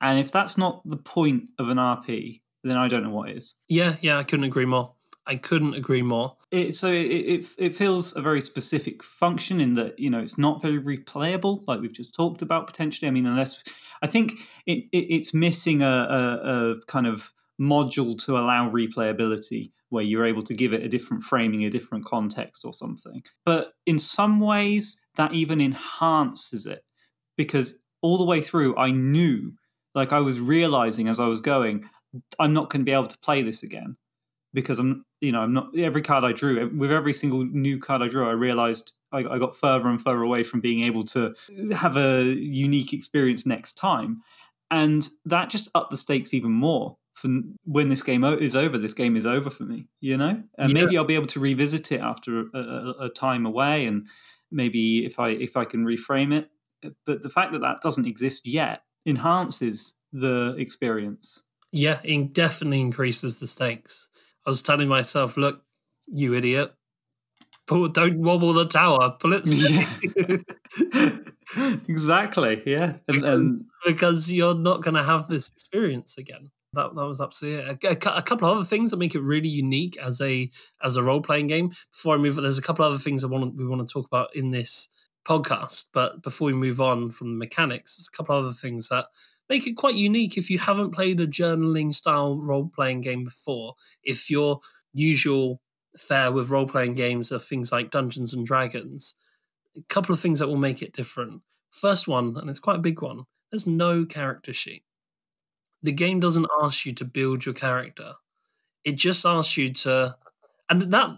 and 0.00 0.18
if 0.18 0.32
that's 0.32 0.58
not 0.58 0.82
the 0.88 0.96
point 0.96 1.44
of 1.58 1.68
an 1.68 1.78
RP, 1.78 2.40
then 2.64 2.76
I 2.76 2.88
don't 2.88 3.02
know 3.02 3.10
what 3.10 3.30
is. 3.30 3.54
Yeah, 3.68 3.96
yeah, 4.00 4.18
I 4.18 4.24
couldn't 4.24 4.44
agree 4.44 4.66
more. 4.66 4.94
I 5.26 5.36
couldn't 5.36 5.74
agree 5.74 6.02
more. 6.02 6.36
It, 6.50 6.74
so 6.74 6.88
it, 6.88 7.06
it 7.06 7.46
it 7.56 7.76
feels 7.76 8.16
a 8.16 8.20
very 8.20 8.40
specific 8.40 9.02
function 9.02 9.60
in 9.60 9.74
that 9.74 9.98
you 9.98 10.10
know 10.10 10.18
it's 10.18 10.36
not 10.36 10.60
very 10.60 10.80
replayable, 10.80 11.62
like 11.66 11.80
we've 11.80 11.92
just 11.92 12.14
talked 12.14 12.42
about 12.42 12.66
potentially. 12.66 13.08
I 13.08 13.12
mean, 13.12 13.26
unless 13.26 13.62
I 14.02 14.08
think 14.08 14.32
it, 14.66 14.84
it 14.92 15.06
it's 15.10 15.32
missing 15.32 15.82
a, 15.82 15.86
a, 15.86 16.70
a 16.72 16.80
kind 16.86 17.06
of 17.06 17.32
module 17.60 18.22
to 18.24 18.36
allow 18.38 18.70
replayability 18.70 19.70
where 19.90 20.04
you're 20.04 20.26
able 20.26 20.42
to 20.42 20.54
give 20.54 20.72
it 20.72 20.82
a 20.82 20.88
different 20.88 21.22
framing, 21.22 21.64
a 21.64 21.70
different 21.70 22.04
context 22.04 22.64
or 22.64 22.72
something. 22.72 23.22
But 23.44 23.72
in 23.86 23.98
some 23.98 24.40
ways, 24.40 24.98
that 25.16 25.32
even 25.34 25.60
enhances 25.60 26.66
it 26.66 26.82
because 27.36 27.78
all 28.00 28.18
the 28.18 28.24
way 28.24 28.40
through, 28.40 28.76
I 28.76 28.90
knew, 28.90 29.52
like 29.94 30.12
I 30.12 30.20
was 30.20 30.40
realizing 30.40 31.08
as 31.08 31.20
I 31.20 31.26
was 31.26 31.40
going, 31.40 31.88
I'm 32.38 32.52
not 32.54 32.70
going 32.70 32.80
to 32.80 32.84
be 32.84 32.92
able 32.92 33.06
to 33.08 33.18
play 33.18 33.42
this 33.42 33.62
again. 33.62 33.96
because 34.54 34.78
I'm, 34.78 35.04
you 35.20 35.32
know, 35.32 35.40
I'm 35.40 35.52
not 35.52 35.76
every 35.76 36.02
card 36.02 36.24
I 36.24 36.32
drew 36.32 36.70
with 36.76 36.90
every 36.92 37.14
single 37.14 37.44
new 37.44 37.78
card 37.78 38.02
I 38.02 38.08
drew. 38.08 38.28
I 38.28 38.32
realized 38.32 38.92
I, 39.12 39.18
I 39.18 39.38
got 39.38 39.56
further 39.56 39.88
and 39.88 40.02
further 40.02 40.22
away 40.22 40.42
from 40.42 40.60
being 40.60 40.84
able 40.84 41.04
to 41.04 41.34
have 41.74 41.96
a 41.96 42.24
unique 42.24 42.92
experience 42.92 43.46
next 43.46 43.74
time, 43.74 44.20
and 44.70 45.08
that 45.24 45.50
just 45.50 45.68
upped 45.74 45.90
the 45.90 45.96
stakes 45.96 46.34
even 46.34 46.52
more. 46.52 46.96
For 47.14 47.28
when 47.64 47.88
this 47.88 48.02
game 48.02 48.24
is 48.24 48.56
over, 48.56 48.78
this 48.78 48.94
game 48.94 49.16
is 49.16 49.26
over 49.26 49.50
for 49.50 49.64
me, 49.64 49.86
you 50.00 50.16
know, 50.16 50.42
and 50.58 50.68
yeah. 50.68 50.74
maybe 50.74 50.96
I'll 50.96 51.04
be 51.04 51.14
able 51.14 51.26
to 51.28 51.40
revisit 51.40 51.92
it 51.92 52.00
after 52.00 52.46
a, 52.54 52.58
a, 52.58 52.94
a 53.04 53.08
time 53.10 53.44
away, 53.44 53.86
and 53.86 54.06
maybe 54.50 55.04
if 55.04 55.20
I 55.20 55.30
if 55.30 55.56
I 55.56 55.64
can 55.64 55.84
reframe 55.84 56.32
it. 56.32 56.48
But 57.06 57.22
the 57.22 57.30
fact 57.30 57.52
that 57.52 57.60
that 57.60 57.80
doesn't 57.80 58.06
exist 58.06 58.46
yet 58.46 58.82
enhances 59.06 59.94
the 60.12 60.54
experience. 60.58 61.44
Yeah, 61.70 62.00
it 62.04 62.32
definitely 62.32 62.80
increases 62.80 63.38
the 63.38 63.46
stakes. 63.46 64.08
I 64.46 64.50
was 64.50 64.62
telling 64.62 64.88
myself, 64.88 65.36
look, 65.36 65.62
you 66.06 66.34
idiot, 66.34 66.74
pull, 67.66 67.88
don't 67.88 68.18
wobble 68.18 68.52
the 68.52 68.66
tower, 68.66 69.16
pull 69.18 69.32
it. 69.34 69.46
Yeah. 70.84 71.78
exactly. 71.86 72.62
Yeah, 72.64 72.94
and, 73.06 73.20
because, 73.20 73.24
and... 73.24 73.64
because 73.84 74.32
you're 74.32 74.54
not 74.54 74.82
going 74.82 74.94
to 74.94 75.02
have 75.02 75.28
this 75.28 75.48
experience 75.48 76.16
again. 76.16 76.50
That, 76.74 76.94
that 76.94 77.06
was 77.06 77.20
absolutely. 77.20 77.64
A, 77.70 77.90
a, 77.90 78.16
a, 78.16 78.22
couple 78.22 78.50
of 78.50 78.56
other 78.56 78.64
things 78.64 78.90
that 78.90 78.96
make 78.96 79.14
it 79.14 79.20
really 79.20 79.48
unique 79.48 79.98
as 79.98 80.20
a 80.22 80.50
as 80.82 80.96
a 80.96 81.02
role 81.02 81.20
playing 81.20 81.48
game. 81.48 81.72
Before 81.92 82.14
I 82.14 82.18
move, 82.18 82.36
there's 82.36 82.58
a 82.58 82.62
couple 82.62 82.84
of 82.84 82.92
other 82.92 83.02
things 83.02 83.22
I 83.22 83.26
want 83.26 83.56
we 83.56 83.66
want 83.66 83.86
to 83.86 83.92
talk 83.92 84.06
about 84.06 84.34
in 84.34 84.50
this 84.50 84.88
podcast. 85.26 85.86
But 85.92 86.22
before 86.22 86.46
we 86.46 86.54
move 86.54 86.80
on 86.80 87.10
from 87.10 87.32
the 87.32 87.38
mechanics, 87.38 87.96
there's 87.96 88.08
a 88.12 88.16
couple 88.16 88.36
of 88.36 88.44
other 88.44 88.54
things 88.54 88.88
that 88.88 89.06
make 89.48 89.66
it 89.66 89.76
quite 89.76 89.96
unique 89.96 90.38
if 90.38 90.48
you 90.48 90.58
haven't 90.58 90.92
played 90.92 91.20
a 91.20 91.26
journaling 91.26 91.92
style 91.92 92.38
role 92.38 92.70
playing 92.74 93.02
game 93.02 93.24
before. 93.24 93.74
If 94.02 94.30
your 94.30 94.60
usual 94.94 95.60
fare 95.96 96.32
with 96.32 96.50
role 96.50 96.66
playing 96.66 96.94
games 96.94 97.30
are 97.32 97.38
things 97.38 97.70
like 97.70 97.90
Dungeons 97.90 98.32
and 98.32 98.46
Dragons, 98.46 99.14
a 99.76 99.82
couple 99.88 100.14
of 100.14 100.20
things 100.20 100.38
that 100.38 100.48
will 100.48 100.56
make 100.56 100.80
it 100.80 100.94
different. 100.94 101.42
First 101.70 102.08
one, 102.08 102.36
and 102.36 102.48
it's 102.48 102.58
quite 102.60 102.76
a 102.76 102.82
big 102.82 103.02
one, 103.02 103.24
there's 103.50 103.66
no 103.66 104.04
character 104.04 104.52
sheet. 104.52 104.84
The 105.82 105.92
game 105.92 106.20
doesn't 106.20 106.46
ask 106.62 106.86
you 106.86 106.92
to 106.94 107.04
build 107.04 107.44
your 107.44 107.54
character. 107.54 108.12
It 108.84 108.92
just 108.92 109.24
asks 109.24 109.56
you 109.56 109.72
to, 109.74 110.16
and 110.68 110.82
that 110.92 111.10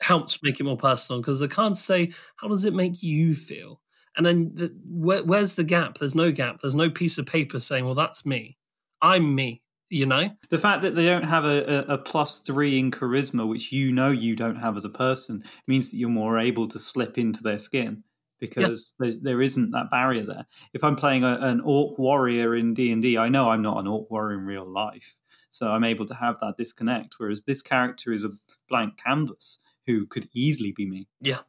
helps 0.00 0.42
make 0.42 0.60
it 0.60 0.64
more 0.64 0.76
personal 0.76 1.20
because 1.20 1.38
the 1.38 1.48
cards 1.48 1.82
say, 1.82 2.12
"How 2.36 2.48
does 2.48 2.64
it 2.64 2.74
make 2.74 3.02
you 3.02 3.34
feel?" 3.34 3.80
And 4.16 4.24
then 4.24 4.52
the, 4.54 4.74
where, 4.88 5.22
where's 5.22 5.54
the 5.54 5.64
gap? 5.64 5.98
There's 5.98 6.14
no 6.14 6.32
gap. 6.32 6.60
There's 6.60 6.74
no 6.74 6.90
piece 6.90 7.18
of 7.18 7.26
paper 7.26 7.60
saying, 7.60 7.84
well, 7.84 7.94
that's 7.94 8.24
me. 8.24 8.56
I'm 9.02 9.34
me. 9.34 9.62
You 9.88 10.06
know? 10.06 10.30
The 10.48 10.58
fact 10.58 10.82
that 10.82 10.96
they 10.96 11.06
don't 11.06 11.22
have 11.22 11.44
a, 11.44 11.88
a, 11.90 11.94
a 11.94 11.98
plus 11.98 12.40
three 12.40 12.78
in 12.78 12.90
charisma, 12.90 13.46
which 13.46 13.70
you 13.70 13.92
know 13.92 14.10
you 14.10 14.34
don't 14.34 14.56
have 14.56 14.76
as 14.76 14.84
a 14.84 14.90
person, 14.90 15.44
means 15.68 15.90
that 15.90 15.98
you're 15.98 16.08
more 16.08 16.40
able 16.40 16.66
to 16.68 16.78
slip 16.78 17.18
into 17.18 17.42
their 17.42 17.60
skin 17.60 18.02
because 18.38 18.94
there, 18.98 19.14
there 19.20 19.42
isn't 19.42 19.70
that 19.70 19.90
barrier 19.90 20.24
there. 20.24 20.46
If 20.72 20.84
I'm 20.84 20.96
playing 20.96 21.24
a, 21.24 21.38
an 21.40 21.60
orc 21.64 21.98
warrior 21.98 22.54
in 22.54 22.74
D 22.74 22.92
and 22.92 23.02
D, 23.02 23.16
I 23.18 23.28
know 23.28 23.50
I'm 23.50 23.62
not 23.62 23.78
an 23.78 23.86
orc 23.86 24.10
warrior 24.10 24.38
in 24.38 24.44
real 24.44 24.70
life, 24.70 25.14
so 25.50 25.68
I'm 25.68 25.84
able 25.84 26.06
to 26.06 26.14
have 26.14 26.36
that 26.40 26.56
disconnect. 26.56 27.14
Whereas 27.18 27.42
this 27.42 27.62
character 27.62 28.12
is 28.12 28.24
a 28.24 28.30
blank 28.68 28.94
canvas 29.02 29.58
who 29.86 30.06
could 30.06 30.28
easily 30.34 30.72
be 30.72 30.86
me. 30.86 31.08
Yeah, 31.20 31.40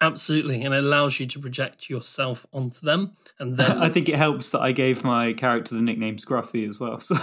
Absolutely, 0.00 0.62
and 0.62 0.74
it 0.74 0.84
allows 0.84 1.18
you 1.18 1.26
to 1.26 1.38
project 1.38 1.88
yourself 1.88 2.44
onto 2.52 2.84
them, 2.84 3.12
and 3.38 3.56
then 3.56 3.78
I 3.78 3.88
think 3.88 4.08
it 4.08 4.16
helps 4.16 4.50
that 4.50 4.60
I 4.60 4.72
gave 4.72 5.04
my 5.04 5.32
character 5.32 5.74
the 5.74 5.80
nickname 5.80 6.16
Scruffy 6.16 6.68
as 6.68 6.78
well. 6.80 7.00
So 7.06 7.14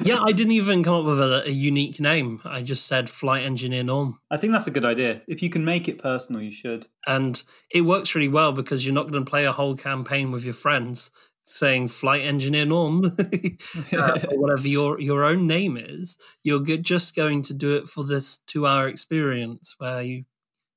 yeah, 0.00 0.22
I 0.22 0.32
didn't 0.32 0.52
even 0.52 0.84
come 0.84 0.94
up 0.94 1.04
with 1.04 1.20
a, 1.20 1.44
a, 1.46 1.50
unique 1.50 1.98
name. 2.00 2.40
I 2.44 2.62
just 2.62 2.86
said 2.86 3.10
Flight 3.10 3.44
Engineer 3.44 3.82
Norm. 3.82 4.20
I 4.30 4.36
think 4.36 4.52
that's 4.52 4.66
a 4.66 4.70
good 4.70 4.84
idea. 4.84 5.22
If 5.26 5.42
you 5.42 5.50
can 5.50 5.64
make 5.64 5.88
it 5.88 5.98
personal, 5.98 6.40
you 6.40 6.52
should. 6.52 6.86
And 7.06 7.42
it 7.70 7.82
works 7.82 8.14
really 8.14 8.28
well 8.28 8.52
because 8.52 8.86
you're 8.86 8.94
not 8.94 9.10
going 9.10 9.24
to 9.24 9.30
play 9.30 9.44
a 9.44 9.52
whole 9.52 9.76
campaign 9.76 10.30
with 10.30 10.44
your 10.44 10.54
friends 10.54 11.10
saying 11.48 11.88
Flight 11.88 12.22
Engineer 12.22 12.66
Norm, 12.66 13.04
uh, 13.92 14.20
or 14.30 14.38
whatever 14.38 14.68
your 14.68 15.00
your 15.00 15.24
own 15.24 15.46
name 15.46 15.76
is. 15.76 16.16
You're 16.42 16.62
just 16.78 17.16
going 17.16 17.42
to 17.42 17.54
do 17.54 17.76
it 17.76 17.88
for 17.88 18.04
this 18.04 18.38
two 18.38 18.66
hour 18.66 18.88
experience 18.88 19.74
where 19.78 20.02
you 20.02 20.24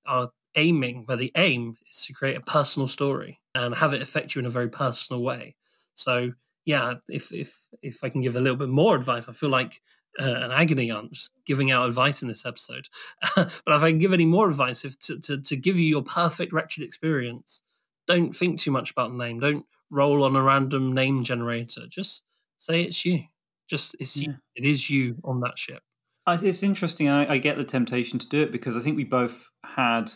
are 0.06 0.32
aiming, 0.56 1.04
where 1.06 1.18
the 1.18 1.32
aim 1.36 1.78
is 1.90 2.06
to 2.06 2.14
create 2.14 2.38
a 2.38 2.42
personal 2.42 2.88
story 2.88 3.40
and 3.56 3.76
have 3.76 3.94
it 3.94 4.02
affect 4.02 4.36
you 4.36 4.40
in 4.40 4.46
a 4.46 4.52
very 4.52 4.70
personal 4.70 5.22
way. 5.22 5.56
So 5.94 6.34
yeah, 6.66 6.96
if 7.08 7.32
if 7.32 7.68
if 7.82 8.04
I 8.04 8.10
can 8.10 8.22
give 8.22 8.36
a 8.36 8.42
little 8.42 8.58
bit 8.58 8.70
more 8.70 8.96
advice, 8.96 9.28
I 9.28 9.32
feel 9.32 9.50
like 9.50 9.82
uh, 10.20 10.26
an 10.26 10.52
agony 10.52 10.92
aunt 10.92 11.14
just 11.14 11.32
giving 11.46 11.72
out 11.72 11.88
advice 11.88 12.22
in 12.22 12.28
this 12.28 12.46
episode. 12.46 12.88
but 13.36 13.50
if 13.68 13.84
I 13.84 13.90
can 13.90 14.00
give 14.00 14.14
any 14.14 14.26
more 14.26 14.50
advice, 14.50 14.84
if 14.84 15.00
to, 15.00 15.20
to, 15.22 15.42
to 15.42 15.56
give 15.56 15.78
you 15.78 15.86
your 15.86 16.04
perfect 16.04 16.54
wretched 16.54 16.84
experience, 16.84 17.64
don't 18.08 18.36
think 18.36 18.60
too 18.60 18.72
much 18.72 18.92
about 18.92 19.12
the 19.12 19.18
name. 19.18 19.40
Don't 19.40 19.66
roll 19.90 20.24
on 20.24 20.36
a 20.36 20.42
random 20.42 20.94
name 20.94 21.24
generator. 21.24 21.84
Just 21.90 22.24
say 22.58 22.82
it's 22.84 23.06
you. 23.06 23.24
Just 23.70 23.96
it's 24.00 24.18
yeah. 24.18 24.30
you. 24.30 24.36
It 24.56 24.66
is 24.66 24.90
you 24.90 25.18
on 25.24 25.40
that 25.42 25.58
ship. 25.58 25.82
It's 26.28 26.64
interesting. 26.64 27.10
I, 27.10 27.34
I 27.34 27.38
get 27.38 27.58
the 27.58 27.64
temptation 27.64 28.20
to 28.20 28.28
do 28.28 28.42
it 28.42 28.52
because 28.52 28.78
I 28.78 28.80
think 28.82 28.96
we 28.96 29.04
both 29.04 29.50
had 29.66 30.12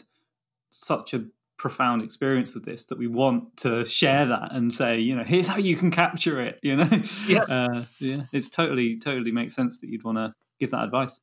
such 0.69 1.13
a 1.13 1.25
profound 1.57 2.01
experience 2.01 2.53
with 2.53 2.65
this 2.65 2.85
that 2.85 2.97
we 2.97 3.07
want 3.07 3.55
to 3.57 3.85
share 3.85 4.25
that 4.25 4.53
and 4.53 4.73
say, 4.73 4.99
you 4.99 5.15
know, 5.15 5.23
here's 5.23 5.47
how 5.47 5.57
you 5.57 5.75
can 5.75 5.89
capture 5.89 6.41
it. 6.41 6.59
You 6.61 6.77
know, 6.77 7.01
yeah, 7.27 7.41
uh, 7.49 7.83
yeah, 7.99 8.23
it's 8.33 8.49
totally 8.49 8.97
totally 8.99 9.31
makes 9.31 9.55
sense 9.55 9.77
that 9.79 9.89
you'd 9.89 10.03
want 10.03 10.17
to 10.17 10.33
give 10.59 10.71
that 10.71 10.83
advice. 10.83 11.19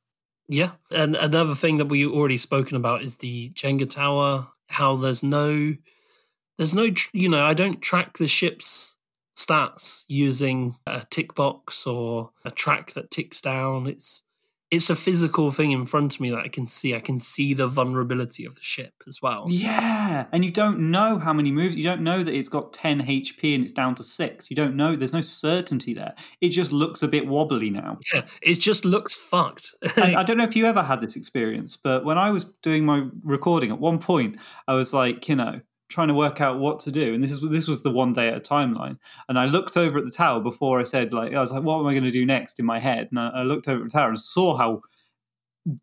Yeah, 0.49 0.73
and 0.91 1.17
another 1.17 1.55
thing 1.55 1.79
that 1.79 1.87
we 1.87 2.07
already 2.07 2.39
spoken 2.39 2.77
about 2.77 3.03
is 3.03 3.17
the 3.17 3.51
Jenga 3.51 3.91
tower. 3.91 4.49
How 4.69 4.97
there's 4.97 5.23
no, 5.23 5.75
there's 6.57 6.75
no, 6.75 6.89
you 7.13 7.29
know, 7.29 7.45
I 7.45 7.55
don't 7.55 7.81
track 7.81 8.19
the 8.19 8.27
ship's 8.27 8.97
stats 9.37 10.05
using 10.09 10.77
a 10.87 11.05
tick 11.11 11.35
box 11.35 11.87
or 11.87 12.31
a 12.45 12.51
track 12.51 12.93
that 12.93 13.11
ticks 13.11 13.41
down. 13.41 13.87
It's 13.87 14.25
it's 14.73 14.89
a 14.89 14.97
physical 14.97 15.51
thing 15.51 15.71
in 15.71 15.85
front 15.85 16.15
of 16.15 16.21
me 16.21 16.31
that 16.31 16.39
I 16.39 16.49
can 16.49 16.67
see. 16.67 16.95
I 16.95 17.01
can 17.01 17.19
see 17.19 17.53
the 17.53 17.69
vulnerability 17.69 18.47
of 18.47 18.55
the 18.55 18.63
ship 18.63 18.95
as 19.07 19.21
well. 19.21 19.45
Yeah, 19.47 20.25
and 20.33 20.47
you 20.47 20.51
don't 20.51 20.91
know 20.91 21.19
how 21.19 21.35
many 21.35 21.53
moves. 21.53 21.77
You 21.77 21.85
don't 21.85 22.01
know 22.01 22.25
that 22.25 22.35
it's 22.35 22.49
got 22.49 22.73
10 22.73 23.03
HP 23.03 23.55
and 23.55 23.63
it's 23.63 23.73
down 23.73 23.95
to 23.97 24.03
6. 24.03 24.51
You 24.51 24.57
don't 24.57 24.75
know. 24.75 24.97
There's 24.97 25.13
no 25.13 25.21
certainty 25.21 25.93
there. 25.93 26.15
It 26.41 26.49
just 26.49 26.73
looks 26.73 27.03
a 27.03 27.09
bit 27.09 27.27
wobbly 27.27 27.69
now. 27.69 27.99
Yeah, 28.15 28.23
it 28.41 28.55
just 28.61 28.87
looks 28.87 29.15
fucked. 29.15 29.75
I 29.99 30.23
don't 30.27 30.39
know 30.39 30.45
if 30.45 30.57
you 30.57 30.65
ever 30.65 30.83
had 30.83 31.03
this 31.03 31.17
experience, 31.17 31.77
but 31.77 32.07
when 32.07 32.17
I 32.17 32.31
was 32.31 32.45
doing 32.63 32.87
my 32.87 33.07
recording, 33.23 33.73
at 33.73 33.79
one 33.79 33.99
point, 33.99 34.37
I 34.67 34.73
was 34.73 34.95
like, 34.95 35.29
you 35.29 35.37
know, 35.37 35.61
trying 35.93 36.09
to 36.09 36.15
work 36.15 36.41
out 36.41 36.59
what 36.59 36.81
to 36.81 36.91
do. 36.91 37.15
And 37.15 37.23
this 37.23 37.31
is 37.31 37.41
this 37.51 37.69
was 37.69 37.83
the 37.83 37.91
one 37.91 38.13
day 38.13 38.29
at 38.29 38.37
a 38.37 38.41
timeline. 38.41 38.99
And 39.29 39.39
I 39.39 39.47
looked 39.47 39.77
over 39.77 39.99
at 39.99 40.05
the 40.05 40.11
tower 40.11 40.41
before 40.41 40.81
I 40.81 40.85
said 40.85 41.13
like 41.13 41.35
I 41.35 41.41
was 41.41 41.53
like, 41.53 41.63
what 41.63 41.79
am 41.79 41.87
I 41.87 41.93
going 41.93 42.05
to 42.05 42.11
do 42.11 42.27
next 42.27 42.59
in 42.59 42.67
my 42.67 42.79
head? 42.79 43.09
And 43.11 43.21
I, 43.21 43.29
I 43.29 43.43
looked 43.43 43.69
over 43.69 43.83
at 43.83 43.85
the 43.85 43.91
tower 43.91 44.09
and 44.09 44.21
saw 44.21 44.57
how 44.57 44.83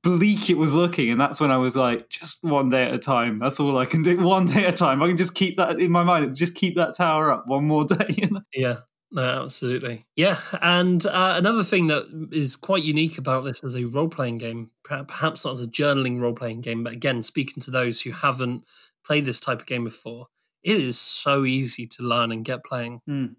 bleak 0.04 0.50
it 0.50 0.58
was 0.58 0.74
looking 0.74 1.10
and 1.10 1.22
that's 1.22 1.40
when 1.40 1.52
i 1.52 1.56
was 1.56 1.74
like 1.74 2.10
just 2.10 2.44
one 2.44 2.68
day 2.68 2.84
at 2.84 2.94
a 2.94 3.00
time 3.00 3.40
that's 3.40 3.62
all 3.62 3.78
i 3.78 3.86
can 3.86 4.04
do 4.04 4.18
one 4.22 4.46
day 4.46 4.66
at 4.66 4.74
a 4.74 4.76
time 4.76 5.02
i 5.02 5.08
can 5.08 5.16
just 5.16 5.34
keep 5.34 5.56
that 5.56 5.80
in 5.80 5.90
my 5.90 6.04
mind 6.04 6.26
it's 6.26 6.38
just 6.38 6.54
keep 6.54 6.76
that 6.76 6.94
tower 6.94 7.32
up 7.32 7.48
one 7.48 7.64
more 7.64 7.86
day 7.86 8.28
yeah 8.54 8.80
no, 9.12 9.44
absolutely. 9.44 10.06
Yeah. 10.16 10.38
And 10.62 11.04
uh, 11.06 11.34
another 11.36 11.64
thing 11.64 11.88
that 11.88 12.30
is 12.32 12.56
quite 12.56 12.84
unique 12.84 13.18
about 13.18 13.44
this 13.44 13.64
as 13.64 13.76
a 13.76 13.86
role 13.86 14.08
playing 14.08 14.38
game, 14.38 14.70
perhaps 14.84 15.46
not 15.46 15.54
as 15.54 15.62
a 15.62 15.68
journaling 15.68 16.20
role 16.20 16.36
playing 16.36 16.62
game, 16.62 16.84
but 16.84 16.94
again, 16.94 17.24
speaking 17.24 17.62
to 17.64 17.72
those 17.72 18.02
who 18.02 18.12
haven't 18.12 18.66
played 19.10 19.26
this 19.26 19.40
type 19.40 19.60
of 19.60 19.66
game 19.66 19.84
before, 19.84 20.28
it 20.62 20.80
is 20.80 21.00
so 21.00 21.44
easy 21.44 21.88
to 21.88 22.04
learn 22.04 22.32
and 22.32 22.46
get 22.46 22.64
playing. 22.64 23.02
Mm. 23.10 23.36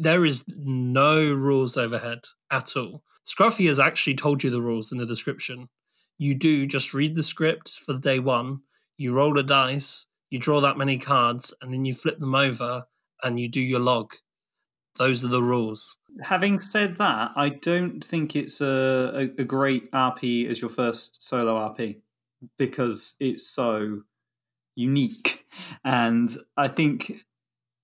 There 0.00 0.24
is 0.24 0.44
no 0.48 1.20
rules 1.32 1.76
overhead 1.76 2.24
at 2.50 2.76
all. 2.76 3.04
Scruffy 3.24 3.68
has 3.68 3.78
actually 3.78 4.16
told 4.16 4.42
you 4.42 4.50
the 4.50 4.62
rules 4.62 4.90
in 4.90 4.98
the 4.98 5.06
description. 5.06 5.68
You 6.18 6.34
do 6.34 6.66
just 6.66 6.92
read 6.92 7.14
the 7.14 7.22
script 7.22 7.70
for 7.70 7.94
day 7.94 8.18
one, 8.18 8.62
you 8.96 9.12
roll 9.12 9.38
a 9.38 9.44
dice, 9.44 10.06
you 10.30 10.40
draw 10.40 10.60
that 10.60 10.76
many 10.76 10.98
cards, 10.98 11.54
and 11.62 11.72
then 11.72 11.84
you 11.84 11.94
flip 11.94 12.18
them 12.18 12.34
over 12.34 12.86
and 13.22 13.38
you 13.38 13.48
do 13.48 13.60
your 13.60 13.80
log. 13.80 14.14
Those 14.98 15.24
are 15.24 15.28
the 15.28 15.42
rules. 15.42 15.98
Having 16.22 16.60
said 16.60 16.98
that, 16.98 17.30
I 17.36 17.50
don't 17.50 18.02
think 18.02 18.34
it's 18.34 18.60
a, 18.60 19.12
a, 19.14 19.42
a 19.42 19.44
great 19.44 19.92
RP 19.92 20.50
as 20.50 20.60
your 20.60 20.70
first 20.70 21.22
solo 21.22 21.54
RP 21.54 22.00
because 22.58 23.14
it's 23.20 23.48
so 23.48 24.02
unique. 24.76 25.44
And 25.84 26.36
I 26.56 26.68
think 26.68 27.12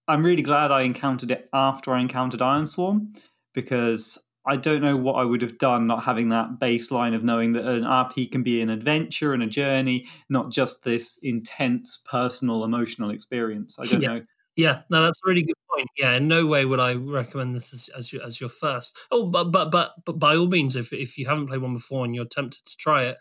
I'm 0.06 0.24
really 0.24 0.42
glad 0.42 0.70
I 0.70 0.82
encountered 0.82 1.30
it 1.30 1.48
after 1.52 1.92
I 1.92 2.00
encountered 2.00 2.40
Ironsworn 2.40 3.16
because 3.54 4.18
I 4.46 4.56
don't 4.56 4.82
know 4.82 4.96
what 4.96 5.14
I 5.14 5.24
would 5.24 5.42
have 5.42 5.58
done 5.58 5.86
not 5.86 6.04
having 6.04 6.28
that 6.30 6.58
baseline 6.58 7.14
of 7.14 7.22
knowing 7.22 7.52
that 7.52 7.64
an 7.64 7.84
RP 7.84 8.30
can 8.30 8.42
be 8.42 8.60
an 8.60 8.70
adventure 8.70 9.34
and 9.34 9.42
a 9.42 9.46
journey, 9.46 10.06
not 10.28 10.50
just 10.50 10.82
this 10.82 11.16
intense 11.22 12.02
personal 12.04 12.64
emotional 12.64 13.10
experience. 13.10 13.76
I 13.78 13.86
don't 13.86 14.02
yeah. 14.02 14.08
know 14.08 14.22
Yeah, 14.56 14.82
no, 14.90 15.02
that's 15.02 15.18
a 15.24 15.28
really 15.28 15.42
good 15.42 15.54
point. 15.70 15.88
Yeah, 15.96 16.16
in 16.16 16.28
no 16.28 16.46
way 16.46 16.64
would 16.64 16.80
I 16.80 16.94
recommend 16.94 17.54
this 17.54 17.72
as 17.72 17.88
as 17.96 18.12
your, 18.12 18.22
as 18.22 18.40
your 18.40 18.50
first. 18.50 18.96
Oh, 19.10 19.26
but 19.26 19.44
but 19.52 19.70
but 19.70 19.92
but 20.04 20.18
by 20.18 20.36
all 20.36 20.48
means, 20.48 20.76
if 20.76 20.92
if 20.92 21.16
you 21.16 21.26
haven't 21.26 21.46
played 21.46 21.62
one 21.62 21.74
before 21.74 22.04
and 22.04 22.14
you're 22.14 22.24
tempted 22.26 22.64
to 22.66 22.76
try 22.76 23.04
it, 23.04 23.18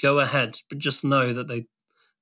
go 0.00 0.18
ahead. 0.20 0.58
But 0.68 0.78
just 0.78 1.04
know 1.04 1.32
that 1.32 1.48
they 1.48 1.66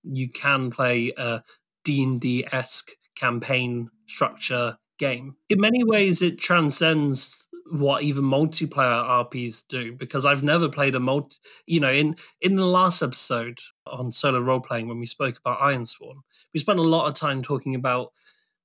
you 0.03 0.29
can 0.29 0.71
play 0.71 1.13
a 1.17 1.43
D 1.85 2.03
and 2.03 2.21
D 2.21 2.47
esque 2.53 2.93
campaign 3.17 3.91
structure 4.07 4.79
game. 4.99 5.37
In 5.49 5.61
many 5.61 5.85
ways, 5.85 6.23
it 6.23 6.39
transcends 6.39 7.49
what 7.71 8.03
even 8.03 8.25
multiplayer 8.25 9.31
RPs 9.31 9.63
do 9.69 9.93
because 9.93 10.27
I've 10.27 10.43
never 10.43 10.69
played 10.69 10.95
a 10.95 11.01
multi. 11.01 11.37
You 11.67 11.81
know, 11.81 11.93
in 11.93 12.17
in 12.41 12.57
the 12.57 12.67
last 12.67 13.03
episode 13.03 13.59
on 13.87 14.13
solo 14.13 14.41
role 14.41 14.61
playing 14.61 14.89
when 14.89 15.01
we 15.01 15.07
spoke 15.07 15.39
about 15.39 15.61
Ironsworn, 15.61 16.23
we 16.53 16.61
spent 16.61 16.79
a 16.79 16.83
lot 16.83 17.07
of 17.07 17.15
time 17.15 17.43
talking 17.43 17.75
about 17.75 18.13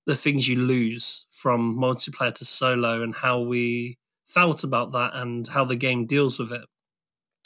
the 0.05 0.15
things 0.15 0.47
you 0.47 0.57
lose 0.57 1.25
from 1.31 1.77
multiplayer 1.77 2.33
to 2.35 2.45
solo 2.45 3.01
and 3.01 3.15
how 3.15 3.39
we 3.39 3.97
felt 4.25 4.63
about 4.63 4.91
that 4.91 5.11
and 5.13 5.47
how 5.47 5.65
the 5.65 5.75
game 5.75 6.05
deals 6.05 6.37
with 6.39 6.51
it. 6.51 6.65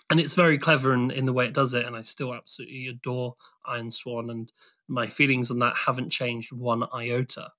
And 0.10 0.20
it's 0.20 0.34
very 0.34 0.58
clever 0.58 0.94
in, 0.94 1.12
in 1.12 1.26
the 1.26 1.34
way 1.34 1.46
it 1.46 1.54
does 1.54 1.74
it, 1.74 1.86
and 1.86 1.96
I 1.96 2.02
still 2.02 2.34
absolutely 2.34 2.88
adore 2.88 3.36
Ironsworn, 3.68 4.32
and 4.32 4.52
my 4.88 5.08
feelings 5.08 5.52
on 5.52 5.60
that 5.60 5.76
haven't 5.76 6.10
changed 6.10 6.52
one 6.52 6.84
iota. 6.94 7.50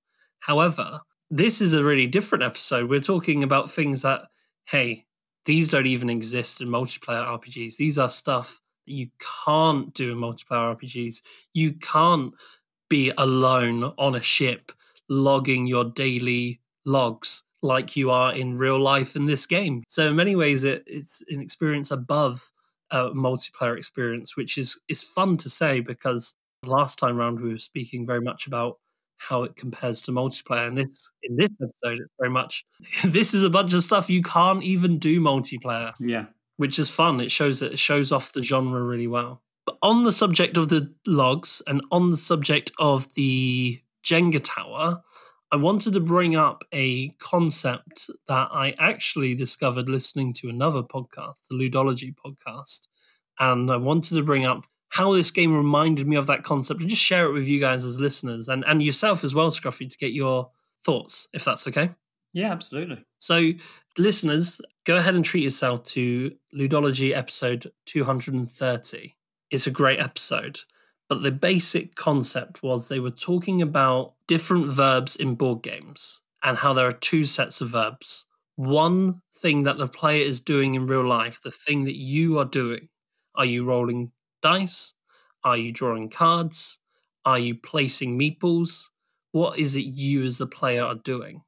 However, 0.41 1.01
this 1.31 1.61
is 1.61 1.73
a 1.73 1.85
really 1.85 2.09
different 2.09 2.43
episode. 2.43 2.91
We're 2.91 3.01
talking 3.01 3.43
about 3.45 3.71
things 3.71 4.03
that, 4.03 4.23
hey, 4.67 5.07
these 5.47 5.69
don't 5.69 5.87
even 5.87 6.11
exist 6.11 6.61
in 6.61 6.69
multiplayer 6.69 7.25
RPGs. 7.39 7.77
These 7.77 7.99
are 7.99 8.11
stuff 8.11 8.61
that 8.87 8.93
you 8.93 9.11
can't 9.45 9.95
do 9.95 10.13
in 10.13 10.19
multiplayer 10.19 10.77
RPGs. 10.77 11.23
You 11.55 11.75
can't 11.75 12.35
be 12.89 13.13
alone 13.17 13.85
on 13.97 14.17
a 14.17 14.23
ship 14.23 14.73
logging 15.09 15.67
your 15.67 15.85
daily 15.85 16.61
logs 16.85 17.45
like 17.63 17.97
you 17.97 18.11
are 18.11 18.35
in 18.35 18.57
real 18.57 18.81
life 18.81 19.17
in 19.17 19.27
this 19.27 19.47
game. 19.47 19.83
So 19.89 20.09
in 20.09 20.17
many 20.17 20.35
ways, 20.35 20.65
it, 20.65 20.83
it's 20.87 21.23
an 21.29 21.41
experience 21.41 21.91
above 21.91 22.51
a 22.91 23.11
multiplayer 23.11 23.77
experience, 23.77 24.37
which 24.37 24.59
is 24.59 24.81
is 24.89 25.03
fun 25.03 25.37
to 25.39 25.51
say 25.51 25.81
because 25.81 26.35
last 26.65 26.99
time 26.99 27.17
round 27.17 27.41
we 27.41 27.51
were 27.51 27.59
speaking 27.59 28.07
very 28.07 28.21
much 28.21 28.47
about 28.47 28.79
how 29.19 29.43
it 29.43 29.55
compares 29.55 30.03
to 30.03 30.13
multiplayer. 30.13 30.67
And 30.67 30.79
this 30.79 31.11
in 31.23 31.37
this 31.37 31.51
episode, 31.63 32.01
it's 32.01 32.15
very 32.19 32.31
much 32.31 32.65
this 33.05 33.35
is 33.35 33.43
a 33.43 33.51
bunch 33.51 33.73
of 33.73 33.83
stuff 33.83 34.11
you 34.11 34.23
can't 34.23 34.63
even 34.63 34.99
do 34.99 35.21
multiplayer. 35.21 35.93
Yeah, 36.01 36.27
which 36.57 36.79
is 36.79 36.91
fun. 36.91 37.21
It 37.21 37.31
shows 37.31 37.63
it 37.63 37.79
shows 37.79 38.13
off 38.13 38.33
the 38.33 38.43
genre 38.43 38.83
really 38.83 39.07
well. 39.07 39.43
But 39.67 39.77
on 39.83 40.05
the 40.05 40.13
subject 40.13 40.57
of 40.57 40.69
the 40.69 40.93
logs 41.07 41.63
and 41.67 41.83
on 41.93 42.11
the 42.11 42.17
subject 42.17 42.73
of 42.79 43.13
the 43.15 43.81
Jenga 44.05 44.41
tower, 44.43 45.03
I 45.53 45.57
wanted 45.57 45.95
to 45.95 46.01
bring 46.01 46.37
up 46.37 46.63
a 46.73 47.09
concept 47.19 48.09
that 48.29 48.49
I 48.53 48.75
actually 48.79 49.35
discovered 49.35 49.89
listening 49.89 50.33
to 50.35 50.49
another 50.49 50.83
podcast, 50.83 51.49
the 51.49 51.57
Ludology 51.57 52.15
podcast. 52.15 52.87
And 53.41 53.71
I 53.71 53.77
wanted 53.77 54.15
to 54.15 54.23
bring 54.23 54.45
up 54.45 54.65
how 54.91 55.13
this 55.13 55.31
game 55.31 55.57
reminded 55.57 56.07
me 56.07 56.17
of 56.17 56.27
that 56.29 56.45
concept 56.45 56.81
and 56.81 56.91
just 56.91 57.03
share 57.03 57.27
it 57.27 57.33
with 57.33 57.49
you 57.49 57.59
guys 57.59 57.85
as 57.85 58.01
listeners 58.01 58.49
and, 58.49 58.65
and 58.67 58.83
yourself 58.83 59.25
as 59.25 59.35
well, 59.35 59.51
Scruffy, 59.51 59.91
to 59.91 59.99
get 59.99 60.13
your 60.13 60.51
thoughts, 60.85 61.29
if 61.33 61.45
that's 61.45 61.67
okay. 61.67 61.91
Yeah, 62.33 62.53
absolutely. 62.53 63.05
So, 63.19 63.51
listeners, 63.99 64.61
go 64.85 64.97
ahead 64.97 65.15
and 65.17 65.25
treat 65.25 65.43
yourself 65.43 65.83
to 65.85 66.33
Ludology 66.55 67.17
episode 67.17 67.73
230. 67.87 69.17
It's 69.51 69.67
a 69.67 69.71
great 69.73 69.99
episode. 69.99 70.61
But 71.11 71.23
the 71.23 71.33
basic 71.33 71.97
concept 71.97 72.63
was 72.63 72.87
they 72.87 73.01
were 73.01 73.11
talking 73.11 73.61
about 73.61 74.15
different 74.29 74.69
verbs 74.69 75.17
in 75.17 75.35
board 75.35 75.61
games 75.61 76.23
and 76.41 76.59
how 76.59 76.73
there 76.73 76.87
are 76.87 76.93
two 76.93 77.25
sets 77.25 77.61
of 77.61 77.71
verbs. 77.71 78.27
One 78.55 79.21
thing 79.37 79.65
that 79.65 79.77
the 79.77 79.89
player 79.89 80.25
is 80.25 80.39
doing 80.39 80.77
in 80.77 80.87
real 80.87 81.05
life, 81.05 81.41
the 81.43 81.51
thing 81.51 81.85
that 81.87 81.97
you 81.97 82.39
are 82.39 82.45
doing. 82.45 82.91
Are 83.35 83.45
you 83.45 83.65
rolling 83.65 84.13
dice? 84.41 84.95
Are 85.43 85.57
you 85.57 85.73
drawing 85.73 86.11
cards? 86.11 86.79
Are 87.25 87.41
you 87.41 87.57
placing 87.57 88.17
meeples? 88.17 88.91
What 89.33 89.59
is 89.59 89.75
it 89.75 89.87
you 89.87 90.23
as 90.25 90.39
the 90.39 90.47
player 90.47 90.85
are 90.85 90.95
doing? 90.95 91.43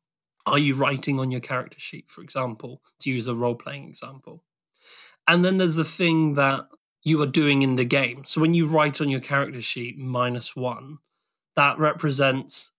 Are 0.45 0.59
you 0.59 0.75
writing 0.75 1.21
on 1.21 1.31
your 1.31 1.41
character 1.41 1.79
sheet, 1.79 2.11
for 2.11 2.23
example, 2.23 2.83
to 3.03 3.11
use 3.11 3.29
a 3.29 3.35
role 3.37 3.55
playing 3.55 3.89
example? 3.89 4.43
And 5.29 5.45
then 5.45 5.59
there's 5.59 5.77
the 5.77 5.85
thing 5.85 6.35
that 6.35 6.67
you 7.03 7.21
are 7.23 7.27
doing 7.27 7.63
in 7.63 7.77
the 7.77 7.85
game. 7.85 8.25
So 8.27 8.41
when 8.41 8.55
you 8.55 8.67
write 8.67 9.01
on 9.01 9.09
your 9.09 9.21
character 9.21 9.63
sheet 9.63 9.99
minus 9.99 10.55
one, 10.55 10.99
that 11.57 11.79
represents 11.79 12.73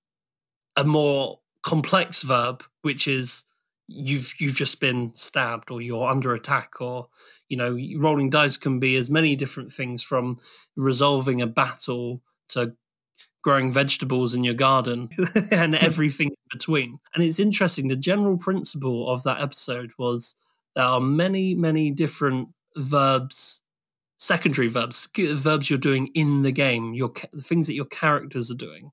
a 0.75 0.83
more 0.83 1.39
complex 1.61 2.23
verb, 2.23 2.63
which 2.81 3.07
is 3.07 3.45
you've 3.87 4.33
you've 4.39 4.55
just 4.55 4.79
been 4.79 5.13
stabbed 5.13 5.69
or 5.69 5.81
you're 5.81 6.07
under 6.07 6.33
attack 6.33 6.79
or 6.79 7.07
you 7.49 7.57
know 7.57 7.77
rolling 7.99 8.29
dice 8.29 8.57
can 8.57 8.79
be 8.79 8.95
as 8.95 9.09
many 9.09 9.35
different 9.35 9.71
things 9.71 10.01
from 10.01 10.37
resolving 10.75 11.41
a 11.41 11.47
battle 11.47 12.21
to 12.47 12.73
growing 13.43 13.71
vegetables 13.73 14.33
in 14.33 14.43
your 14.43 14.53
garden 14.53 15.09
and 15.51 15.75
everything 15.75 16.29
in 16.29 16.35
between 16.49 16.97
and 17.13 17.23
it's 17.23 17.39
interesting 17.39 17.89
the 17.89 17.95
general 17.95 18.37
principle 18.37 19.09
of 19.09 19.21
that 19.23 19.41
episode 19.41 19.91
was 19.97 20.35
there 20.75 20.85
are 20.85 21.01
many 21.01 21.53
many 21.53 21.91
different 21.91 22.47
verbs 22.77 23.62
secondary 24.23 24.69
verbs, 24.69 25.09
verbs 25.17 25.69
you're 25.69 25.77
doing 25.77 26.07
in 26.15 26.43
the 26.43 26.51
game, 26.51 26.93
your 26.93 27.11
things 27.41 27.67
that 27.67 27.73
your 27.73 27.85
characters 27.85 28.49
are 28.49 28.55
doing. 28.55 28.91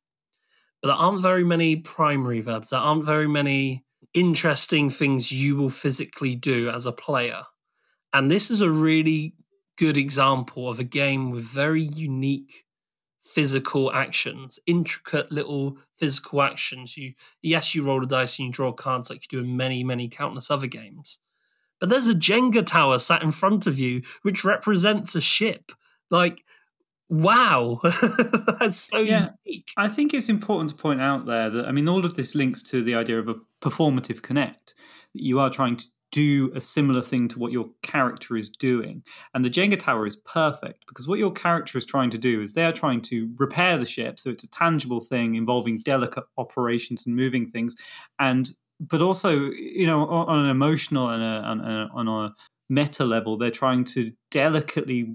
But 0.82 0.88
there 0.88 0.96
aren't 0.96 1.22
very 1.22 1.44
many 1.44 1.76
primary 1.76 2.40
verbs. 2.40 2.70
There 2.70 2.80
aren't 2.80 3.04
very 3.04 3.28
many 3.28 3.84
interesting 4.12 4.90
things 4.90 5.30
you 5.30 5.54
will 5.54 5.70
physically 5.70 6.34
do 6.34 6.68
as 6.68 6.84
a 6.84 6.90
player. 6.90 7.44
And 8.12 8.28
this 8.28 8.50
is 8.50 8.60
a 8.60 8.70
really 8.70 9.36
good 9.78 9.96
example 9.96 10.68
of 10.68 10.80
a 10.80 10.84
game 10.84 11.30
with 11.30 11.44
very 11.44 11.82
unique 11.82 12.64
physical 13.22 13.92
actions, 13.92 14.58
intricate 14.66 15.30
little 15.30 15.76
physical 15.96 16.42
actions. 16.42 16.96
You 16.96 17.12
yes, 17.40 17.72
you 17.72 17.84
roll 17.84 18.02
a 18.02 18.06
dice 18.06 18.36
and 18.40 18.46
you 18.46 18.52
draw 18.52 18.72
cards 18.72 19.10
like 19.10 19.22
you 19.22 19.38
do 19.38 19.44
in 19.44 19.56
many, 19.56 19.84
many 19.84 20.08
countless 20.08 20.50
other 20.50 20.66
games 20.66 21.20
but 21.80 21.88
there's 21.88 22.06
a 22.06 22.14
Jenga 22.14 22.64
tower 22.64 22.98
sat 22.98 23.22
in 23.22 23.32
front 23.32 23.66
of 23.66 23.78
you, 23.78 24.02
which 24.22 24.44
represents 24.44 25.14
a 25.14 25.20
ship. 25.20 25.72
Like, 26.10 26.44
wow, 27.08 27.80
that's 28.60 28.88
so 28.92 28.98
yeah, 28.98 29.30
unique. 29.44 29.70
I 29.76 29.88
think 29.88 30.14
it's 30.14 30.28
important 30.28 30.70
to 30.70 30.76
point 30.76 31.00
out 31.00 31.26
there 31.26 31.50
that, 31.50 31.66
I 31.66 31.72
mean, 31.72 31.88
all 31.88 32.04
of 32.04 32.14
this 32.14 32.34
links 32.34 32.62
to 32.64 32.84
the 32.84 32.94
idea 32.94 33.18
of 33.18 33.28
a 33.28 33.34
performative 33.60 34.22
connect, 34.22 34.74
that 35.14 35.22
you 35.22 35.40
are 35.40 35.50
trying 35.50 35.76
to 35.76 35.86
do 36.12 36.50
a 36.54 36.60
similar 36.60 37.02
thing 37.02 37.28
to 37.28 37.38
what 37.38 37.52
your 37.52 37.70
character 37.82 38.36
is 38.36 38.48
doing. 38.48 39.02
And 39.34 39.44
the 39.44 39.50
Jenga 39.50 39.78
tower 39.78 40.06
is 40.06 40.16
perfect 40.16 40.84
because 40.88 41.06
what 41.06 41.18
your 41.18 41.32
character 41.32 41.78
is 41.78 41.86
trying 41.86 42.10
to 42.10 42.18
do 42.18 42.42
is 42.42 42.52
they 42.52 42.64
are 42.64 42.72
trying 42.72 43.00
to 43.02 43.30
repair 43.38 43.78
the 43.78 43.84
ship. 43.84 44.18
So 44.18 44.30
it's 44.30 44.44
a 44.44 44.50
tangible 44.50 45.00
thing 45.00 45.36
involving 45.36 45.78
delicate 45.78 46.24
operations 46.36 47.06
and 47.06 47.14
moving 47.14 47.50
things. 47.50 47.76
And 48.18 48.50
but 48.80 49.02
also 49.02 49.30
you 49.50 49.86
know 49.86 50.06
on, 50.08 50.44
an 50.44 50.50
emotional 50.50 51.10
and 51.10 51.22
a, 51.22 51.26
on, 51.26 51.60
a, 51.60 51.88
on 51.92 52.08
a 52.08 52.34
meta 52.68 53.04
level 53.04 53.36
they're 53.36 53.50
trying 53.50 53.84
to 53.84 54.12
delicately 54.30 55.14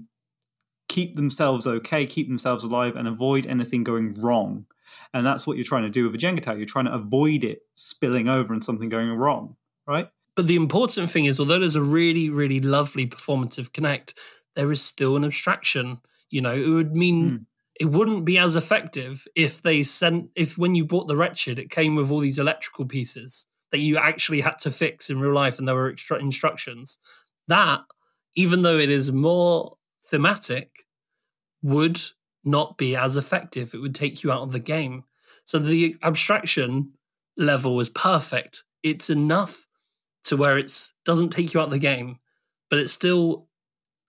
keep 0.88 1.14
themselves 1.14 1.66
okay 1.66 2.06
keep 2.06 2.28
themselves 2.28 2.62
alive 2.64 2.94
and 2.96 3.08
avoid 3.08 3.46
anything 3.46 3.84
going 3.84 4.14
wrong. 4.20 4.66
And 5.12 5.26
that's 5.26 5.46
what 5.46 5.56
you're 5.56 5.64
trying 5.64 5.84
to 5.84 5.90
do 5.90 6.04
with 6.04 6.14
a 6.14 6.18
jenga 6.18 6.42
tower 6.42 6.56
you're 6.56 6.66
trying 6.66 6.84
to 6.84 6.94
avoid 6.94 7.42
it 7.42 7.60
spilling 7.74 8.28
over 8.28 8.52
and 8.52 8.62
something 8.62 8.88
going 8.88 9.10
wrong 9.10 9.56
right? 9.86 10.08
But 10.34 10.46
the 10.46 10.56
important 10.56 11.10
thing 11.10 11.24
is 11.24 11.40
although 11.40 11.58
there's 11.58 11.76
a 11.76 11.82
really 11.82 12.30
really 12.30 12.60
lovely 12.60 13.06
performative 13.06 13.72
connect 13.72 14.14
there 14.54 14.70
is 14.70 14.82
still 14.82 15.16
an 15.16 15.24
abstraction 15.24 15.98
you 16.30 16.40
know? 16.40 16.52
It 16.52 16.68
would 16.68 16.94
mean 16.94 17.30
mm 17.30 17.44
it 17.78 17.86
wouldn't 17.86 18.24
be 18.24 18.38
as 18.38 18.56
effective 18.56 19.26
if 19.34 19.62
they 19.62 19.82
sent 19.82 20.30
if 20.34 20.56
when 20.56 20.74
you 20.74 20.84
bought 20.84 21.08
the 21.08 21.16
wretched 21.16 21.58
it 21.58 21.70
came 21.70 21.94
with 21.94 22.10
all 22.10 22.20
these 22.20 22.38
electrical 22.38 22.86
pieces 22.86 23.46
that 23.72 23.78
you 23.78 23.96
actually 23.96 24.40
had 24.40 24.58
to 24.60 24.70
fix 24.70 25.10
in 25.10 25.20
real 25.20 25.34
life 25.34 25.58
and 25.58 25.66
there 25.66 25.74
were 25.74 25.90
extra 25.90 26.18
instructions 26.18 26.98
that 27.48 27.80
even 28.34 28.62
though 28.62 28.78
it 28.78 28.90
is 28.90 29.12
more 29.12 29.76
thematic 30.04 30.86
would 31.62 32.00
not 32.44 32.78
be 32.78 32.94
as 32.94 33.16
effective. 33.16 33.74
It 33.74 33.78
would 33.78 33.94
take 33.94 34.22
you 34.22 34.30
out 34.30 34.42
of 34.42 34.52
the 34.52 34.60
game. 34.60 35.02
So 35.44 35.58
the 35.58 35.96
abstraction 36.02 36.92
level 37.36 37.74
was 37.74 37.88
perfect. 37.88 38.62
It's 38.84 39.10
enough 39.10 39.66
to 40.24 40.36
where 40.36 40.56
it 40.56 40.72
doesn't 41.04 41.30
take 41.30 41.54
you 41.54 41.60
out 41.60 41.66
of 41.66 41.72
the 41.72 41.78
game 41.78 42.18
but 42.68 42.78
it's 42.78 42.92
still 42.92 43.46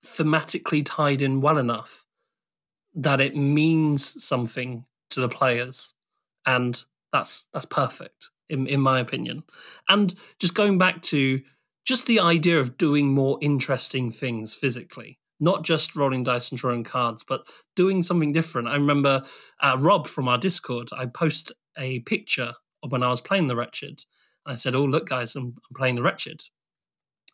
thematically 0.06 0.84
tied 0.86 1.22
in 1.22 1.42
well 1.42 1.58
enough 1.58 2.06
that 2.96 3.22
it 3.22 3.36
means 3.36 4.24
something 4.24 4.86
to 5.12 5.22
the 5.22 5.30
players. 5.30 5.94
And 6.46 6.82
that's 7.14 7.48
that's 7.54 7.66
perfect 7.66 8.30
in, 8.50 8.68
in 8.68 8.80
my 8.80 9.00
opinion. 9.00 9.44
And 9.90 10.14
just 10.40 10.54
going 10.54 10.78
back 10.78 11.02
to 11.04 11.42
just 11.86 12.06
the 12.06 12.20
idea 12.20 12.60
of 12.60 12.78
doing 12.78 13.08
more 13.08 13.40
interesting 13.42 14.12
things 14.12 14.54
physically, 14.54 15.20
not 15.40 15.64
just 15.64 15.96
rolling 15.96 16.24
dice 16.24 16.50
and 16.50 16.60
drawing 16.60 16.84
cards, 16.84 17.24
but 17.28 17.48
doing 17.76 18.04
something 18.04 18.34
different. 18.34 18.68
I 18.68 18.76
remember 18.76 19.24
uh, 19.62 19.78
Rob 19.80 20.08
from 20.08 20.28
our 20.28 20.38
Discord, 20.38 20.90
I 20.92 21.06
post 21.06 21.54
a 21.78 22.00
picture 22.00 22.54
of 22.84 22.92
when 22.92 23.04
I 23.04 23.10
was 23.10 23.22
playing 23.22 23.48
the 23.48 23.56
Wretched. 23.56 24.04
And 24.46 24.54
I 24.54 24.56
said, 24.56 24.76
"Oh, 24.76 24.84
look, 24.84 25.08
guys, 25.08 25.36
I'm, 25.36 25.56
I'm 25.70 25.76
playing 25.76 25.96
the 25.96 26.04
Wretched," 26.04 26.42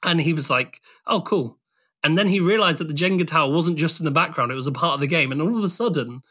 and 0.04 0.22
he 0.22 0.34
was 0.34 0.50
like, 0.50 0.82
"Oh, 1.08 1.22
cool." 1.22 1.60
And 2.04 2.18
then 2.18 2.28
he 2.28 2.40
realized 2.40 2.80
that 2.80 2.90
the 2.90 2.94
Jenga 2.94 3.26
tower 3.26 3.52
wasn't 3.52 3.78
just 3.78 4.00
in 4.00 4.06
the 4.06 4.12
background; 4.12 4.52
it 4.52 4.56
was 4.56 4.68
a 4.68 4.72
part 4.72 4.96
of 4.96 5.00
the 5.00 5.08
game. 5.08 5.32
And 5.32 5.42
all 5.42 5.58
of 5.58 5.64
a 5.64 5.70
sudden, 5.70 6.22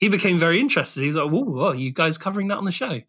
he 0.00 0.08
became 0.08 0.38
very 0.38 0.58
interested. 0.58 1.00
He 1.00 1.06
was 1.06 1.16
like, 1.16 1.30
"Whoa, 1.30 1.68
are 1.68 1.74
you 1.74 1.92
guys 1.92 2.18
covering 2.18 2.48
that 2.48 2.58
on 2.58 2.64
the 2.64 2.72
show?" 2.72 3.00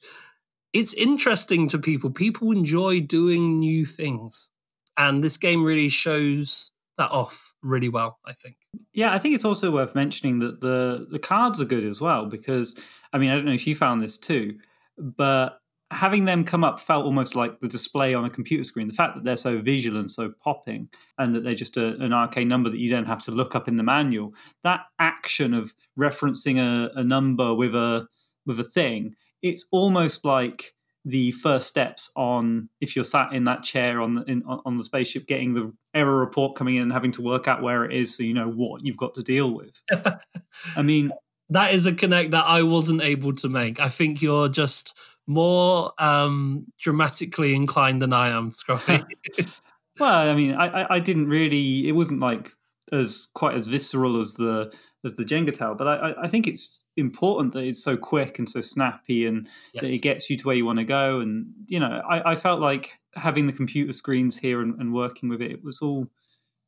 It's 0.74 0.94
interesting 0.94 1.68
to 1.70 1.78
people. 1.78 2.10
People 2.10 2.52
enjoy 2.52 3.02
doing 3.02 3.60
new 3.60 3.86
things, 3.86 4.50
and 4.98 5.24
this 5.24 5.38
game 5.38 5.64
really 5.64 5.90
shows 5.90 6.72
that 6.98 7.12
off 7.12 7.56
really 7.62 7.90
well. 7.90 8.20
I 8.26 8.34
think. 8.34 8.58
Yeah, 8.94 9.14
I 9.14 9.20
think 9.20 9.34
it's 9.36 9.46
also 9.46 9.72
worth 9.72 9.96
mentioning 9.96 10.40
that 10.40 10.62
the 10.62 11.08
the 11.12 11.20
cards 11.20 11.62
are 11.62 11.66
good 11.66 11.86
as 11.86 12.02
well 12.02 12.26
because 12.26 12.80
I 13.12 13.18
mean 13.18 13.30
I 13.30 13.36
don't 13.36 13.46
know 13.46 13.54
if 13.54 13.68
you 13.68 13.76
found 13.76 14.02
this 14.02 14.18
too, 14.18 14.58
but 14.98 15.60
having 15.94 16.26
them 16.26 16.44
come 16.44 16.64
up 16.64 16.80
felt 16.80 17.06
almost 17.06 17.36
like 17.36 17.60
the 17.60 17.68
display 17.68 18.14
on 18.14 18.26
a 18.26 18.30
computer 18.30 18.64
screen. 18.64 18.88
The 18.88 18.94
fact 18.94 19.16
that 19.16 19.24
they're 19.24 19.38
so 19.38 19.62
visual 19.62 20.00
and 20.00 20.10
so 20.10 20.34
popping, 20.44 20.90
and 21.18 21.36
that 21.36 21.44
they're 21.44 21.54
just 21.54 21.78
a, 21.78 21.96
an 21.98 22.14
arcane 22.14 22.48
number 22.48 22.70
that 22.70 22.80
you 22.80 22.90
don't 22.90 23.06
have 23.06 23.22
to 23.24 23.32
look 23.32 23.56
up 23.56 23.68
in 23.68 23.76
the 23.76 23.84
manual. 23.84 24.34
That 24.64 24.82
action 25.00 25.54
of 25.54 25.74
referencing 25.98 26.60
a, 26.60 26.92
a 27.00 27.04
number 27.04 27.54
with 27.54 27.76
a 27.76 28.08
with 28.46 28.60
a 28.60 28.64
thing, 28.64 29.16
it's 29.44 29.66
almost 29.72 30.26
like 30.26 30.74
the 31.06 31.32
first 31.32 31.68
steps 31.68 32.10
on 32.16 32.70
if 32.80 32.96
you're 32.96 33.04
sat 33.04 33.34
in 33.34 33.44
that 33.44 33.62
chair 33.62 34.02
on 34.02 34.16
the 34.16 34.24
in, 34.24 34.42
on 34.46 34.78
the 34.78 34.84
spaceship, 34.84 35.28
getting 35.28 35.54
the 35.54 35.72
error 35.94 36.18
report 36.18 36.56
coming 36.56 36.78
in 36.78 36.84
and 36.84 36.94
having 36.94 37.12
to 37.12 37.22
work 37.22 37.48
out 37.48 37.62
where 37.62 37.84
it 37.84 37.94
is, 37.94 38.16
so 38.16 38.24
you 38.24 38.34
know 38.34 38.50
what 38.50 38.84
you've 38.84 38.98
got 38.98 39.14
to 39.14 39.22
deal 39.22 39.52
with. 39.54 39.74
I 40.76 40.82
mean, 40.82 41.12
that 41.50 41.74
is 41.74 41.86
a 41.86 41.94
connect 41.94 42.32
that 42.32 42.46
I 42.46 42.64
wasn't 42.64 43.02
able 43.02 43.34
to 43.34 43.50
make. 43.50 43.80
I 43.80 43.90
think 43.90 44.22
you're 44.22 44.48
just 44.48 44.98
more 45.28 45.92
um, 46.00 46.68
dramatically 46.80 47.54
inclined 47.54 48.02
than 48.02 48.14
I 48.14 48.30
am, 48.30 48.52
Scruffy. 48.52 49.04
well, 50.00 50.30
I 50.30 50.34
mean, 50.34 50.54
I, 50.54 50.96
I 50.96 51.00
didn't 51.00 51.28
really. 51.28 51.88
It 51.88 51.94
wasn't 51.94 52.22
like 52.22 52.52
as 52.92 53.28
quite 53.34 53.56
as 53.56 53.68
visceral 53.68 54.20
as 54.20 54.34
the 54.34 54.74
as 55.06 55.16
the 55.16 55.26
Jenga 55.26 55.54
tower, 55.54 55.76
but 55.76 55.88
I, 55.88 56.14
I 56.24 56.28
think 56.30 56.48
it's 56.48 56.80
important 56.96 57.52
that 57.54 57.66
it's 57.66 57.84
so 57.84 57.98
quick 57.98 58.40
and 58.40 58.48
so 58.48 58.62
snappy 58.62 59.26
and 59.26 59.50
yes. 59.74 59.82
that 59.82 59.90
it 59.92 60.02
gets 60.02 60.30
you 60.30 60.38
to 60.38 60.48
where 60.48 60.56
you 60.56 60.66
want 60.66 60.80
to 60.80 60.86
go. 60.86 61.20
And 61.20 61.48
you 61.68 61.80
know, 61.80 62.02
I, 62.10 62.32
I 62.32 62.36
felt 62.36 62.62
like 62.62 62.94
having 63.16 63.46
the 63.46 63.54
computer 63.54 63.92
screens 63.92 64.38
here 64.38 64.62
and, 64.62 64.80
and 64.80 64.94
working 64.94 65.28
with 65.28 65.42
it, 65.42 65.52
it 65.52 65.64
was 65.64 65.82
all, 65.82 66.08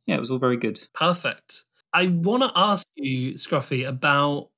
yeah, 0.06 0.16
it 0.16 0.20
was 0.20 0.32
all 0.32 0.38
very 0.38 0.58
good. 0.58 0.86
Perfect. 0.94 1.64
I 1.94 2.08
want 2.08 2.44
to 2.44 2.52
ask 2.56 2.86
you, 2.96 3.36
Scruffy, 3.36 3.88
about 3.88 4.50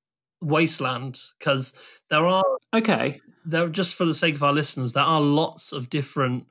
Wasteland 0.41 1.21
because 1.37 1.73
there 2.09 2.25
are 2.25 2.43
okay 2.73 3.21
there 3.47 3.69
just 3.69 3.95
for 3.95 4.05
the 4.05 4.13
sake 4.13 4.35
of 4.35 4.43
our 4.43 4.53
listeners, 4.53 4.93
there 4.93 5.03
are 5.03 5.21
lots 5.21 5.71
of 5.71 5.89
different 5.89 6.47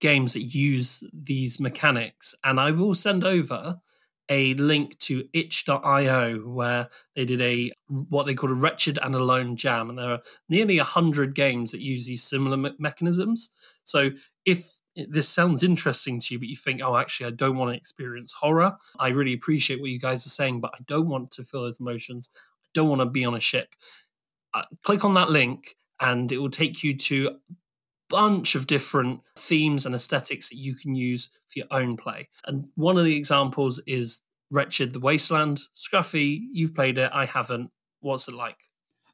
games 0.00 0.34
that 0.34 0.42
use 0.42 1.02
these 1.12 1.58
mechanics, 1.58 2.34
and 2.44 2.60
I 2.60 2.70
will 2.70 2.94
send 2.94 3.24
over 3.24 3.80
a 4.28 4.54
link 4.54 4.98
to 4.98 5.24
itch.io 5.32 6.38
where 6.38 6.88
they 7.14 7.24
did 7.24 7.40
a 7.40 7.70
what 7.88 8.24
they 8.24 8.34
called 8.34 8.52
a 8.52 8.54
wretched 8.54 8.98
and 9.02 9.14
alone 9.14 9.54
jam 9.56 9.90
and 9.90 9.98
there 9.98 10.12
are 10.12 10.20
nearly 10.48 10.78
100 10.78 11.34
games 11.34 11.70
that 11.70 11.80
use 11.80 12.06
these 12.06 12.22
similar 12.22 12.56
me- 12.56 12.74
mechanisms. 12.78 13.50
So 13.84 14.10
if 14.46 14.66
this 15.08 15.28
sounds 15.28 15.62
interesting 15.62 16.20
to 16.20 16.34
you 16.34 16.38
but 16.38 16.46
you 16.46 16.54
think 16.54 16.80
oh 16.80 16.96
actually 16.96 17.26
i 17.26 17.30
don't 17.30 17.56
want 17.56 17.68
to 17.68 17.76
experience 17.76 18.32
horror 18.32 18.72
i 19.00 19.08
really 19.08 19.32
appreciate 19.32 19.80
what 19.80 19.90
you 19.90 19.98
guys 19.98 20.24
are 20.24 20.30
saying 20.30 20.60
but 20.60 20.70
i 20.72 20.78
don't 20.86 21.08
want 21.08 21.28
to 21.32 21.42
feel 21.42 21.62
those 21.62 21.80
emotions. 21.80 22.30
I 22.64 22.68
don't 22.74 22.88
want 22.88 23.00
to 23.00 23.06
be 23.06 23.24
on 23.24 23.34
a 23.34 23.40
ship. 23.40 23.74
Uh, 24.52 24.62
click 24.84 25.04
on 25.04 25.14
that 25.14 25.30
link 25.30 25.76
and 26.00 26.30
it 26.30 26.38
will 26.38 26.50
take 26.50 26.82
you 26.82 26.96
to 26.96 27.36
bunch 28.10 28.54
of 28.54 28.66
different 28.66 29.20
themes 29.36 29.86
and 29.86 29.94
aesthetics 29.94 30.48
that 30.48 30.56
you 30.56 30.74
can 30.74 30.94
use 30.94 31.30
for 31.48 31.58
your 31.58 31.68
own 31.70 31.96
play. 31.96 32.28
And 32.46 32.66
one 32.74 32.98
of 32.98 33.04
the 33.04 33.16
examples 33.16 33.80
is 33.86 34.20
Wretched 34.50 34.92
the 34.92 35.00
Wasteland. 35.00 35.60
Scruffy, 35.74 36.40
you've 36.52 36.74
played 36.74 36.98
it, 36.98 37.10
I 37.12 37.24
haven't. 37.26 37.70
What's 38.00 38.28
it 38.28 38.34
like? 38.34 38.58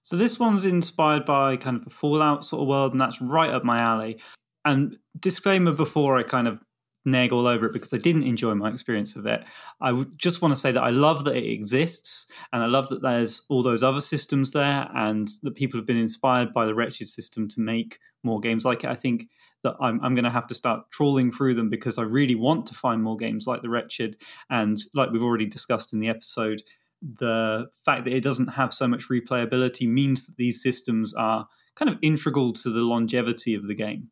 So 0.03 0.17
this 0.17 0.39
one's 0.39 0.65
inspired 0.65 1.25
by 1.25 1.57
kind 1.57 1.77
of 1.77 1.87
a 1.87 1.91
Fallout 1.91 2.45
sort 2.45 2.63
of 2.63 2.69
world, 2.69 2.93
and 2.93 3.01
that's 3.01 3.21
right 3.21 3.51
up 3.51 3.65
my 3.65 3.81
alley. 3.81 4.19
And 4.65 4.97
disclaimer 5.19 5.73
before 5.73 6.19
I 6.19 6.23
kind 6.23 6.49
of 6.49 6.59
nag 7.05 7.33
all 7.33 7.47
over 7.47 7.67
it 7.67 7.73
because 7.73 7.93
I 7.93 7.99
didn't 7.99 8.25
enjoy 8.25 8.55
my 8.55 8.71
experience 8.71 9.17
of 9.17 9.27
it. 9.27 9.43
I 9.81 10.05
just 10.17 10.43
want 10.43 10.55
to 10.55 10.61
say 10.61 10.73
that 10.73 10.83
I 10.83 10.91
love 10.91 11.25
that 11.25 11.37
it 11.37 11.51
exists 11.51 12.27
and 12.53 12.63
I 12.63 12.67
love 12.67 12.89
that 12.89 13.03
there's 13.03 13.43
all 13.49 13.63
those 13.63 13.83
other 13.83 14.01
systems 14.01 14.51
there 14.51 14.89
and 14.95 15.29
that 15.43 15.55
people 15.55 15.79
have 15.79 15.87
been 15.87 15.97
inspired 15.97 16.53
by 16.53 16.67
the 16.67 16.75
Wretched 16.75 17.09
system 17.09 17.49
to 17.49 17.61
make 17.61 17.99
more 18.23 18.41
games 18.41 18.65
like 18.65 18.85
it. 18.85 18.91
I 18.91 18.95
think 18.95 19.29
that 19.63 19.75
I'm, 19.81 20.01
I'm 20.03 20.15
going 20.15 20.25
to 20.25 20.31
have 20.31 20.47
to 20.49 20.55
start 20.55 20.91
trawling 20.91 21.33
through 21.33 21.55
them 21.55 21.71
because 21.71 21.99
I 21.99 22.03
really 22.03 22.35
want 22.35 22.67
to 22.67 22.75
find 22.75 23.03
more 23.03 23.17
games 23.17 23.47
like 23.47 23.63
the 23.63 23.71
Wretched. 23.71 24.17
And 24.51 24.79
like 24.95 25.11
we've 25.11 25.23
already 25.23 25.47
discussed 25.47 25.93
in 25.93 26.01
the 26.01 26.09
episode, 26.09 26.63
the 27.03 27.69
fact 27.85 28.05
that 28.05 28.13
it 28.13 28.23
doesn't 28.23 28.49
have 28.49 28.75
so 28.75 28.87
much 28.87 29.09
replayability 29.09 29.89
means 29.89 30.27
that 30.27 30.37
these 30.37 30.63
systems 30.63 31.15
are 31.15 31.47
kind 31.77 31.89
of 31.91 31.99
integral 32.03 32.53
to 32.53 32.71
the 32.71 32.81
longevity 32.81 33.55
of 33.55 33.67
the 33.67 33.75
game. 33.75 34.11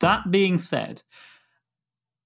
That 0.00 0.30
being 0.30 0.56
said, 0.56 1.02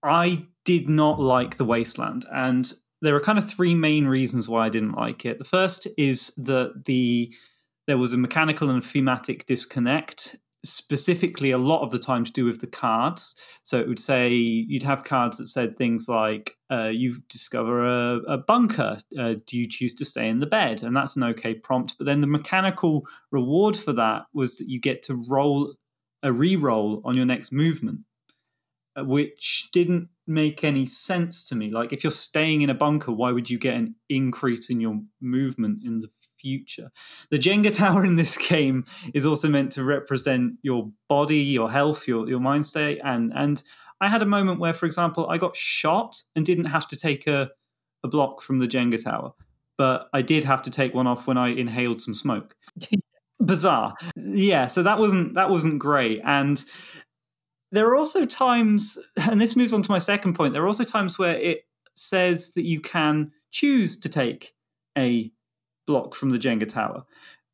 I 0.04 0.46
did 0.64 0.88
not 0.88 1.20
like 1.20 1.56
The 1.56 1.64
Wasteland, 1.64 2.26
and 2.32 2.72
there 3.00 3.14
are 3.14 3.20
kind 3.20 3.38
of 3.38 3.48
three 3.48 3.74
main 3.74 4.06
reasons 4.06 4.48
why 4.48 4.66
I 4.66 4.70
didn't 4.70 4.92
like 4.92 5.24
it. 5.24 5.38
The 5.38 5.44
first 5.44 5.86
is 5.98 6.32
that 6.38 6.84
the 6.86 7.32
there 7.86 7.98
was 7.98 8.14
a 8.14 8.18
mechanical 8.18 8.70
and 8.70 8.82
thematic 8.82 9.44
disconnect, 9.44 10.36
specifically 10.64 11.50
a 11.50 11.58
lot 11.58 11.82
of 11.82 11.90
the 11.90 11.98
time 11.98 12.24
to 12.24 12.32
do 12.32 12.46
with 12.46 12.62
the 12.62 12.66
cards. 12.66 13.34
So 13.62 13.78
it 13.78 13.86
would 13.86 13.98
say 13.98 14.30
you'd 14.30 14.82
have 14.84 15.04
cards 15.04 15.36
that 15.36 15.48
said 15.48 15.76
things 15.76 16.08
like, 16.08 16.56
uh, 16.70 16.88
"You 16.88 17.20
discover 17.28 17.84
a, 17.84 18.16
a 18.26 18.38
bunker. 18.38 18.98
Uh, 19.18 19.34
do 19.46 19.58
you 19.58 19.68
choose 19.68 19.94
to 19.96 20.04
stay 20.06 20.28
in 20.28 20.40
the 20.40 20.46
bed?" 20.46 20.82
And 20.82 20.96
that's 20.96 21.16
an 21.16 21.24
okay 21.24 21.54
prompt. 21.54 21.96
But 21.98 22.06
then 22.06 22.22
the 22.22 22.26
mechanical 22.26 23.06
reward 23.30 23.76
for 23.76 23.92
that 23.92 24.24
was 24.32 24.56
that 24.58 24.68
you 24.68 24.80
get 24.80 25.02
to 25.04 25.22
roll 25.28 25.74
a 26.22 26.32
re-roll 26.32 27.02
on 27.04 27.16
your 27.16 27.26
next 27.26 27.52
movement 27.52 28.00
which 28.98 29.68
didn't 29.72 30.08
make 30.26 30.64
any 30.64 30.86
sense 30.86 31.44
to 31.44 31.54
me. 31.54 31.70
Like, 31.70 31.92
if 31.92 32.04
you're 32.04 32.10
staying 32.10 32.62
in 32.62 32.70
a 32.70 32.74
bunker, 32.74 33.12
why 33.12 33.32
would 33.32 33.50
you 33.50 33.58
get 33.58 33.74
an 33.74 33.94
increase 34.08 34.70
in 34.70 34.80
your 34.80 35.00
movement 35.20 35.82
in 35.84 36.00
the 36.00 36.08
future? 36.38 36.90
The 37.30 37.38
Jenga 37.38 37.72
tower 37.72 38.04
in 38.04 38.16
this 38.16 38.36
game 38.38 38.84
is 39.12 39.26
also 39.26 39.48
meant 39.48 39.72
to 39.72 39.84
represent 39.84 40.54
your 40.62 40.90
body, 41.08 41.38
your 41.38 41.70
health, 41.70 42.06
your 42.06 42.28
your 42.28 42.40
mind 42.40 42.66
state, 42.66 43.00
and 43.04 43.32
and 43.34 43.62
I 44.00 44.08
had 44.08 44.22
a 44.22 44.26
moment 44.26 44.60
where, 44.60 44.74
for 44.74 44.86
example, 44.86 45.28
I 45.28 45.38
got 45.38 45.56
shot 45.56 46.22
and 46.36 46.44
didn't 46.44 46.66
have 46.66 46.86
to 46.88 46.96
take 46.96 47.26
a 47.26 47.50
a 48.04 48.08
block 48.08 48.42
from 48.42 48.58
the 48.58 48.68
Jenga 48.68 49.02
tower, 49.02 49.32
but 49.78 50.08
I 50.12 50.22
did 50.22 50.44
have 50.44 50.62
to 50.64 50.70
take 50.70 50.94
one 50.94 51.06
off 51.06 51.26
when 51.26 51.38
I 51.38 51.48
inhaled 51.48 52.00
some 52.00 52.14
smoke. 52.14 52.54
Bizarre, 53.40 53.94
yeah. 54.14 54.68
So 54.68 54.82
that 54.84 54.98
wasn't 54.98 55.34
that 55.34 55.50
wasn't 55.50 55.78
great, 55.78 56.20
and 56.24 56.64
there 57.74 57.88
are 57.88 57.96
also 57.96 58.24
times, 58.24 58.98
and 59.16 59.40
this 59.40 59.56
moves 59.56 59.72
on 59.72 59.82
to 59.82 59.90
my 59.90 59.98
second 59.98 60.34
point, 60.34 60.52
there 60.52 60.62
are 60.62 60.68
also 60.68 60.84
times 60.84 61.18
where 61.18 61.36
it 61.36 61.66
says 61.96 62.52
that 62.52 62.64
you 62.64 62.80
can 62.80 63.30
choose 63.50 63.96
to 63.98 64.08
take 64.08 64.54
a 64.96 65.30
block 65.86 66.14
from 66.14 66.30
the 66.30 66.38
Jenga 66.38 66.68
tower. 66.68 67.04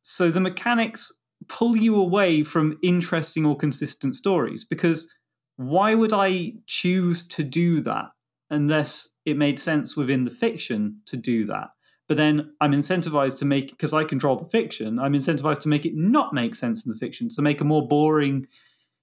So 0.03 0.31
the 0.31 0.39
mechanics 0.39 1.11
pull 1.47 1.75
you 1.75 1.95
away 1.95 2.43
from 2.43 2.77
interesting 2.83 3.45
or 3.45 3.57
consistent 3.57 4.15
stories 4.15 4.63
because 4.63 5.11
why 5.57 5.95
would 5.95 6.13
I 6.13 6.53
choose 6.65 7.27
to 7.29 7.43
do 7.43 7.81
that 7.81 8.05
unless 8.49 9.09
it 9.25 9.37
made 9.37 9.59
sense 9.59 9.95
within 9.95 10.23
the 10.23 10.31
fiction 10.31 11.01
to 11.07 11.17
do 11.17 11.45
that? 11.47 11.69
But 12.07 12.17
then 12.17 12.53
I'm 12.61 12.73
incentivized 12.73 13.37
to 13.37 13.45
make 13.45 13.69
because 13.69 13.93
I 13.93 14.03
control 14.03 14.35
the 14.35 14.49
fiction. 14.49 14.99
I'm 14.99 15.13
incentivized 15.13 15.61
to 15.61 15.69
make 15.69 15.85
it 15.85 15.95
not 15.95 16.33
make 16.33 16.55
sense 16.55 16.85
in 16.85 16.91
the 16.91 16.97
fiction, 16.97 17.29
to 17.29 17.41
make 17.41 17.61
a 17.61 17.65
more 17.65 17.87
boring 17.87 18.47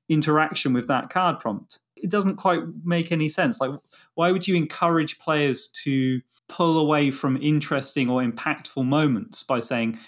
interaction 0.08 0.72
with 0.72 0.88
that 0.88 1.10
card 1.10 1.38
prompt. 1.38 1.78
It 1.96 2.10
doesn't 2.10 2.36
quite 2.36 2.60
make 2.84 3.12
any 3.12 3.28
sense. 3.28 3.60
Like, 3.60 3.72
why 4.14 4.30
would 4.30 4.46
you 4.46 4.54
encourage 4.54 5.18
players 5.18 5.68
to 5.84 6.20
pull 6.48 6.78
away 6.78 7.10
from 7.10 7.36
interesting 7.42 8.08
or 8.08 8.22
impactful 8.22 8.84
moments 8.84 9.42
by 9.42 9.60
saying, 9.60 9.98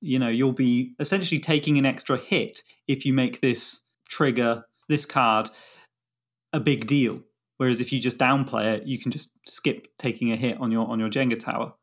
you 0.00 0.18
know, 0.18 0.28
you'll 0.28 0.52
be 0.52 0.94
essentially 0.98 1.40
taking 1.40 1.76
an 1.78 1.84
extra 1.84 2.16
hit 2.16 2.62
if 2.88 3.04
you 3.04 3.12
make 3.12 3.40
this 3.40 3.82
trigger, 4.08 4.64
this 4.88 5.04
card, 5.04 5.50
a 6.52 6.60
big 6.60 6.86
deal. 6.86 7.20
Whereas 7.58 7.80
if 7.80 7.92
you 7.92 8.00
just 8.00 8.16
downplay 8.16 8.76
it, 8.76 8.86
you 8.86 8.98
can 8.98 9.10
just 9.10 9.30
skip 9.46 9.88
taking 9.98 10.32
a 10.32 10.36
hit 10.36 10.58
on 10.60 10.70
your 10.70 10.88
on 10.88 10.98
your 10.98 11.10
Jenga 11.10 11.38
tower. 11.38 11.74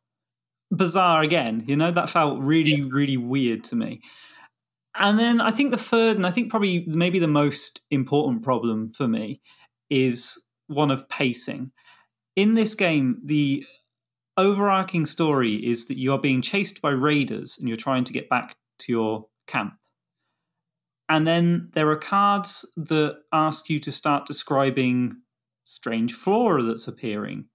Bizarre 0.71 1.21
again, 1.21 1.63
you 1.67 1.75
know, 1.75 1.91
that 1.91 2.09
felt 2.09 2.39
really, 2.39 2.81
really 2.81 3.17
weird 3.17 3.63
to 3.65 3.75
me. 3.75 4.01
And 4.99 5.19
then 5.19 5.41
I 5.41 5.51
think 5.51 5.71
the 5.71 5.77
third, 5.77 6.17
and 6.17 6.25
I 6.25 6.31
think 6.31 6.49
probably 6.49 6.85
maybe 6.87 7.19
the 7.19 7.27
most 7.27 7.81
important 7.91 8.43
problem 8.43 8.91
for 8.93 9.07
me 9.07 9.41
is 9.89 10.43
one 10.67 10.91
of 10.91 11.07
pacing. 11.07 11.71
In 12.35 12.55
this 12.55 12.75
game, 12.75 13.19
the 13.23 13.65
overarching 14.37 15.05
story 15.05 15.55
is 15.55 15.87
that 15.87 15.97
you 15.97 16.13
are 16.13 16.19
being 16.19 16.41
chased 16.41 16.81
by 16.81 16.91
raiders 16.91 17.57
and 17.57 17.67
you're 17.67 17.77
trying 17.77 18.03
to 18.05 18.13
get 18.13 18.29
back 18.29 18.55
to 18.79 18.91
your 18.91 19.27
camp. 19.47 19.73
And 21.09 21.25
then 21.25 21.69
there 21.73 21.89
are 21.89 21.97
cards 21.97 22.69
that 22.75 23.19
ask 23.31 23.69
you 23.69 23.79
to 23.79 23.91
start 23.91 24.25
describing 24.25 25.17
strange 25.63 26.13
flora 26.13 26.63
that's 26.63 26.87
appearing. 26.87 27.45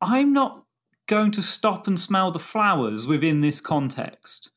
I'm 0.00 0.32
not 0.32 0.64
going 1.06 1.30
to 1.32 1.42
stop 1.42 1.86
and 1.86 2.00
smell 2.00 2.30
the 2.30 2.38
flowers 2.38 3.06
within 3.06 3.42
this 3.42 3.60
context. 3.60 4.50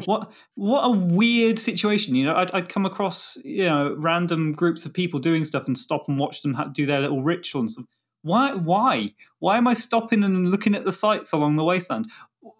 what 0.06 0.30
what 0.54 0.82
a 0.82 0.90
weird 0.90 1.58
situation 1.58 2.14
you 2.14 2.24
know 2.24 2.34
I'd, 2.34 2.50
I'd, 2.52 2.68
come 2.68 2.86
across 2.86 3.36
you 3.44 3.64
know 3.64 3.94
random 3.98 4.52
groups 4.52 4.84
of 4.84 4.92
people 4.92 5.20
doing 5.20 5.44
stuff 5.44 5.66
and 5.66 5.76
stop 5.76 6.08
and 6.08 6.18
watch 6.18 6.42
them 6.42 6.56
do 6.72 6.86
their 6.86 7.00
little 7.00 7.22
ritual 7.22 7.62
and 7.62 7.70
stuff 7.70 7.86
why 8.22 8.54
why 8.54 9.14
why 9.40 9.56
am 9.56 9.66
i 9.66 9.74
stopping 9.74 10.22
and 10.22 10.50
looking 10.50 10.74
at 10.74 10.84
the 10.84 10.92
sights 10.92 11.32
along 11.32 11.56
the 11.56 11.64
wasteland 11.64 12.06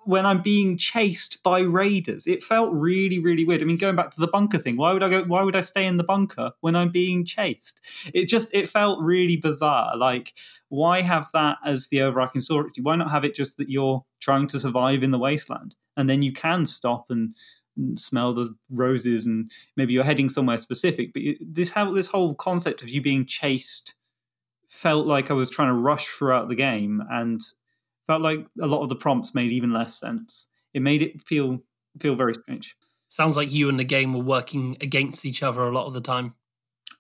when 0.04 0.26
I'm 0.26 0.42
being 0.42 0.76
chased 0.76 1.42
by 1.42 1.60
raiders. 1.60 2.26
It 2.26 2.42
felt 2.42 2.72
really, 2.72 3.18
really 3.18 3.44
weird. 3.44 3.62
I 3.62 3.64
mean, 3.64 3.76
going 3.76 3.96
back 3.96 4.10
to 4.12 4.20
the 4.20 4.28
bunker 4.28 4.58
thing, 4.58 4.76
why 4.76 4.92
would 4.92 5.02
I 5.02 5.08
go? 5.08 5.24
Why 5.24 5.42
would 5.42 5.56
I 5.56 5.60
stay 5.60 5.86
in 5.86 5.96
the 5.96 6.04
bunker 6.04 6.52
when 6.60 6.76
I'm 6.76 6.90
being 6.90 7.24
chased? 7.24 7.80
It 8.14 8.26
just 8.26 8.48
it 8.52 8.68
felt 8.68 9.00
really 9.00 9.36
bizarre. 9.36 9.96
Like, 9.96 10.34
why 10.68 11.02
have 11.02 11.28
that 11.34 11.58
as 11.64 11.88
the 11.88 12.02
overarching 12.02 12.40
story? 12.40 12.70
Why 12.80 12.96
not 12.96 13.10
have 13.10 13.24
it 13.24 13.34
just 13.34 13.56
that 13.56 13.68
you're 13.68 14.04
trying 14.20 14.46
to 14.48 14.60
survive 14.60 15.02
in 15.02 15.10
the 15.10 15.18
wasteland, 15.18 15.74
and 15.97 16.09
then 16.09 16.22
you 16.22 16.32
can 16.32 16.64
stop 16.66 17.07
and, 17.11 17.34
and 17.76 17.99
smell 17.99 18.34
the 18.34 18.55
roses, 18.70 19.26
and 19.26 19.51
maybe 19.76 19.93
you're 19.93 20.05
heading 20.05 20.28
somewhere 20.28 20.59
specific. 20.59 21.12
But 21.12 21.22
this 21.40 21.70
how 21.70 21.93
this 21.93 22.07
whole 22.07 22.34
concept 22.34 22.82
of 22.82 22.88
you 22.88 23.01
being 23.01 23.26
chased 23.26 23.95
felt 24.68 25.07
like 25.07 25.30
I 25.30 25.34
was 25.34 25.51
trying 25.51 25.68
to 25.68 25.74
rush 25.74 26.07
throughout 26.09 26.49
the 26.49 26.55
game 26.55 27.03
and 27.11 27.40
felt 28.07 28.22
like 28.22 28.47
a 28.61 28.66
lot 28.66 28.82
of 28.82 28.88
the 28.88 28.97
prompts 28.97 29.34
made 29.34 29.53
even 29.53 29.72
less 29.72 29.99
sense. 29.99 30.49
It 30.74 30.80
made 30.80 31.03
it 31.03 31.22
feel 31.22 31.61
feel 32.01 32.14
very 32.14 32.34
strange. 32.34 32.76
Sounds 33.09 33.36
like 33.36 33.53
you 33.53 33.68
and 33.68 33.78
the 33.78 33.84
game 33.84 34.14
were 34.14 34.24
working 34.24 34.76
against 34.80 35.26
each 35.26 35.43
other 35.43 35.62
a 35.62 35.70
lot 35.70 35.86
of 35.86 35.93
the 35.93 36.01
time. 36.01 36.34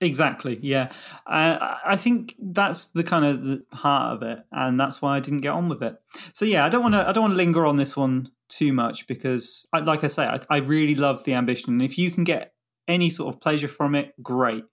Exactly. 0.02 0.58
Yeah, 0.60 0.90
uh, 1.26 1.76
I 1.86 1.96
think 1.96 2.34
that's 2.38 2.86
the 2.88 3.04
kind 3.04 3.24
of 3.24 3.42
the 3.44 3.64
heart 3.72 4.16
of 4.16 4.22
it, 4.22 4.44
and 4.50 4.78
that's 4.78 5.00
why 5.00 5.16
I 5.16 5.20
didn't 5.20 5.40
get 5.40 5.52
on 5.52 5.68
with 5.68 5.82
it. 5.82 5.96
So 6.34 6.44
yeah, 6.44 6.66
I 6.66 6.68
don't 6.68 6.82
want 6.82 6.94
to. 6.94 7.08
I 7.08 7.12
don't 7.12 7.22
want 7.22 7.32
to 7.32 7.36
linger 7.36 7.64
on 7.64 7.76
this 7.76 7.96
one 7.96 8.30
too 8.52 8.72
much 8.72 9.06
because, 9.06 9.66
like 9.72 10.04
I 10.04 10.08
say, 10.08 10.24
I, 10.24 10.40
I 10.50 10.56
really 10.58 10.94
love 10.94 11.24
the 11.24 11.34
ambition. 11.34 11.72
And 11.72 11.82
if 11.82 11.98
you 11.98 12.10
can 12.10 12.24
get 12.24 12.52
any 12.86 13.10
sort 13.10 13.34
of 13.34 13.40
pleasure 13.40 13.68
from 13.68 13.94
it, 13.94 14.12
great. 14.22 14.64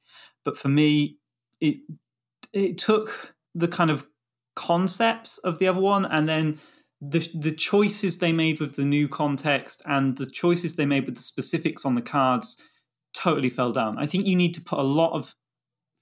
But 0.46 0.58
for 0.58 0.70
me, 0.70 1.18
it 1.62 1.78
it 2.54 2.78
took 2.78 3.36
the 3.56 3.68
kind 3.68 3.90
of 3.90 4.06
concepts 4.56 5.38
of 5.40 5.58
the 5.58 5.68
other 5.68 5.80
one, 5.80 6.06
and 6.06 6.28
then 6.28 6.60
the 7.02 7.28
the 7.34 7.52
choices 7.52 8.18
they 8.18 8.34
made 8.34 8.60
with 8.60 8.76
the 8.76 8.86
new 8.86 9.08
context 9.08 9.82
and 9.86 10.18
the 10.18 10.26
choices 10.26 10.76
they 10.76 10.86
made 10.86 11.06
with 11.06 11.16
the 11.16 11.22
specifics 11.22 11.86
on 11.86 11.96
the 11.96 12.02
cards 12.02 12.58
totally 13.14 13.50
fell 13.50 13.72
down. 13.72 13.98
I 13.98 14.06
think 14.06 14.28
you 14.28 14.36
need 14.36 14.54
to 14.56 14.62
put 14.62 14.80
a 14.80 14.84
lot 14.84 15.14
of 15.14 15.34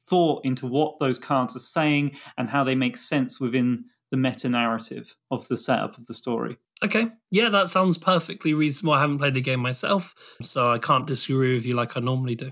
thought 0.10 0.46
into 0.46 0.68
what 0.68 1.00
those 1.00 1.20
cards 1.20 1.56
are 1.56 1.60
saying 1.60 2.18
and 2.38 2.50
how 2.50 2.64
they 2.64 2.76
make 2.76 2.98
sense 2.98 3.40
within 3.40 3.86
the 4.12 4.18
meta 4.18 4.50
narrative 4.50 5.16
of 5.32 5.48
the 5.48 5.58
setup 5.58 5.98
of 5.98 6.08
the 6.08 6.14
story. 6.14 6.58
Okay, 6.84 7.08
yeah, 7.32 7.50
that 7.50 7.70
sounds 7.70 7.98
perfectly 7.98 8.54
reasonable. 8.54 8.94
I 8.94 9.02
haven't 9.02 9.18
played 9.18 9.34
the 9.34 9.42
game 9.42 9.60
myself, 9.60 10.14
so 10.42 10.72
I 10.72 10.78
can't 10.78 11.08
disagree 11.08 11.56
with 11.56 11.66
you 11.66 11.74
like 11.74 11.98
I 11.98 12.00
normally 12.00 12.36
do. 12.36 12.52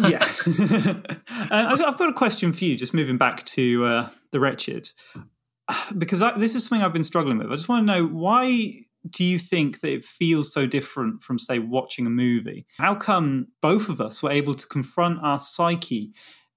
yeah, 0.00 0.24
uh, 0.46 1.06
I've 1.50 1.98
got 1.98 2.08
a 2.08 2.14
question 2.14 2.52
for 2.52 2.64
you. 2.64 2.76
Just 2.76 2.94
moving 2.94 3.18
back 3.18 3.44
to 3.46 3.84
uh, 3.84 4.08
the 4.30 4.40
wretched, 4.40 4.90
because 5.98 6.22
I, 6.22 6.38
this 6.38 6.54
is 6.54 6.64
something 6.64 6.84
I've 6.84 6.92
been 6.92 7.04
struggling 7.04 7.38
with. 7.38 7.48
I 7.48 7.56
just 7.56 7.68
want 7.68 7.86
to 7.86 7.92
know 7.92 8.06
why 8.06 8.86
do 9.10 9.24
you 9.24 9.38
think 9.38 9.80
that 9.80 9.92
it 9.92 10.04
feels 10.04 10.52
so 10.52 10.66
different 10.66 11.22
from, 11.22 11.38
say, 11.38 11.58
watching 11.58 12.06
a 12.06 12.10
movie? 12.10 12.66
How 12.78 12.94
come 12.94 13.48
both 13.62 13.88
of 13.88 14.00
us 14.00 14.22
were 14.22 14.30
able 14.30 14.54
to 14.54 14.66
confront 14.66 15.20
our 15.22 15.38
psyche 15.38 16.12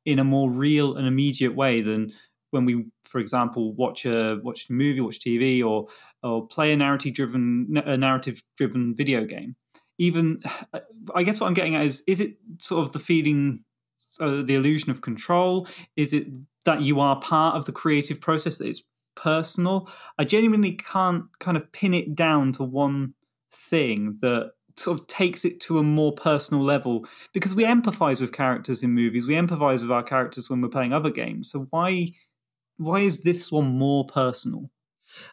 in 0.05 0.19
a 0.19 0.23
more 0.23 0.49
real 0.49 0.95
and 0.95 1.07
immediate 1.07 1.55
way 1.55 1.81
than 1.81 2.11
when 2.51 2.65
we, 2.65 2.85
for 3.09 3.19
example, 3.19 3.73
watch 3.73 4.05
a 4.05 4.39
watch 4.43 4.69
a 4.69 4.73
movie, 4.73 5.01
watch 5.01 5.19
TV, 5.19 5.63
or 5.63 5.87
or 6.23 6.47
play 6.47 6.71
a 6.73 6.77
narrative 6.77 7.13
driven 7.13 7.81
a 7.85 7.97
narrative 7.97 8.41
driven 8.57 8.95
video 8.95 9.25
game? 9.25 9.55
Even, 9.97 10.41
I 11.15 11.23
guess 11.23 11.39
what 11.39 11.47
I'm 11.47 11.53
getting 11.53 11.75
at 11.75 11.85
is, 11.85 12.03
is 12.07 12.19
it 12.19 12.37
sort 12.59 12.85
of 12.85 12.93
the 12.93 12.99
feeling, 12.99 13.63
uh, 14.19 14.41
the 14.43 14.55
illusion 14.55 14.91
of 14.91 15.01
control? 15.01 15.67
Is 15.95 16.13
it 16.13 16.27
that 16.65 16.81
you 16.81 16.99
are 16.99 17.19
part 17.19 17.55
of 17.55 17.65
the 17.65 17.71
creative 17.71 18.21
process 18.21 18.57
that 18.57 18.67
it's 18.67 18.83
personal. 19.19 19.89
I 20.17 20.23
genuinely 20.23 20.73
can't 20.73 21.25
kind 21.39 21.57
of 21.57 21.71
pin 21.71 21.93
it 21.93 22.15
down 22.15 22.51
to 22.53 22.63
one 22.63 23.13
thing 23.51 24.17
that 24.21 24.51
sort 24.77 24.99
of 24.99 25.07
takes 25.07 25.43
it 25.43 25.59
to 25.59 25.77
a 25.79 25.83
more 25.83 26.13
personal 26.13 26.63
level 26.63 27.05
because 27.33 27.53
we 27.53 27.65
empathize 27.65 28.21
with 28.21 28.31
characters 28.31 28.81
in 28.81 28.91
movies 28.91 29.27
we 29.27 29.33
empathize 29.33 29.81
with 29.81 29.91
our 29.91 30.03
characters 30.03 30.49
when 30.49 30.61
we're 30.61 30.69
playing 30.69 30.93
other 30.93 31.09
games 31.09 31.51
so 31.51 31.67
why 31.71 32.09
why 32.79 33.01
is 33.01 33.21
this 33.21 33.51
one 33.51 33.67
more 33.67 34.05
personal? 34.05 34.71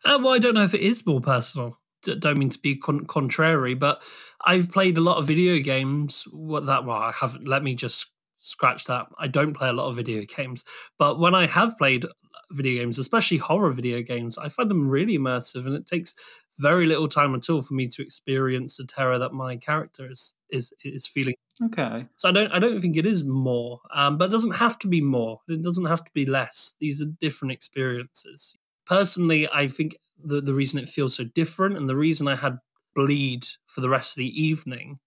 Uh, 0.05 0.19
well 0.23 0.35
i 0.35 0.39
don't 0.39 0.55
know 0.55 0.65
if 0.65 0.75
it 0.75 0.81
is 0.83 1.07
more 1.07 1.21
personal. 1.21 1.79
Don't 2.03 2.39
mean 2.39 2.51
to 2.51 2.59
be 2.61 2.77
con- 2.77 3.07
contrary 3.07 3.75
but 3.75 4.03
i've 4.47 4.71
played 4.73 4.99
a 4.99 5.03
lot 5.03 5.19
of 5.19 5.27
video 5.27 5.61
games. 5.63 6.25
What 6.33 6.67
that 6.67 6.85
well 6.85 6.99
i 6.99 7.13
haven't 7.13 7.49
let 7.49 7.63
me 7.63 7.75
just 7.75 8.11
scratch 8.39 8.85
that. 8.85 9.07
I 9.19 9.29
don't 9.29 9.55
play 9.55 9.69
a 9.69 9.73
lot 9.73 9.89
of 9.89 9.97
video 9.97 10.23
games 10.27 10.65
but 10.99 11.19
when 11.21 11.35
i 11.35 11.47
have 11.47 11.79
played 11.79 12.07
video 12.53 12.83
games, 12.83 12.99
especially 12.99 13.39
horror 13.39 13.71
video 13.71 14.03
games, 14.03 14.39
I 14.39 14.49
find 14.49 14.71
them 14.71 14.89
really 14.89 15.19
immersive, 15.19 15.67
and 15.67 15.75
it 15.75 15.87
takes 15.87 16.15
very 16.61 16.85
little 16.87 17.09
time 17.09 17.35
at 17.35 17.51
all 17.51 17.63
for 17.63 17.75
me 17.75 17.89
to 17.89 18.03
experience 18.03 18.77
the 18.77 18.85
terror 18.85 19.19
that 19.19 19.33
my 19.33 19.57
character 19.57 20.11
is 20.11 20.35
is 20.51 20.73
is 20.85 21.07
feeling. 21.07 21.35
Okay. 21.63 22.07
So 22.17 22.29
I 22.29 22.33
don't 22.33 22.53
I 22.53 22.59
don't 22.59 22.81
think 22.81 22.97
it 22.97 23.07
is 23.07 23.25
more, 23.27 23.81
um, 23.95 24.19
but 24.19 24.27
it 24.27 24.33
doesn't 24.33 24.57
have 24.57 24.79
to 24.81 24.89
be 24.89 25.01
more. 25.01 25.41
It 25.49 25.63
doesn't 25.63 25.87
have 25.87 26.05
to 26.05 26.11
be 26.13 26.27
less. 26.27 26.75
These 26.81 27.01
are 27.01 27.07
different 27.07 27.53
experiences. 27.53 28.57
Personally, 28.85 29.49
I 29.51 29.67
think 29.67 29.97
the 30.23 30.41
the 30.41 30.55
reason 30.55 30.79
it 30.79 30.89
feels 30.89 31.17
so 31.17 31.25
different, 31.25 31.77
and 31.77 31.89
the 31.89 31.97
reason 31.97 32.29
I 32.29 32.37
had 32.37 32.59
bleed 32.95 33.47
for 33.67 33.81
the 33.81 33.89
rest 33.89 34.13
of 34.13 34.17
the 34.19 34.43
evening, 34.43 34.99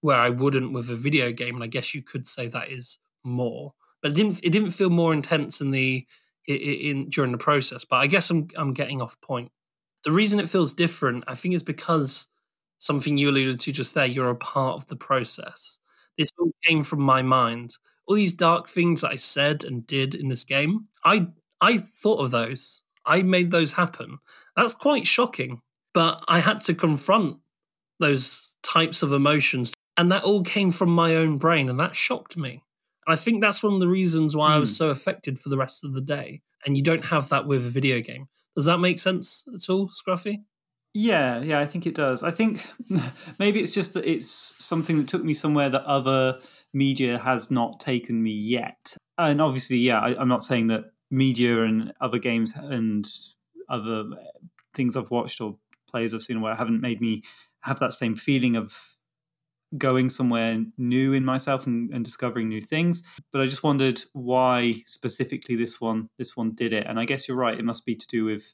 where 0.00 0.18
I 0.18 0.28
wouldn't 0.28 0.72
with 0.72 0.90
a 0.90 0.96
video 0.96 1.30
game, 1.32 1.54
and 1.54 1.64
I 1.64 1.68
guess 1.68 1.94
you 1.94 2.02
could 2.02 2.26
say 2.26 2.48
that 2.48 2.70
is 2.70 2.98
more. 3.22 3.74
But 4.02 4.12
it 4.12 4.14
didn't 4.16 4.40
it 4.42 4.50
didn't 4.50 4.72
feel 4.72 4.90
more 4.90 5.12
intense 5.12 5.60
in 5.60 5.70
the 5.70 6.04
in, 6.48 6.56
in 6.56 7.10
during 7.10 7.30
the 7.30 7.38
process. 7.38 7.84
But 7.84 7.96
I 7.96 8.08
guess 8.08 8.28
I'm 8.28 8.48
I'm 8.56 8.74
getting 8.74 9.00
off 9.00 9.20
point. 9.20 9.52
The 10.04 10.10
reason 10.10 10.40
it 10.40 10.50
feels 10.50 10.72
different, 10.72 11.22
I 11.28 11.36
think, 11.36 11.54
is 11.54 11.62
because 11.62 12.26
something 12.78 13.16
you 13.16 13.30
alluded 13.30 13.60
to 13.60 13.70
just 13.70 13.94
there. 13.94 14.06
You're 14.06 14.30
a 14.30 14.34
part 14.34 14.74
of 14.74 14.88
the 14.88 14.96
process. 14.96 15.78
Came 16.64 16.84
from 16.84 17.00
my 17.00 17.22
mind. 17.22 17.76
All 18.06 18.16
these 18.16 18.32
dark 18.32 18.68
things 18.68 19.00
that 19.00 19.12
I 19.12 19.16
said 19.16 19.64
and 19.64 19.86
did 19.86 20.14
in 20.14 20.28
this 20.28 20.44
game, 20.44 20.88
I 21.04 21.28
I 21.60 21.78
thought 21.78 22.20
of 22.20 22.30
those. 22.30 22.82
I 23.06 23.22
made 23.22 23.50
those 23.50 23.72
happen. 23.72 24.18
That's 24.56 24.74
quite 24.74 25.06
shocking. 25.06 25.60
But 25.94 26.24
I 26.28 26.40
had 26.40 26.60
to 26.62 26.74
confront 26.74 27.38
those 28.00 28.56
types 28.62 29.02
of 29.02 29.12
emotions. 29.12 29.72
And 29.96 30.10
that 30.10 30.24
all 30.24 30.42
came 30.42 30.72
from 30.72 30.90
my 30.90 31.14
own 31.16 31.38
brain. 31.38 31.68
And 31.68 31.78
that 31.80 31.96
shocked 31.96 32.36
me. 32.36 32.62
And 33.06 33.12
I 33.12 33.16
think 33.16 33.40
that's 33.40 33.62
one 33.62 33.74
of 33.74 33.80
the 33.80 33.88
reasons 33.88 34.34
why 34.34 34.50
mm. 34.50 34.54
I 34.54 34.58
was 34.58 34.70
hmm. 34.70 34.76
so 34.76 34.90
affected 34.90 35.38
for 35.38 35.48
the 35.48 35.58
rest 35.58 35.84
of 35.84 35.92
the 35.92 36.00
day. 36.00 36.42
And 36.64 36.76
you 36.76 36.82
don't 36.82 37.06
have 37.06 37.28
that 37.30 37.46
with 37.46 37.66
a 37.66 37.70
video 37.70 38.00
game. 38.00 38.28
Does 38.54 38.66
that 38.66 38.78
make 38.78 38.98
sense 38.98 39.44
at 39.54 39.68
all, 39.70 39.88
Scruffy? 39.88 40.42
Yeah, 40.94 41.40
yeah, 41.40 41.58
I 41.58 41.66
think 41.66 41.86
it 41.86 41.94
does. 41.94 42.22
I 42.22 42.30
think 42.30 42.66
maybe 43.38 43.60
it's 43.60 43.70
just 43.70 43.94
that 43.94 44.04
it's 44.04 44.54
something 44.62 44.98
that 44.98 45.08
took 45.08 45.24
me 45.24 45.32
somewhere 45.32 45.70
that 45.70 45.84
other 45.84 46.38
media 46.74 47.18
has 47.18 47.50
not 47.50 47.80
taken 47.80 48.22
me 48.22 48.32
yet. 48.32 48.94
And 49.16 49.40
obviously, 49.40 49.78
yeah, 49.78 50.00
I, 50.00 50.20
I'm 50.20 50.28
not 50.28 50.42
saying 50.42 50.66
that 50.68 50.84
media 51.10 51.64
and 51.64 51.92
other 52.00 52.18
games 52.18 52.52
and 52.56 53.06
other 53.70 54.04
things 54.74 54.96
I've 54.96 55.10
watched 55.10 55.40
or 55.40 55.56
plays 55.88 56.12
I've 56.12 56.22
seen 56.22 56.40
where 56.40 56.52
I 56.52 56.56
haven't 56.56 56.80
made 56.80 57.00
me 57.00 57.22
have 57.60 57.78
that 57.80 57.94
same 57.94 58.16
feeling 58.16 58.56
of 58.56 58.76
going 59.78 60.10
somewhere 60.10 60.62
new 60.76 61.14
in 61.14 61.24
myself 61.24 61.66
and, 61.66 61.90
and, 61.94 62.04
discovering 62.04 62.46
new 62.46 62.60
things 62.60 63.02
but 63.32 63.40
i 63.40 63.46
just 63.46 63.62
wondered 63.62 64.02
why 64.12 64.74
specifically 64.84 65.56
this 65.56 65.80
one 65.80 66.10
this 66.18 66.36
one 66.36 66.54
did 66.54 66.74
it 66.74 66.86
and 66.86 67.00
i 67.00 67.06
guess 67.06 67.26
you're 67.26 67.38
right 67.38 67.58
it 67.58 67.64
must 67.64 67.86
be 67.86 67.96
to 67.96 68.06
do 68.06 68.22
with 68.26 68.52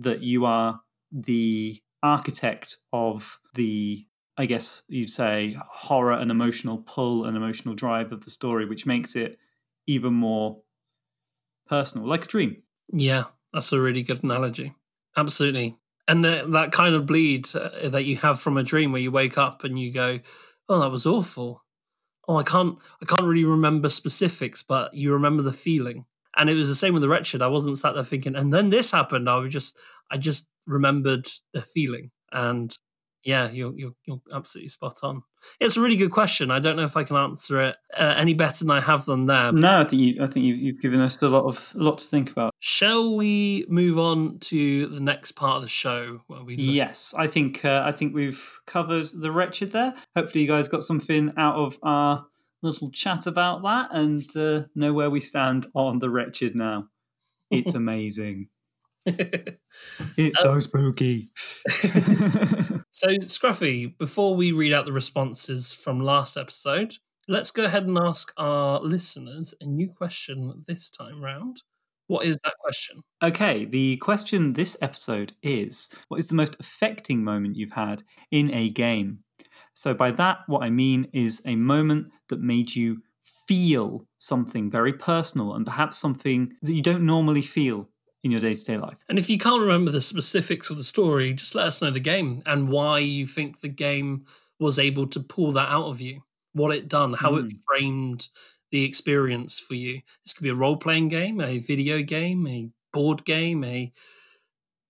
that 0.00 0.20
you 0.20 0.44
are 0.44 0.80
the 1.12 1.80
architect 2.02 2.76
of 2.92 3.38
the 3.54 4.06
i 4.36 4.46
guess 4.46 4.82
you'd 4.88 5.10
say 5.10 5.56
horror 5.68 6.12
and 6.12 6.30
emotional 6.30 6.78
pull 6.78 7.24
and 7.24 7.36
emotional 7.36 7.74
drive 7.74 8.12
of 8.12 8.24
the 8.24 8.30
story 8.30 8.66
which 8.66 8.86
makes 8.86 9.16
it 9.16 9.38
even 9.86 10.12
more 10.12 10.60
personal 11.66 12.06
like 12.06 12.24
a 12.24 12.28
dream 12.28 12.56
yeah 12.92 13.24
that's 13.52 13.72
a 13.72 13.80
really 13.80 14.02
good 14.02 14.22
analogy 14.22 14.74
absolutely 15.16 15.76
and 16.06 16.24
the, 16.24 16.46
that 16.48 16.72
kind 16.72 16.94
of 16.94 17.04
bleed 17.04 17.46
uh, 17.54 17.88
that 17.88 18.04
you 18.04 18.16
have 18.16 18.40
from 18.40 18.56
a 18.56 18.62
dream 18.62 18.92
where 18.92 19.00
you 19.00 19.10
wake 19.10 19.36
up 19.36 19.64
and 19.64 19.78
you 19.78 19.92
go 19.92 20.20
oh, 20.68 20.80
that 20.80 20.90
was 20.90 21.06
awful. 21.06 21.64
Oh, 22.26 22.36
I 22.36 22.42
can't, 22.42 22.78
I 23.02 23.06
can't 23.06 23.26
really 23.26 23.44
remember 23.44 23.88
specifics, 23.88 24.62
but 24.62 24.92
you 24.92 25.12
remember 25.12 25.42
the 25.42 25.52
feeling. 25.52 26.04
And 26.36 26.50
it 26.50 26.54
was 26.54 26.68
the 26.68 26.74
same 26.74 26.92
with 26.92 27.02
the 27.02 27.08
wretched. 27.08 27.42
I 27.42 27.48
wasn't 27.48 27.78
sat 27.78 27.94
there 27.94 28.04
thinking, 28.04 28.36
and 28.36 28.52
then 28.52 28.70
this 28.70 28.90
happened. 28.90 29.28
I 29.28 29.36
was 29.36 29.52
just, 29.52 29.76
I 30.10 30.18
just 30.18 30.48
remembered 30.68 31.26
the 31.52 31.62
feeling, 31.62 32.10
and 32.32 32.76
Yeah, 33.24 33.50
you're, 33.50 33.74
you're 33.76 33.94
you're 34.06 34.20
absolutely 34.32 34.68
spot 34.68 34.94
on. 35.02 35.22
It's 35.60 35.76
a 35.76 35.80
really 35.80 35.96
good 35.96 36.12
question. 36.12 36.50
I 36.50 36.60
don't 36.60 36.76
know 36.76 36.84
if 36.84 36.96
I 36.96 37.04
can 37.04 37.16
answer 37.16 37.60
it 37.60 37.76
uh, 37.96 38.14
any 38.16 38.32
better 38.34 38.64
than 38.64 38.70
I 38.70 38.80
have 38.80 39.04
done 39.06 39.26
there. 39.26 39.52
No, 39.52 39.80
I 39.80 39.84
think 39.84 40.00
you. 40.02 40.22
I 40.22 40.26
think 40.28 40.46
you, 40.46 40.54
you've 40.54 40.80
given 40.80 41.00
us 41.00 41.20
a 41.20 41.28
lot 41.28 41.44
of 41.44 41.72
a 41.74 41.82
lot 41.82 41.98
to 41.98 42.04
think 42.06 42.30
about. 42.30 42.54
Shall 42.60 43.16
we 43.16 43.66
move 43.68 43.98
on 43.98 44.38
to 44.50 44.86
the 44.86 45.00
next 45.00 45.32
part 45.32 45.56
of 45.56 45.62
the 45.62 45.68
show? 45.68 46.22
Where 46.28 46.44
we 46.44 46.56
look- 46.56 46.74
Yes, 46.74 47.12
I 47.18 47.26
think 47.26 47.64
uh, 47.64 47.82
I 47.84 47.92
think 47.92 48.14
we've 48.14 48.42
covered 48.66 49.08
the 49.20 49.32
wretched 49.32 49.72
there. 49.72 49.94
Hopefully, 50.16 50.42
you 50.42 50.48
guys 50.48 50.68
got 50.68 50.84
something 50.84 51.32
out 51.36 51.56
of 51.56 51.76
our 51.82 52.24
little 52.62 52.90
chat 52.90 53.26
about 53.26 53.62
that 53.62 53.88
and 53.92 54.24
uh, 54.36 54.66
know 54.74 54.92
where 54.92 55.10
we 55.10 55.20
stand 55.20 55.66
on 55.74 55.98
the 55.98 56.10
wretched 56.10 56.54
now. 56.54 56.88
It's 57.50 57.74
amazing. 57.82 58.48
It's 60.16 60.40
so 60.40 60.52
um, 60.52 60.60
spooky. 60.60 61.28
So, 62.90 63.06
Scruffy, 63.18 63.96
before 63.96 64.34
we 64.34 64.50
read 64.50 64.72
out 64.72 64.84
the 64.84 64.92
responses 64.92 65.72
from 65.72 66.00
last 66.00 66.36
episode, 66.36 66.94
let's 67.28 67.52
go 67.52 67.64
ahead 67.64 67.86
and 67.86 67.96
ask 67.96 68.32
our 68.36 68.80
listeners 68.80 69.54
a 69.60 69.66
new 69.66 69.88
question 69.88 70.64
this 70.66 70.90
time 70.90 71.22
round. 71.22 71.62
What 72.08 72.26
is 72.26 72.36
that 72.42 72.54
question? 72.58 73.02
okay, 73.22 73.66
the 73.66 73.98
question 73.98 74.52
this 74.52 74.76
episode 74.82 75.32
is: 75.44 75.88
What 76.08 76.18
is 76.18 76.26
the 76.26 76.34
most 76.34 76.56
affecting 76.58 77.22
moment 77.22 77.54
you've 77.54 77.70
had 77.70 78.02
in 78.32 78.52
a 78.52 78.70
game? 78.70 79.20
So, 79.74 79.94
by 79.94 80.10
that, 80.12 80.38
what 80.48 80.64
I 80.64 80.70
mean 80.70 81.06
is 81.12 81.40
a 81.46 81.54
moment 81.54 82.08
that 82.30 82.40
made 82.40 82.74
you 82.74 83.00
feel 83.46 84.04
something 84.18 84.70
very 84.70 84.92
personal 84.92 85.54
and 85.54 85.64
perhaps 85.64 85.98
something 85.98 86.52
that 86.62 86.74
you 86.74 86.82
don't 86.82 87.06
normally 87.06 87.42
feel 87.42 87.88
in 88.24 88.30
your 88.30 88.40
day 88.40 88.54
to 88.54 88.64
day 88.64 88.76
life. 88.76 88.96
And 89.08 89.18
if 89.18 89.30
you 89.30 89.38
can't 89.38 89.60
remember 89.62 89.90
the 89.90 90.00
specifics 90.00 90.70
of 90.70 90.76
the 90.78 90.84
story, 90.84 91.32
just 91.34 91.54
let 91.54 91.66
us 91.66 91.80
know 91.80 91.90
the 91.90 92.00
game 92.00 92.42
and 92.46 92.68
why 92.68 92.98
you 92.98 93.26
think 93.26 93.60
the 93.60 93.68
game 93.68 94.24
was 94.58 94.78
able 94.78 95.06
to 95.06 95.20
pull 95.20 95.52
that 95.52 95.68
out 95.68 95.86
of 95.86 96.00
you, 96.00 96.22
what 96.52 96.74
it 96.74 96.88
done, 96.88 97.14
how 97.14 97.36
it 97.36 97.44
Mm. 97.46 97.60
framed 97.66 98.28
the 98.72 98.84
experience 98.84 99.58
for 99.58 99.74
you. 99.74 100.00
This 100.24 100.32
could 100.34 100.42
be 100.42 100.48
a 100.50 100.54
role 100.54 100.76
playing 100.76 101.08
game, 101.08 101.40
a 101.40 101.58
video 101.58 102.02
game, 102.02 102.46
a 102.48 102.68
board 102.92 103.24
game, 103.24 103.62
a 103.64 103.92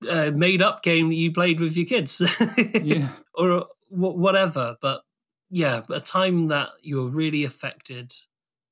uh, 0.09 0.31
made 0.35 0.63
up 0.63 0.83
game 0.83 1.09
that 1.09 1.15
you 1.17 1.33
played 1.33 1.61
with 1.61 1.77
your 1.77 1.87
kids, 1.87 2.21
Yeah. 2.83 3.11
or 3.35 3.67
wh- 3.89 4.17
whatever. 4.17 4.77
But 4.81 5.03
yeah, 5.51 5.83
a 5.91 6.01
time 6.01 6.47
that 6.47 6.71
you 6.83 7.03
were 7.03 7.11
really 7.11 7.45
affected 7.45 8.13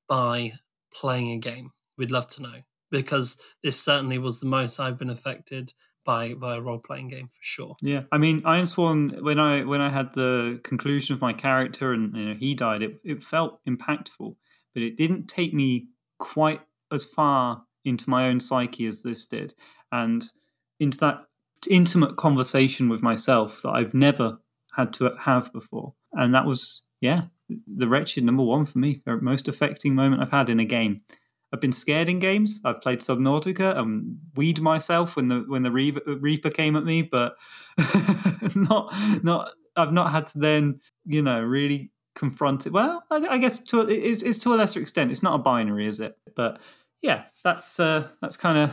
by 0.07 0.53
playing 0.93 1.31
a 1.31 1.37
game. 1.37 1.71
We'd 1.97 2.11
love 2.11 2.27
to 2.27 2.41
know 2.41 2.61
because 2.91 3.37
this 3.63 3.79
certainly 3.79 4.17
was 4.17 4.39
the 4.39 4.47
most 4.47 4.79
I've 4.79 4.97
been 4.97 5.09
affected 5.09 5.73
by 6.07 6.33
by 6.33 6.55
a 6.55 6.61
role 6.61 6.79
playing 6.79 7.09
game 7.09 7.27
for 7.27 7.41
sure. 7.41 7.75
Yeah, 7.81 8.03
I 8.11 8.17
mean, 8.17 8.41
Ironsworn. 8.41 9.21
When 9.21 9.39
I 9.39 9.63
when 9.63 9.81
I 9.81 9.89
had 9.89 10.13
the 10.13 10.59
conclusion 10.63 11.13
of 11.13 11.21
my 11.21 11.33
character 11.33 11.93
and 11.93 12.15
you 12.15 12.25
know 12.25 12.35
he 12.35 12.55
died, 12.55 12.81
it 12.81 12.99
it 13.03 13.23
felt 13.23 13.59
impactful, 13.65 14.35
but 14.73 14.83
it 14.83 14.97
didn't 14.97 15.27
take 15.27 15.53
me 15.53 15.89
quite 16.17 16.61
as 16.91 17.05
far 17.05 17.63
into 17.85 18.09
my 18.09 18.27
own 18.27 18.39
psyche 18.39 18.87
as 18.87 19.03
this 19.03 19.25
did, 19.25 19.53
and 19.91 20.31
into 20.79 20.97
that 20.99 21.25
intimate 21.69 22.15
conversation 22.15 22.89
with 22.89 23.01
myself 23.01 23.61
that 23.63 23.71
I've 23.71 23.93
never 23.93 24.37
had 24.75 24.93
to 24.93 25.15
have 25.19 25.51
before, 25.51 25.93
and 26.13 26.33
that 26.33 26.45
was 26.45 26.83
yeah, 27.01 27.23
the 27.49 27.87
wretched 27.87 28.23
number 28.23 28.43
one 28.43 28.65
for 28.65 28.79
me, 28.79 29.01
the 29.05 29.17
most 29.17 29.47
affecting 29.47 29.93
moment 29.93 30.21
I've 30.21 30.31
had 30.31 30.49
in 30.49 30.59
a 30.59 30.65
game. 30.65 31.01
I've 31.53 31.61
been 31.61 31.71
scared 31.71 32.09
in 32.09 32.19
games. 32.19 32.59
I've 32.65 32.81
played 32.81 32.99
Subnautica 32.99 33.77
and 33.77 34.17
weed 34.35 34.59
myself 34.59 35.15
when 35.15 35.29
the 35.29 35.45
when 35.47 35.63
the 35.63 35.71
Reaper, 35.71 36.49
came 36.49 36.75
at 36.75 36.83
me, 36.83 37.01
but 37.01 37.35
not 38.55 38.93
not. 39.23 39.51
I've 39.75 39.93
not 39.93 40.11
had 40.11 40.27
to 40.27 40.39
then 40.39 40.81
you 41.05 41.21
know 41.21 41.41
really 41.41 41.91
confront 42.15 42.65
it. 42.65 42.73
Well, 42.73 43.03
I, 43.11 43.17
I 43.27 43.37
guess 43.37 43.59
to 43.65 43.81
it's, 43.81 44.23
it's 44.23 44.39
to 44.39 44.53
a 44.53 44.55
lesser 44.55 44.81
extent. 44.81 45.11
It's 45.11 45.23
not 45.23 45.35
a 45.35 45.43
binary, 45.43 45.87
is 45.87 45.99
it? 45.99 46.17
But 46.35 46.59
yeah, 47.01 47.25
that's 47.43 47.79
uh, 47.79 48.07
that's 48.21 48.35
kind 48.35 48.57
of 48.57 48.71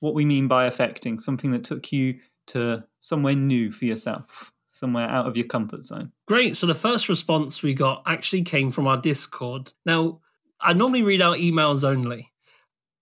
what 0.00 0.14
we 0.14 0.24
mean 0.24 0.48
by 0.48 0.66
affecting 0.66 1.18
something 1.18 1.52
that 1.52 1.64
took 1.64 1.92
you 1.92 2.18
to 2.48 2.84
somewhere 3.00 3.34
new 3.34 3.70
for 3.70 3.84
yourself, 3.84 4.52
somewhere 4.70 5.08
out 5.08 5.26
of 5.26 5.36
your 5.36 5.46
comfort 5.46 5.84
zone. 5.84 6.12
Great. 6.26 6.56
So 6.56 6.66
the 6.66 6.74
first 6.74 7.08
response 7.08 7.62
we 7.62 7.74
got 7.74 8.02
actually 8.06 8.42
came 8.42 8.70
from 8.70 8.86
our 8.86 8.96
Discord. 8.96 9.72
Now, 9.84 10.20
I 10.60 10.72
normally 10.72 11.02
read 11.02 11.22
out 11.22 11.36
emails 11.36 11.84
only, 11.84 12.32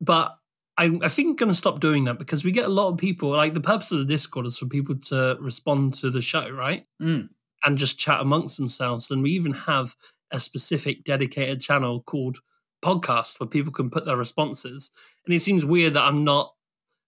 but 0.00 0.36
I, 0.78 0.98
I 1.02 1.08
think 1.08 1.28
I'm 1.28 1.36
going 1.36 1.48
to 1.48 1.54
stop 1.54 1.80
doing 1.80 2.04
that 2.04 2.18
because 2.18 2.44
we 2.44 2.52
get 2.52 2.66
a 2.66 2.72
lot 2.72 2.90
of 2.90 2.98
people. 2.98 3.30
Like 3.30 3.54
the 3.54 3.60
purpose 3.60 3.92
of 3.92 3.98
the 3.98 4.04
Discord 4.04 4.46
is 4.46 4.58
for 4.58 4.66
people 4.66 4.96
to 5.06 5.36
respond 5.40 5.94
to 5.94 6.10
the 6.10 6.20
show, 6.20 6.50
right? 6.50 6.84
Mm. 7.00 7.30
And 7.64 7.78
just 7.78 7.98
chat 7.98 8.20
amongst 8.20 8.58
themselves. 8.58 9.10
And 9.10 9.22
we 9.22 9.30
even 9.30 9.52
have 9.52 9.94
a 10.30 10.38
specific 10.38 11.04
dedicated 11.04 11.60
channel 11.60 12.02
called 12.02 12.38
Podcast 12.84 13.40
where 13.40 13.48
people 13.48 13.72
can 13.72 13.90
put 13.90 14.04
their 14.04 14.16
responses. 14.16 14.90
And 15.24 15.34
it 15.34 15.40
seems 15.40 15.64
weird 15.64 15.94
that 15.94 16.04
I'm 16.04 16.24
not 16.24 16.52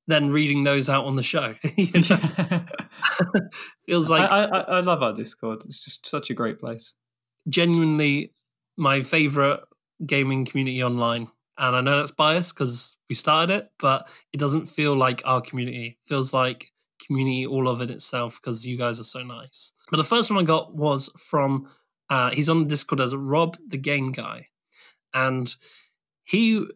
then 0.06 0.30
reading 0.30 0.64
those 0.64 0.88
out 0.88 1.04
on 1.04 1.16
the 1.16 1.22
show. 1.22 1.54
Feels 3.84 4.08
like 4.08 4.30
I, 4.30 4.44
I, 4.44 4.60
I 4.60 4.80
love 4.80 5.02
our 5.02 5.12
Discord. 5.12 5.64
It's 5.66 5.84
just 5.84 6.06
such 6.06 6.30
a 6.30 6.34
great 6.34 6.58
place. 6.58 6.94
genuinely 7.48 8.32
my 8.78 9.02
favorite 9.02 9.60
gaming 10.06 10.44
community 10.44 10.82
online. 10.82 11.28
And 11.56 11.74
I 11.74 11.80
know 11.80 11.98
that's 11.98 12.12
biased 12.12 12.54
because 12.54 12.96
we 13.08 13.14
started 13.14 13.54
it, 13.54 13.70
but 13.78 14.08
it 14.32 14.38
doesn't 14.38 14.66
feel 14.66 14.96
like 14.96 15.22
our 15.24 15.40
community. 15.40 15.98
It 16.00 16.08
feels 16.08 16.32
like 16.32 16.72
community 17.04 17.46
all 17.46 17.68
of 17.68 17.80
it 17.80 17.90
itself 17.90 18.38
because 18.40 18.66
you 18.66 18.76
guys 18.76 19.00
are 19.00 19.04
so 19.04 19.22
nice. 19.22 19.72
But 19.90 19.96
the 19.96 20.04
first 20.04 20.30
one 20.30 20.38
I 20.38 20.46
got 20.46 20.74
was 20.74 21.10
from 21.16 21.68
uh, 22.10 22.30
he's 22.30 22.48
on 22.48 22.66
Discord 22.66 23.00
as 23.00 23.14
Rob 23.14 23.56
the 23.66 23.76
Game 23.76 24.12
Guy, 24.12 24.46
and 25.12 25.54
he 26.24 26.66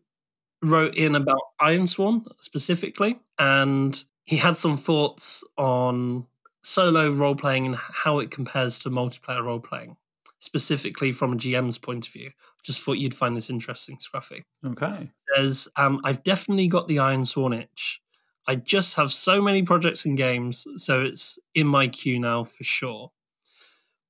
wrote 0.62 0.94
in 0.94 1.14
about 1.14 1.40
Ironsworn 1.60 2.24
specifically, 2.40 3.18
and 3.38 4.02
he 4.24 4.36
had 4.36 4.56
some 4.56 4.76
thoughts 4.76 5.42
on 5.56 6.26
solo 6.62 7.10
role 7.10 7.34
playing 7.34 7.66
and 7.66 7.76
how 7.76 8.18
it 8.18 8.30
compares 8.30 8.78
to 8.80 8.90
multiplayer 8.90 9.42
role 9.42 9.60
playing, 9.60 9.96
specifically 10.43 11.12
from 11.12 11.32
a 11.32 11.36
GM's 11.36 11.78
point 11.78 12.05
of 12.05 12.12
view. 12.12 12.28
Just 12.64 12.82
thought 12.82 12.99
you'd 12.99 13.14
find 13.14 13.36
this 13.36 13.49
interesting, 13.49 13.97
Scruffy. 13.97 14.43
Okay. 14.66 15.09
Says, 15.36 15.68
um, 15.76 16.01
I've 16.03 16.24
definitely 16.24 16.66
got 16.66 16.88
the 16.88 16.97
Ironsworn 16.97 17.57
itch. 17.57 18.01
I 18.49 18.57
just 18.57 18.97
have 18.97 19.12
so 19.12 19.40
many 19.40 19.62
projects 19.62 20.05
and 20.05 20.16
games, 20.16 20.66
so 20.76 21.03
it's 21.03 21.38
in 21.55 21.68
my 21.68 21.86
queue 21.86 22.18
now 22.18 22.43
for 22.43 22.64
sure. 22.64 23.12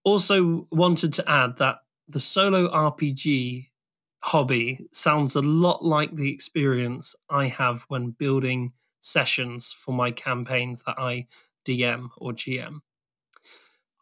Also, 0.05 0.67
wanted 0.73 1.13
to 1.15 1.31
add 1.31 1.59
that 1.59 1.81
the 2.09 2.19
solo 2.19 2.67
RPG 2.73 3.69
hobby 4.21 4.87
sounds 4.91 5.37
a 5.37 5.43
lot 5.43 5.85
like 5.85 6.17
the 6.17 6.33
experience 6.33 7.15
I 7.29 7.49
have 7.49 7.85
when 7.89 8.13
building 8.13 8.73
sessions 9.03 9.71
for 9.71 9.93
my 9.93 10.11
campaigns 10.11 10.83
that 10.85 10.99
I 10.99 11.27
DM 11.67 12.09
or 12.17 12.33
GM. 12.33 12.81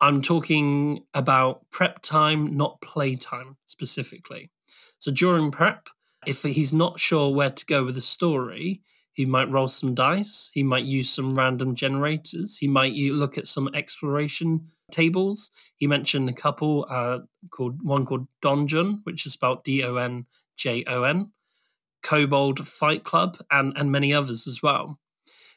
I'm 0.01 0.23
talking 0.23 1.05
about 1.13 1.69
prep 1.71 2.03
time, 2.03 2.57
not 2.57 2.81
play 2.81 3.15
time 3.17 3.57
specifically. 3.67 4.51
So 4.99 5.11
during 5.11 5.51
prep, 5.51 5.89
if 6.27 6.43
he's 6.43 6.73
not 6.73 7.01
sure 7.01 7.33
where 7.33 7.51
to 7.51 7.67
go 7.67 7.85
with 7.85 7.95
the 7.95 8.03
story, 8.03 8.83
he 9.13 9.27
might 9.27 9.51
roll 9.51 9.69
some 9.69 9.95
dice. 9.95 10.51
He 10.55 10.63
might 10.63 10.85
use 10.85 11.11
some 11.11 11.35
random 11.35 11.75
generators. 11.75 12.59
He 12.59 12.69
might 12.69 12.95
look 12.95 13.37
at 13.37 13.49
some 13.49 13.69
exploration 13.75 14.71
tables. 14.91 15.51
He 15.75 15.87
mentioned 15.87 16.29
a 16.29 16.35
couple 16.35 16.87
uh, 16.89 17.21
called 17.51 17.83
one 17.83 18.07
called 18.07 18.27
Donjon, 18.43 19.01
which 19.05 19.27
is 19.27 19.33
spelled 19.33 19.65
D 19.65 19.83
O 19.83 19.97
N 19.97 20.27
J 20.57 20.85
O 20.87 21.03
N, 21.03 21.33
Kobold 22.03 22.67
Fight 22.67 23.05
Club, 23.05 23.39
and 23.51 23.73
and 23.77 23.93
many 23.93 24.15
others 24.15 24.47
as 24.47 24.63
well. 24.63 24.99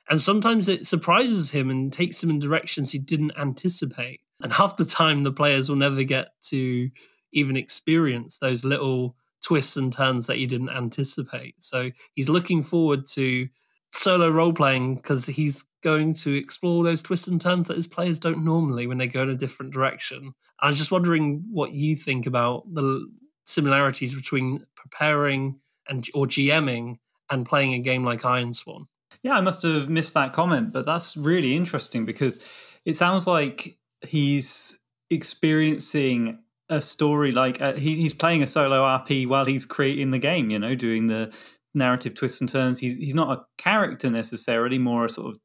And 0.10 0.20
sometimes 0.20 0.68
it 0.68 0.86
surprises 0.86 1.52
him 1.52 1.70
and 1.70 1.92
takes 1.92 2.22
him 2.22 2.30
in 2.30 2.40
directions 2.40 2.92
he 2.92 3.00
didn't 3.00 3.38
anticipate. 3.38 4.20
And 4.44 4.54
half 4.54 4.78
the 4.78 4.86
time, 4.86 5.24
the 5.24 5.32
players 5.32 5.70
will 5.70 5.78
never 5.78 6.04
get 6.04 6.30
to 6.50 6.92
even 7.32 7.58
experience 7.58 8.38
those 8.38 8.64
little 8.64 9.16
twists 9.44 9.78
and 9.78 9.92
turns 9.92 10.28
that 10.28 10.38
you 10.38 10.48
didn't 10.48 10.70
anticipate. 10.70 11.56
So 11.60 11.92
he's 12.14 12.30
looking 12.30 12.62
forward 12.62 13.06
to 13.08 13.48
solo 13.92 14.30
role 14.30 14.54
playing 14.54 14.96
because 14.96 15.26
he's 15.26 15.66
going 15.82 16.14
to 16.16 16.36
explore 16.36 16.84
those 16.84 17.02
twists 17.02 17.28
and 17.28 17.40
turns 17.40 17.68
that 17.68 17.78
his 17.78 17.88
players 17.88 18.20
don't 18.20 18.44
normally 18.44 18.88
when 18.88 18.98
they 18.98 19.08
go 19.08 19.24
in 19.24 19.30
a 19.30 19.36
different 19.36 19.74
direction. 19.74 20.34
I 20.60 20.68
was 20.68 20.78
just 20.78 20.92
wondering 20.92 21.44
what 21.52 21.74
you 21.74 21.96
think 21.96 22.26
about 22.26 22.64
the 22.74 23.08
similarities 23.46 24.14
between 24.16 24.66
preparing 24.76 25.60
and 25.88 26.08
or 26.14 26.26
GMing 26.26 26.96
and 27.30 27.46
playing 27.46 27.74
a 27.74 27.80
game 27.80 28.04
like 28.04 28.22
Ironsworn. 28.22 28.86
Yeah, 29.22 29.34
I 29.34 29.42
must 29.42 29.64
have 29.64 29.90
missed 29.90 30.14
that 30.16 30.34
comment, 30.34 30.74
but 30.74 30.86
that's 30.86 31.16
really 31.16 31.56
interesting 31.56 32.06
because 32.06 32.40
it 32.86 32.98
sounds 32.98 33.26
like 33.28 33.78
he's 34.06 34.78
experiencing 35.10 36.40
a 36.70 36.82
story 36.82 37.32
like 37.32 37.62
uh, 37.62 37.74
he, 37.74 37.96
he's 37.96 38.14
playing 38.14 38.44
a 38.44 38.48
solo 38.48 38.82
RP 38.82 39.28
while 39.28 39.46
he's 39.46 39.66
creating 39.66 40.12
the 40.12 40.20
game, 40.20 40.50
you 40.50 40.60
know, 40.60 40.76
doing 40.76 41.08
the 41.08 41.34
narrative 41.74 42.16
twists 42.16 42.42
and 42.42 42.50
turns. 42.50 42.80
He's 42.80 42.98
he's 42.98 43.16
not 43.16 43.38
a 43.38 43.44
character 43.58 44.10
necessarily, 44.10 44.80
more 44.80 45.06
a 45.06 45.10
sort 45.10 45.34
of 45.34 45.40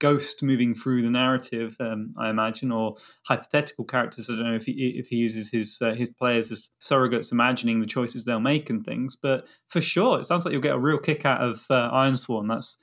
ghost 0.00 0.42
moving 0.42 0.74
through 0.74 1.02
the 1.02 1.10
narrative, 1.10 1.76
um, 1.80 2.12
I 2.18 2.28
imagine, 2.28 2.72
or 2.72 2.96
hypothetical 3.26 3.84
characters. 3.84 4.28
I 4.28 4.34
don't 4.34 4.44
know 4.44 4.56
if 4.56 4.64
he 4.64 4.72
if 4.96 5.08
he 5.08 5.16
uses 5.16 5.50
his 5.50 5.78
uh, 5.80 5.94
his 5.94 6.10
players 6.10 6.50
as 6.50 6.68
surrogates, 6.82 7.32
imagining 7.32 7.80
the 7.80 7.86
choices 7.86 8.24
they'll 8.24 8.40
make 8.40 8.68
and 8.70 8.84
things. 8.84 9.16
But 9.16 9.46
for 9.68 9.80
sure, 9.80 10.20
it 10.20 10.26
sounds 10.26 10.44
like 10.44 10.52
you'll 10.52 10.62
get 10.62 10.74
a 10.74 10.78
real 10.78 10.98
kick 10.98 11.24
out 11.24 11.40
of 11.40 11.64
uh, 11.70 11.90
Ironsworn. 11.90 12.48
That's 12.48 12.76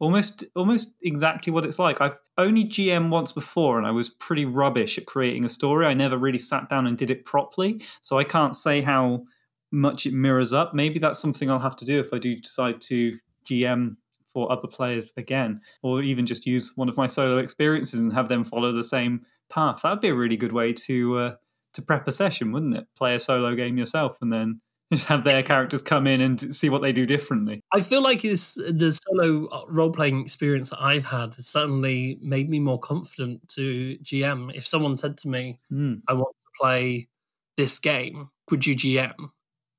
almost 0.00 0.44
almost 0.54 0.94
exactly 1.02 1.52
what 1.52 1.64
it's 1.64 1.78
like. 1.78 2.00
I've 2.00 2.16
only 2.36 2.64
GM 2.64 3.10
once 3.10 3.32
before, 3.32 3.78
and 3.78 3.86
I 3.86 3.90
was 3.90 4.08
pretty 4.08 4.44
rubbish 4.44 4.98
at 4.98 5.06
creating 5.06 5.44
a 5.44 5.48
story. 5.48 5.86
I 5.86 5.94
never 5.94 6.16
really 6.16 6.38
sat 6.38 6.68
down 6.68 6.86
and 6.86 6.96
did 6.96 7.10
it 7.10 7.24
properly, 7.24 7.82
so 8.00 8.18
I 8.18 8.24
can't 8.24 8.54
say 8.54 8.80
how 8.80 9.24
much 9.70 10.06
it 10.06 10.12
mirrors 10.12 10.52
up. 10.52 10.74
Maybe 10.74 10.98
that's 10.98 11.18
something 11.18 11.50
I'll 11.50 11.58
have 11.58 11.76
to 11.76 11.84
do 11.84 11.98
if 12.00 12.12
I 12.12 12.18
do 12.18 12.36
decide 12.36 12.80
to 12.82 13.18
GM 13.44 13.96
for 14.32 14.50
other 14.52 14.68
players 14.68 15.12
again, 15.16 15.60
or 15.82 16.02
even 16.02 16.26
just 16.26 16.46
use 16.46 16.72
one 16.76 16.88
of 16.88 16.96
my 16.96 17.06
solo 17.06 17.38
experiences 17.38 18.00
and 18.00 18.12
have 18.12 18.28
them 18.28 18.44
follow 18.44 18.72
the 18.72 18.84
same 18.84 19.24
path. 19.50 19.80
That'd 19.82 20.00
be 20.00 20.08
a 20.08 20.14
really 20.14 20.36
good 20.36 20.52
way 20.52 20.72
to 20.72 21.18
uh, 21.18 21.34
to 21.74 21.82
prep 21.82 22.06
a 22.08 22.12
session, 22.12 22.52
wouldn't 22.52 22.76
it? 22.76 22.86
Play 22.96 23.14
a 23.14 23.20
solo 23.20 23.54
game 23.54 23.76
yourself 23.76 24.18
and 24.20 24.32
then 24.32 24.60
have 25.06 25.24
their 25.24 25.42
characters 25.42 25.82
come 25.82 26.06
in 26.06 26.20
and 26.20 26.54
see 26.54 26.68
what 26.70 26.82
they 26.82 26.92
do 26.92 27.06
differently. 27.06 27.62
I 27.72 27.80
feel 27.80 28.02
like 28.02 28.22
this 28.22 28.54
the 28.54 28.98
solo 29.06 29.46
uh, 29.48 29.64
role 29.68 29.90
playing 29.90 30.20
experience 30.22 30.70
that 30.70 30.82
I've 30.82 31.04
had 31.04 31.34
has 31.34 31.46
certainly 31.46 32.18
made 32.22 32.48
me 32.48 32.58
more 32.58 32.78
confident 32.78 33.46
to 33.50 33.98
GM. 34.02 34.54
If 34.54 34.66
someone 34.66 34.96
said 34.96 35.18
to 35.18 35.28
me, 35.28 35.60
mm. 35.72 36.00
"I 36.08 36.14
want 36.14 36.34
to 36.34 36.50
play 36.60 37.08
this 37.56 37.78
game," 37.78 38.30
would 38.50 38.66
you 38.66 38.74
GM? 38.74 39.30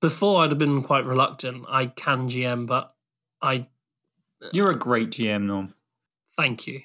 Before 0.01 0.41
I'd 0.41 0.51
have 0.51 0.59
been 0.59 0.81
quite 0.83 1.05
reluctant. 1.05 1.65
I 1.67 1.87
can 1.87 2.29
GM, 2.29 2.67
but 2.67 2.93
I 3.41 3.67
you're 4.51 4.71
a 4.71 4.77
great 4.77 5.09
GM, 5.09 5.43
Norm. 5.43 5.73
Thank 6.37 6.67
you. 6.67 6.81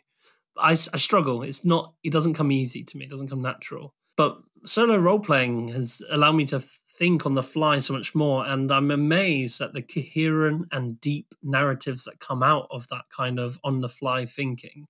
I, 0.57 0.73
I 0.73 0.75
struggle. 0.75 1.43
It's 1.43 1.65
not. 1.65 1.95
It 2.03 2.13
doesn't 2.13 2.35
come 2.35 2.53
easy 2.53 2.85
to 2.85 2.97
me. 2.97 3.05
It 3.05 3.11
doesn't 3.11 3.29
come 3.29 3.43
natural. 3.43 3.95
But 4.17 4.39
solo 4.65 4.97
role 4.97 5.19
playing 5.19 5.69
has 5.69 6.01
allowed 6.11 6.33
me 6.33 6.47
to 6.47 6.61
think 6.97 7.27
on 7.27 7.35
the 7.35 7.43
fly 7.43 7.79
so 7.79 7.95
much 7.95 8.15
more, 8.15 8.47
and 8.47 8.73
I'm 8.73 8.91
amazed 8.91 9.61
at 9.61 9.73
the 9.73 9.83
coherent 9.83 10.69
and 10.73 11.01
deep 11.01 11.35
narratives 11.43 12.05
that 12.05 12.21
come 12.21 12.43
out 12.43 12.69
of 12.71 12.89
that 12.89 13.05
kind 13.15 13.39
of 13.39 13.59
on 13.65 13.81
the 13.81 13.89
fly 13.89 14.27
thinking. 14.27 14.87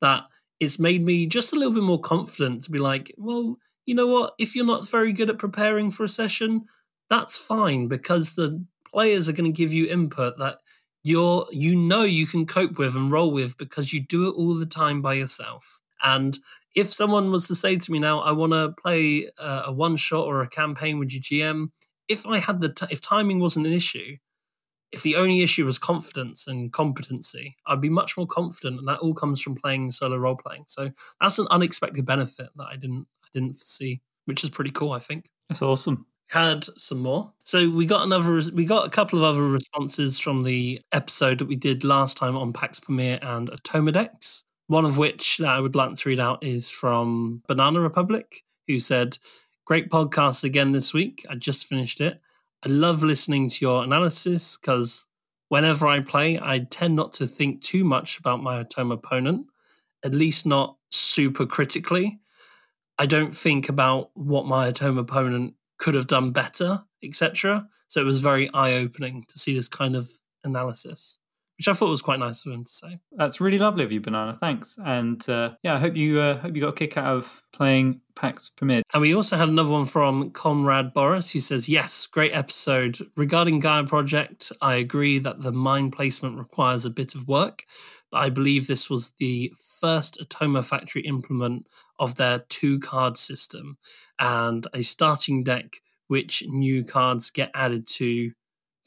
That 0.00 0.24
it's 0.60 0.78
made 0.78 1.04
me 1.04 1.26
just 1.26 1.52
a 1.52 1.56
little 1.56 1.74
bit 1.74 1.82
more 1.82 2.00
confident 2.00 2.62
to 2.64 2.70
be 2.70 2.78
like, 2.78 3.12
well, 3.16 3.58
you 3.84 3.94
know 3.94 4.06
what? 4.06 4.34
If 4.38 4.54
you're 4.54 4.66
not 4.66 4.88
very 4.88 5.12
good 5.12 5.30
at 5.30 5.38
preparing 5.38 5.90
for 5.90 6.04
a 6.04 6.08
session, 6.08 6.66
that's 7.08 7.38
fine 7.38 7.88
because 7.88 8.34
the 8.34 8.64
players 8.90 9.28
are 9.28 9.32
going 9.32 9.52
to 9.52 9.56
give 9.56 9.72
you 9.72 9.86
input 9.86 10.38
that 10.38 10.58
you're 11.02 11.46
you 11.52 11.76
know 11.76 12.02
you 12.02 12.26
can 12.26 12.46
cope 12.46 12.78
with 12.78 12.96
and 12.96 13.12
roll 13.12 13.30
with 13.30 13.56
because 13.58 13.92
you 13.92 14.00
do 14.00 14.26
it 14.26 14.32
all 14.32 14.54
the 14.54 14.66
time 14.66 15.00
by 15.00 15.14
yourself. 15.14 15.80
And 16.02 16.38
if 16.76 16.92
someone 16.92 17.32
was 17.32 17.48
to 17.48 17.54
say 17.54 17.76
to 17.76 17.90
me 17.90 17.98
now, 17.98 18.20
I 18.20 18.32
want 18.32 18.52
to 18.52 18.74
play 18.80 19.28
uh, 19.38 19.62
a, 19.66 19.70
a 19.70 19.72
one 19.72 19.96
shot 19.96 20.26
or 20.26 20.42
a 20.42 20.48
campaign 20.48 20.98
with 20.98 21.10
your 21.10 21.22
GM, 21.22 21.70
if 22.06 22.26
I 22.26 22.38
had 22.38 22.60
the 22.60 22.68
t- 22.68 22.86
if 22.90 23.00
timing 23.00 23.40
wasn't 23.40 23.66
an 23.66 23.72
issue, 23.72 24.18
if 24.92 25.02
the 25.02 25.16
only 25.16 25.40
issue 25.40 25.64
was 25.64 25.78
confidence 25.78 26.46
and 26.46 26.72
competency, 26.72 27.56
I'd 27.66 27.80
be 27.80 27.88
much 27.88 28.16
more 28.16 28.26
confident, 28.26 28.78
and 28.78 28.86
that 28.86 29.00
all 29.00 29.14
comes 29.14 29.40
from 29.40 29.56
playing 29.56 29.90
solo 29.90 30.16
role 30.16 30.36
playing. 30.36 30.64
So 30.68 30.90
that's 31.20 31.38
an 31.38 31.48
unexpected 31.50 32.04
benefit 32.04 32.50
that 32.54 32.68
I 32.70 32.76
didn't 32.76 33.06
I 33.24 33.28
didn't 33.32 33.54
foresee, 33.54 34.02
which 34.26 34.44
is 34.44 34.50
pretty 34.50 34.70
cool. 34.70 34.92
I 34.92 35.00
think 35.00 35.30
that's 35.48 35.62
awesome 35.62 36.06
had 36.28 36.66
some 36.76 36.98
more. 36.98 37.32
So 37.44 37.70
we 37.70 37.86
got 37.86 38.02
another, 38.02 38.40
we 38.52 38.64
got 38.64 38.84
a 38.86 38.90
couple 38.90 39.18
of 39.18 39.24
other 39.24 39.48
responses 39.48 40.18
from 40.18 40.42
the 40.42 40.80
episode 40.92 41.38
that 41.38 41.46
we 41.46 41.54
did 41.54 41.84
last 41.84 42.16
time 42.16 42.36
on 42.36 42.52
Pax 42.52 42.80
Pamir 42.80 43.20
and 43.22 43.48
Atomadex. 43.48 44.42
One 44.68 44.84
of 44.84 44.98
which 44.98 45.38
that 45.38 45.48
I 45.48 45.60
would 45.60 45.76
like 45.76 45.94
to 45.94 46.08
read 46.08 46.18
out 46.18 46.42
is 46.42 46.70
from 46.70 47.42
Banana 47.46 47.80
Republic, 47.80 48.44
who 48.66 48.78
said, 48.78 49.18
"Great 49.64 49.90
podcast 49.90 50.42
again 50.42 50.72
this 50.72 50.92
week. 50.92 51.24
I 51.30 51.36
just 51.36 51.66
finished 51.66 52.00
it. 52.00 52.20
I 52.64 52.68
love 52.68 53.02
listening 53.04 53.48
to 53.48 53.64
your 53.64 53.84
analysis 53.84 54.56
because 54.56 55.06
whenever 55.48 55.86
I 55.86 56.00
play, 56.00 56.38
I 56.40 56.60
tend 56.60 56.96
not 56.96 57.12
to 57.14 57.26
think 57.26 57.62
too 57.62 57.84
much 57.84 58.18
about 58.18 58.42
my 58.42 58.62
Automa 58.62 58.94
opponent, 58.94 59.46
at 60.02 60.14
least 60.14 60.46
not 60.46 60.76
super 60.90 61.46
critically." 61.46 62.20
I 62.98 63.06
don't 63.06 63.36
think 63.36 63.68
about 63.68 64.10
what 64.14 64.46
my 64.46 64.72
Automa 64.72 65.00
opponent 65.00 65.54
could 65.78 65.94
have 65.94 66.06
done 66.06 66.32
better, 66.32 66.82
etc. 67.02 67.68
So 67.88 68.00
it 68.00 68.04
was 68.04 68.20
very 68.20 68.50
eye 68.52 68.72
opening 68.72 69.24
to 69.28 69.38
see 69.38 69.54
this 69.54 69.68
kind 69.68 69.94
of 69.94 70.10
analysis, 70.42 71.18
which 71.58 71.68
I 71.68 71.72
thought 71.72 71.88
was 71.88 72.02
quite 72.02 72.18
nice 72.18 72.44
of 72.44 72.52
him 72.52 72.64
to 72.64 72.72
say. 72.72 72.98
That's 73.12 73.40
really 73.40 73.58
lovely 73.58 73.84
of 73.84 73.92
you, 73.92 74.00
Banana. 74.00 74.36
Thanks, 74.40 74.78
and 74.84 75.26
uh, 75.28 75.50
yeah, 75.62 75.74
I 75.74 75.78
hope 75.78 75.96
you 75.96 76.20
uh, 76.20 76.38
hope 76.38 76.54
you 76.54 76.60
got 76.60 76.68
a 76.68 76.72
kick 76.72 76.96
out 76.96 77.16
of 77.16 77.42
playing 77.52 78.00
Pax 78.14 78.50
Pamir. 78.50 78.82
And 78.92 79.00
we 79.00 79.14
also 79.14 79.36
had 79.36 79.48
another 79.48 79.70
one 79.70 79.86
from 79.86 80.30
Comrade 80.30 80.92
Boris 80.92 81.30
who 81.30 81.40
says, 81.40 81.68
"Yes, 81.68 82.06
great 82.06 82.32
episode 82.32 82.98
regarding 83.16 83.60
Gaia 83.60 83.84
Project. 83.84 84.52
I 84.60 84.76
agree 84.76 85.18
that 85.18 85.42
the 85.42 85.52
mine 85.52 85.90
placement 85.90 86.38
requires 86.38 86.84
a 86.84 86.90
bit 86.90 87.14
of 87.14 87.28
work." 87.28 87.64
But 88.10 88.18
I 88.18 88.30
believe 88.30 88.66
this 88.66 88.88
was 88.88 89.12
the 89.18 89.52
first 89.80 90.18
Automa 90.20 90.64
Factory 90.64 91.02
implement 91.02 91.66
of 91.98 92.14
their 92.16 92.40
two 92.48 92.78
card 92.78 93.18
system 93.18 93.78
and 94.18 94.66
a 94.72 94.82
starting 94.82 95.42
deck 95.42 95.76
which 96.08 96.44
new 96.46 96.84
cards 96.84 97.30
get 97.30 97.50
added 97.54 97.86
to 97.86 98.32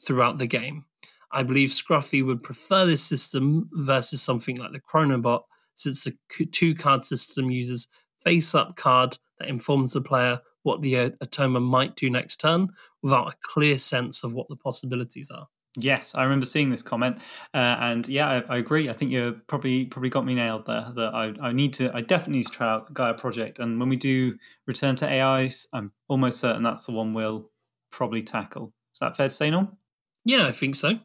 throughout 0.04 0.38
the 0.38 0.46
game. 0.46 0.86
I 1.32 1.42
believe 1.42 1.68
Scruffy 1.68 2.24
would 2.24 2.42
prefer 2.42 2.86
this 2.86 3.02
system 3.02 3.68
versus 3.72 4.22
something 4.22 4.56
like 4.56 4.72
the 4.72 4.80
Chronobot, 4.80 5.42
since 5.74 6.04
the 6.04 6.14
two 6.46 6.74
card 6.74 7.02
system 7.02 7.50
uses 7.50 7.88
face 8.22 8.54
up 8.54 8.76
card 8.76 9.16
that 9.38 9.48
informs 9.48 9.92
the 9.92 10.00
player 10.00 10.40
what 10.62 10.82
the 10.82 10.94
Automa 11.22 11.62
might 11.62 11.96
do 11.96 12.10
next 12.10 12.36
turn 12.36 12.68
without 13.02 13.28
a 13.28 13.36
clear 13.42 13.78
sense 13.78 14.22
of 14.22 14.34
what 14.34 14.48
the 14.48 14.56
possibilities 14.56 15.30
are. 15.30 15.46
Yes, 15.76 16.16
I 16.16 16.24
remember 16.24 16.46
seeing 16.46 16.70
this 16.70 16.82
comment, 16.82 17.18
uh, 17.54 17.76
and 17.78 18.06
yeah, 18.08 18.28
I, 18.28 18.54
I, 18.54 18.58
agree. 18.58 18.88
I 18.88 18.92
think 18.92 19.12
you 19.12 19.40
probably 19.46 19.84
probably 19.84 20.10
got 20.10 20.26
me 20.26 20.34
nailed 20.34 20.66
there. 20.66 20.88
That 20.96 21.14
I, 21.14 21.32
I 21.40 21.52
need 21.52 21.72
to, 21.74 21.94
I 21.94 22.00
definitely 22.00 22.38
need 22.38 22.46
to 22.46 22.52
try 22.52 22.68
out 22.68 22.92
Gaia 22.92 23.14
Project, 23.14 23.60
and 23.60 23.78
when 23.78 23.88
we 23.88 23.94
do 23.94 24.34
return 24.66 24.96
to 24.96 25.08
AIs, 25.08 25.68
I'm 25.72 25.92
almost 26.08 26.40
certain 26.40 26.64
that's 26.64 26.86
the 26.86 26.92
one 26.92 27.14
we'll 27.14 27.50
probably 27.92 28.20
tackle. 28.20 28.72
Is 28.92 28.98
that 28.98 29.16
fair 29.16 29.28
to 29.28 29.34
say, 29.34 29.48
Norm? 29.48 29.76
Yeah, 30.24 30.48
I 30.48 30.52
think 30.52 30.74
so. 30.74 30.98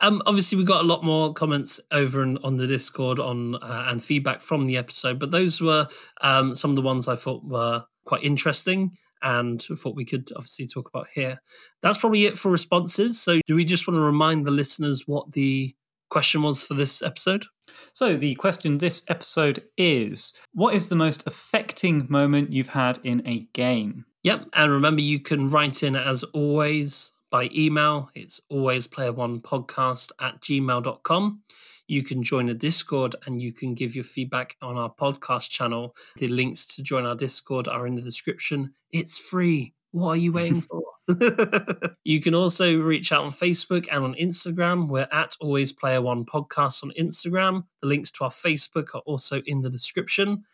Um, 0.00 0.22
obviously, 0.26 0.56
we 0.56 0.64
got 0.64 0.82
a 0.82 0.86
lot 0.86 1.02
more 1.02 1.32
comments 1.32 1.80
over 1.90 2.22
in, 2.22 2.38
on 2.38 2.56
the 2.56 2.66
Discord 2.66 3.18
on 3.18 3.56
uh, 3.56 3.86
and 3.88 4.02
feedback 4.02 4.40
from 4.40 4.66
the 4.66 4.76
episode, 4.76 5.18
but 5.18 5.30
those 5.30 5.60
were 5.60 5.88
um, 6.20 6.54
some 6.54 6.70
of 6.70 6.76
the 6.76 6.82
ones 6.82 7.08
I 7.08 7.16
thought 7.16 7.44
were 7.44 7.84
quite 8.04 8.22
interesting 8.22 8.92
and 9.22 9.60
thought 9.62 9.96
we 9.96 10.04
could 10.04 10.30
obviously 10.36 10.66
talk 10.66 10.88
about 10.88 11.08
here. 11.12 11.40
That's 11.82 11.98
probably 11.98 12.26
it 12.26 12.38
for 12.38 12.50
responses. 12.50 13.20
So, 13.20 13.40
do 13.46 13.54
we 13.54 13.64
just 13.64 13.86
want 13.88 13.96
to 13.96 14.02
remind 14.02 14.46
the 14.46 14.52
listeners 14.52 15.04
what 15.06 15.32
the 15.32 15.74
question 16.10 16.42
was 16.42 16.64
for 16.64 16.74
this 16.74 17.02
episode? 17.02 17.46
So, 17.92 18.16
the 18.16 18.34
question 18.36 18.78
this 18.78 19.02
episode 19.08 19.62
is 19.76 20.32
What 20.52 20.74
is 20.74 20.88
the 20.88 20.96
most 20.96 21.26
affecting 21.26 22.06
moment 22.08 22.52
you've 22.52 22.68
had 22.68 22.98
in 23.02 23.26
a 23.26 23.48
game? 23.52 24.04
Yep. 24.22 24.48
And 24.54 24.72
remember, 24.72 25.00
you 25.00 25.20
can 25.20 25.48
write 25.48 25.82
in 25.82 25.96
as 25.96 26.22
always 26.24 27.12
by 27.30 27.50
email. 27.54 28.10
It's 28.14 28.40
always 28.48 28.86
player 28.86 29.12
one 29.12 29.40
podcast 29.40 30.12
at 30.20 30.40
gmail.com 30.40 31.42
you 31.88 32.02
can 32.02 32.22
join 32.22 32.50
a 32.50 32.54
Discord 32.54 33.16
and 33.26 33.40
you 33.40 33.52
can 33.52 33.74
give 33.74 33.94
your 33.94 34.04
feedback 34.04 34.56
on 34.60 34.76
our 34.76 34.92
podcast 34.94 35.48
channel. 35.48 35.96
The 36.16 36.28
links 36.28 36.66
to 36.76 36.82
join 36.82 37.06
our 37.06 37.16
Discord 37.16 37.66
are 37.66 37.86
in 37.86 37.96
the 37.96 38.02
description. 38.02 38.74
It's 38.92 39.18
free. 39.18 39.72
What 39.92 40.10
are 40.10 40.16
you 40.16 40.32
waiting 40.32 40.60
for? 40.60 40.82
you 42.04 42.20
can 42.20 42.34
also 42.34 42.78
reach 42.78 43.10
out 43.10 43.24
on 43.24 43.30
Facebook 43.30 43.88
and 43.90 44.04
on 44.04 44.14
Instagram. 44.16 44.88
We're 44.88 45.08
at 45.10 45.34
Always 45.40 45.72
Player 45.72 46.02
One 46.02 46.26
Podcast 46.26 46.84
on 46.84 46.92
Instagram. 46.98 47.64
The 47.80 47.88
links 47.88 48.10
to 48.12 48.24
our 48.24 48.30
Facebook 48.30 48.94
are 48.94 49.02
also 49.06 49.40
in 49.46 49.62
the 49.62 49.70
description. 49.70 50.44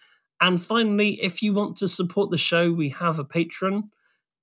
And 0.41 0.63
finally, 0.63 1.21
if 1.21 1.43
you 1.43 1.53
want 1.53 1.77
to 1.79 1.89
support 1.89 2.31
the 2.31 2.39
show, 2.39 2.73
we 2.73 2.91
have 2.91 3.19
a 3.19 3.25
Patreon. 3.25 3.89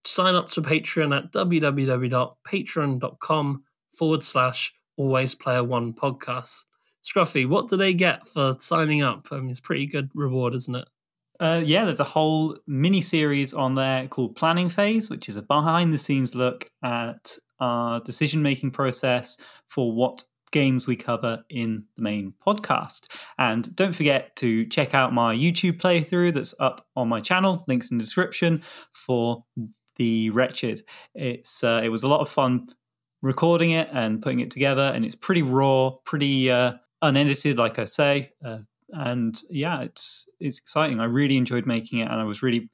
Sign 0.05 0.35
up 0.35 0.49
to 0.51 0.61
Patreon 0.61 1.15
at 1.15 1.31
www.patreon.com 1.31 3.63
forward 3.97 4.23
slash 4.23 4.73
Always 4.97 5.35
Player 5.35 5.63
One 5.63 5.93
Podcast. 5.93 6.65
Scruffy, 7.03 7.47
what 7.47 7.67
do 7.67 7.77
they 7.77 7.93
get 7.93 8.27
for 8.27 8.55
signing 8.59 9.01
up? 9.01 9.27
I 9.31 9.37
mean, 9.37 9.49
it's 9.49 9.59
pretty 9.59 9.87
good 9.87 10.09
reward, 10.13 10.53
isn't 10.55 10.75
it? 10.75 10.87
Uh, 11.39 11.61
yeah, 11.63 11.85
there's 11.85 11.99
a 11.99 12.03
whole 12.03 12.57
mini 12.67 13.01
series 13.01 13.53
on 13.53 13.73
there 13.73 14.07
called 14.07 14.35
Planning 14.35 14.69
Phase, 14.69 15.09
which 15.09 15.27
is 15.27 15.37
a 15.37 15.41
behind 15.41 15.91
the 15.91 15.97
scenes 15.97 16.35
look 16.35 16.69
at 16.83 17.35
our 17.59 17.99
decision 18.01 18.43
making 18.43 18.71
process 18.71 19.37
for 19.67 19.91
what 19.91 20.23
games 20.51 20.87
we 20.87 20.95
cover 20.95 21.43
in 21.49 21.83
the 21.95 22.03
main 22.03 22.33
podcast. 22.45 23.07
And 23.39 23.73
don't 23.75 23.95
forget 23.95 24.35
to 24.37 24.65
check 24.67 24.93
out 24.93 25.13
my 25.13 25.33
YouTube 25.33 25.79
playthrough 25.79 26.33
that's 26.33 26.53
up 26.59 26.85
on 26.95 27.07
my 27.07 27.21
channel, 27.21 27.63
links 27.67 27.89
in 27.89 27.97
the 27.97 28.03
description 28.03 28.61
for 28.93 29.43
the 30.01 30.31
Wretched. 30.31 30.81
It's 31.13 31.63
uh, 31.63 31.81
it 31.83 31.89
was 31.89 32.01
a 32.01 32.07
lot 32.07 32.21
of 32.21 32.29
fun 32.29 32.69
recording 33.21 33.71
it 33.71 33.87
and 33.93 34.19
putting 34.19 34.39
it 34.39 34.49
together, 34.49 34.91
and 34.95 35.05
it's 35.05 35.13
pretty 35.13 35.43
raw, 35.43 35.91
pretty 36.05 36.49
uh, 36.49 36.73
unedited, 37.03 37.59
like 37.59 37.77
I 37.77 37.85
say. 37.85 38.31
Uh, 38.43 38.59
and 38.89 39.39
yeah, 39.51 39.81
it's 39.81 40.27
it's 40.39 40.57
exciting. 40.57 40.99
I 40.99 41.05
really 41.05 41.37
enjoyed 41.37 41.67
making 41.67 41.99
it, 41.99 42.09
and 42.09 42.19
I 42.19 42.23
was 42.23 42.41
really 42.41 42.71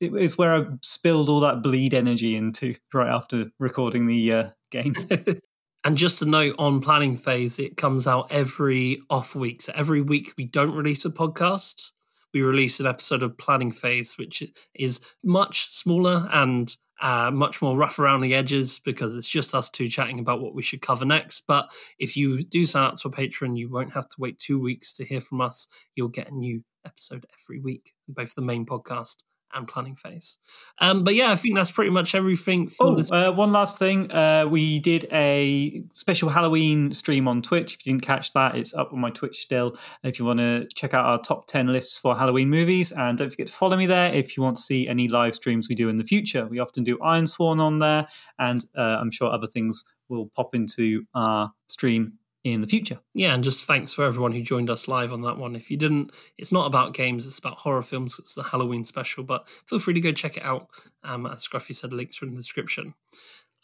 it 0.00 0.12
was 0.12 0.36
where 0.36 0.54
I 0.54 0.66
spilled 0.82 1.30
all 1.30 1.40
that 1.40 1.62
bleed 1.62 1.94
energy 1.94 2.36
into 2.36 2.74
right 2.94 3.08
after 3.08 3.46
recording 3.58 4.06
the 4.06 4.32
uh, 4.32 4.50
game. 4.70 4.94
and 5.84 5.96
just 5.96 6.20
a 6.20 6.26
note 6.26 6.56
on 6.58 6.82
planning 6.82 7.16
phase, 7.16 7.58
it 7.58 7.78
comes 7.78 8.06
out 8.06 8.30
every 8.30 9.00
off 9.08 9.34
week. 9.34 9.62
So 9.62 9.72
every 9.74 10.02
week 10.02 10.34
we 10.36 10.44
don't 10.44 10.74
release 10.74 11.06
a 11.06 11.10
podcast. 11.10 11.90
We 12.32 12.42
release 12.42 12.80
an 12.80 12.86
episode 12.86 13.22
of 13.22 13.36
planning 13.36 13.72
phase, 13.72 14.16
which 14.18 14.42
is 14.74 15.00
much 15.22 15.70
smaller 15.70 16.28
and 16.32 16.74
uh, 17.00 17.30
much 17.32 17.62
more 17.62 17.76
rough 17.76 17.98
around 17.98 18.20
the 18.20 18.34
edges 18.34 18.78
because 18.78 19.16
it's 19.16 19.28
just 19.28 19.54
us 19.54 19.70
two 19.70 19.88
chatting 19.88 20.18
about 20.18 20.40
what 20.40 20.54
we 20.54 20.62
should 20.62 20.82
cover 20.82 21.04
next. 21.04 21.44
But 21.46 21.70
if 21.98 22.16
you 22.16 22.42
do 22.42 22.66
sign 22.66 22.84
up 22.84 22.96
to 23.00 23.08
a 23.08 23.10
Patreon, 23.10 23.56
you 23.56 23.70
won't 23.70 23.94
have 23.94 24.08
to 24.08 24.16
wait 24.18 24.38
two 24.38 24.58
weeks 24.60 24.92
to 24.94 25.04
hear 25.04 25.20
from 25.20 25.40
us. 25.40 25.66
You'll 25.94 26.08
get 26.08 26.30
a 26.30 26.34
new 26.34 26.62
episode 26.84 27.26
every 27.38 27.60
week, 27.60 27.92
both 28.08 28.34
the 28.34 28.42
main 28.42 28.66
podcast 28.66 29.16
and 29.54 29.68
planning 29.68 29.94
phase. 29.94 30.38
Um, 30.80 31.04
but 31.04 31.14
yeah, 31.14 31.30
I 31.30 31.36
think 31.36 31.54
that's 31.54 31.70
pretty 31.70 31.90
much 31.90 32.14
everything. 32.14 32.68
For 32.68 32.88
oh, 32.88 32.94
this- 32.94 33.12
uh, 33.12 33.30
one 33.32 33.52
last 33.52 33.78
thing. 33.78 34.10
Uh, 34.10 34.46
we 34.48 34.80
did 34.80 35.06
a 35.12 35.82
special 35.92 36.28
Halloween 36.28 36.92
stream 36.92 37.28
on 37.28 37.42
Twitch. 37.42 37.74
If 37.74 37.86
you 37.86 37.92
didn't 37.92 38.04
catch 38.04 38.32
that, 38.32 38.56
it's 38.56 38.74
up 38.74 38.92
on 38.92 39.00
my 39.00 39.10
Twitch 39.10 39.42
still. 39.42 39.76
If 40.02 40.18
you 40.18 40.24
want 40.24 40.40
to 40.40 40.66
check 40.74 40.94
out 40.94 41.06
our 41.06 41.20
top 41.20 41.46
10 41.46 41.68
lists 41.68 41.98
for 41.98 42.16
Halloween 42.16 42.50
movies, 42.50 42.92
and 42.92 43.16
don't 43.16 43.30
forget 43.30 43.46
to 43.46 43.52
follow 43.52 43.76
me 43.76 43.86
there 43.86 44.12
if 44.12 44.36
you 44.36 44.42
want 44.42 44.56
to 44.56 44.62
see 44.62 44.88
any 44.88 45.08
live 45.08 45.34
streams 45.34 45.68
we 45.68 45.74
do 45.74 45.88
in 45.88 45.96
the 45.96 46.04
future. 46.04 46.46
We 46.46 46.58
often 46.58 46.82
do 46.82 46.98
Iron 47.02 47.20
Ironsworn 47.20 47.60
on 47.60 47.78
there, 47.78 48.06
and 48.38 48.64
uh, 48.76 48.80
I'm 48.80 49.10
sure 49.10 49.30
other 49.30 49.46
things 49.46 49.84
will 50.08 50.30
pop 50.34 50.54
into 50.54 51.04
our 51.14 51.52
stream 51.68 52.14
in 52.44 52.60
the 52.60 52.66
future. 52.66 52.98
Yeah, 53.14 53.34
and 53.34 53.44
just 53.44 53.64
thanks 53.64 53.92
for 53.92 54.04
everyone 54.04 54.32
who 54.32 54.42
joined 54.42 54.70
us 54.70 54.88
live 54.88 55.12
on 55.12 55.22
that 55.22 55.36
one. 55.36 55.54
If 55.54 55.70
you 55.70 55.76
didn't, 55.76 56.12
it's 56.38 56.52
not 56.52 56.66
about 56.66 56.94
games, 56.94 57.26
it's 57.26 57.38
about 57.38 57.58
horror 57.58 57.82
films. 57.82 58.18
It's 58.18 58.34
the 58.34 58.42
Halloween 58.42 58.84
special, 58.84 59.24
but 59.24 59.48
feel 59.66 59.78
free 59.78 59.94
to 59.94 60.00
go 60.00 60.12
check 60.12 60.36
it 60.36 60.44
out. 60.44 60.68
Um, 61.04 61.26
as 61.26 61.46
Scruffy 61.46 61.74
said, 61.74 61.92
links 61.92 62.22
are 62.22 62.26
in 62.26 62.32
the 62.32 62.40
description. 62.40 62.94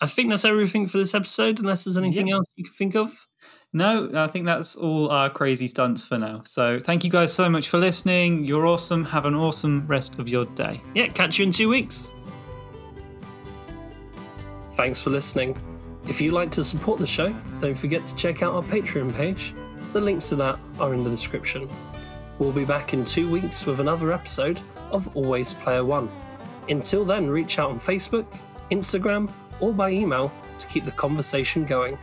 I 0.01 0.07
think 0.07 0.29
that's 0.29 0.45
everything 0.45 0.87
for 0.87 0.99
this 0.99 1.15
episode, 1.15 1.59
unless 1.59 1.85
there's 1.85 1.97
anything 1.97 2.27
yep. 2.27 2.37
else 2.37 2.47
you 2.57 2.65
can 2.65 2.75
think 2.75 2.95
of. 2.97 3.27
No, 3.73 4.11
I 4.15 4.27
think 4.27 4.45
that's 4.47 4.77
all 4.77 5.11
our 5.11 5.31
crazy 5.31 5.67
stunts 5.67 6.05
for 6.05 6.19
now. 6.19 6.43
So 6.45 6.81
thank 6.85 7.03
you 7.05 7.11
guys 7.11 7.33
so 7.33 7.49
much 7.49 7.69
for 7.69 7.79
listening. 7.79 8.45
You're 8.45 8.67
awesome. 8.67 9.05
Have 9.05 9.25
an 9.25 9.35
awesome 9.35 9.87
rest 9.87 10.19
of 10.19 10.29
your 10.29 10.45
day. 10.45 10.81
Yeah, 10.95 11.09
catch 11.09 11.39
you 11.39 11.45
in 11.45 11.53
two 11.53 11.69
weeks. 11.69 12.11
Thanks 14.73 15.03
for 15.03 15.11
listening. 15.11 15.57
If 16.09 16.21
you'd 16.21 16.33
like 16.33 16.53
to 16.53 16.63
support 16.63 17.01
the 17.01 17.07
show, 17.07 17.35
don't 17.61 17.77
forget 17.77 18.07
to 18.07 18.15
check 18.15 18.43
out 18.45 18.55
our 18.55 18.63
Patreon 18.63 19.13
page. 19.13 19.55
The 19.93 20.01
links 20.01 20.29
to 20.29 20.37
that 20.37 20.59
are 20.79 20.95
in 20.95 21.03
the 21.03 21.11
description. 21.11 21.69
We'll 22.39 22.53
be 22.53 22.65
back 22.65 22.95
in 22.95 23.05
two 23.05 23.29
weeks 23.29 23.67
with 23.67 23.81
another 23.81 24.13
episode 24.13 24.61
of 24.93 25.15
Always 25.17 25.55
Player 25.55 25.85
One. 25.85 26.09
Until 26.69 27.05
then, 27.05 27.29
reach 27.29 27.59
out 27.59 27.71
on 27.71 27.81
Facebook, 27.81 28.27
Instagram, 28.71 29.29
or 29.59 29.73
by 29.73 29.91
email 29.91 30.31
to 30.59 30.67
keep 30.69 30.85
the 30.85 30.93
conversation 30.93 31.65
going. 31.65 31.99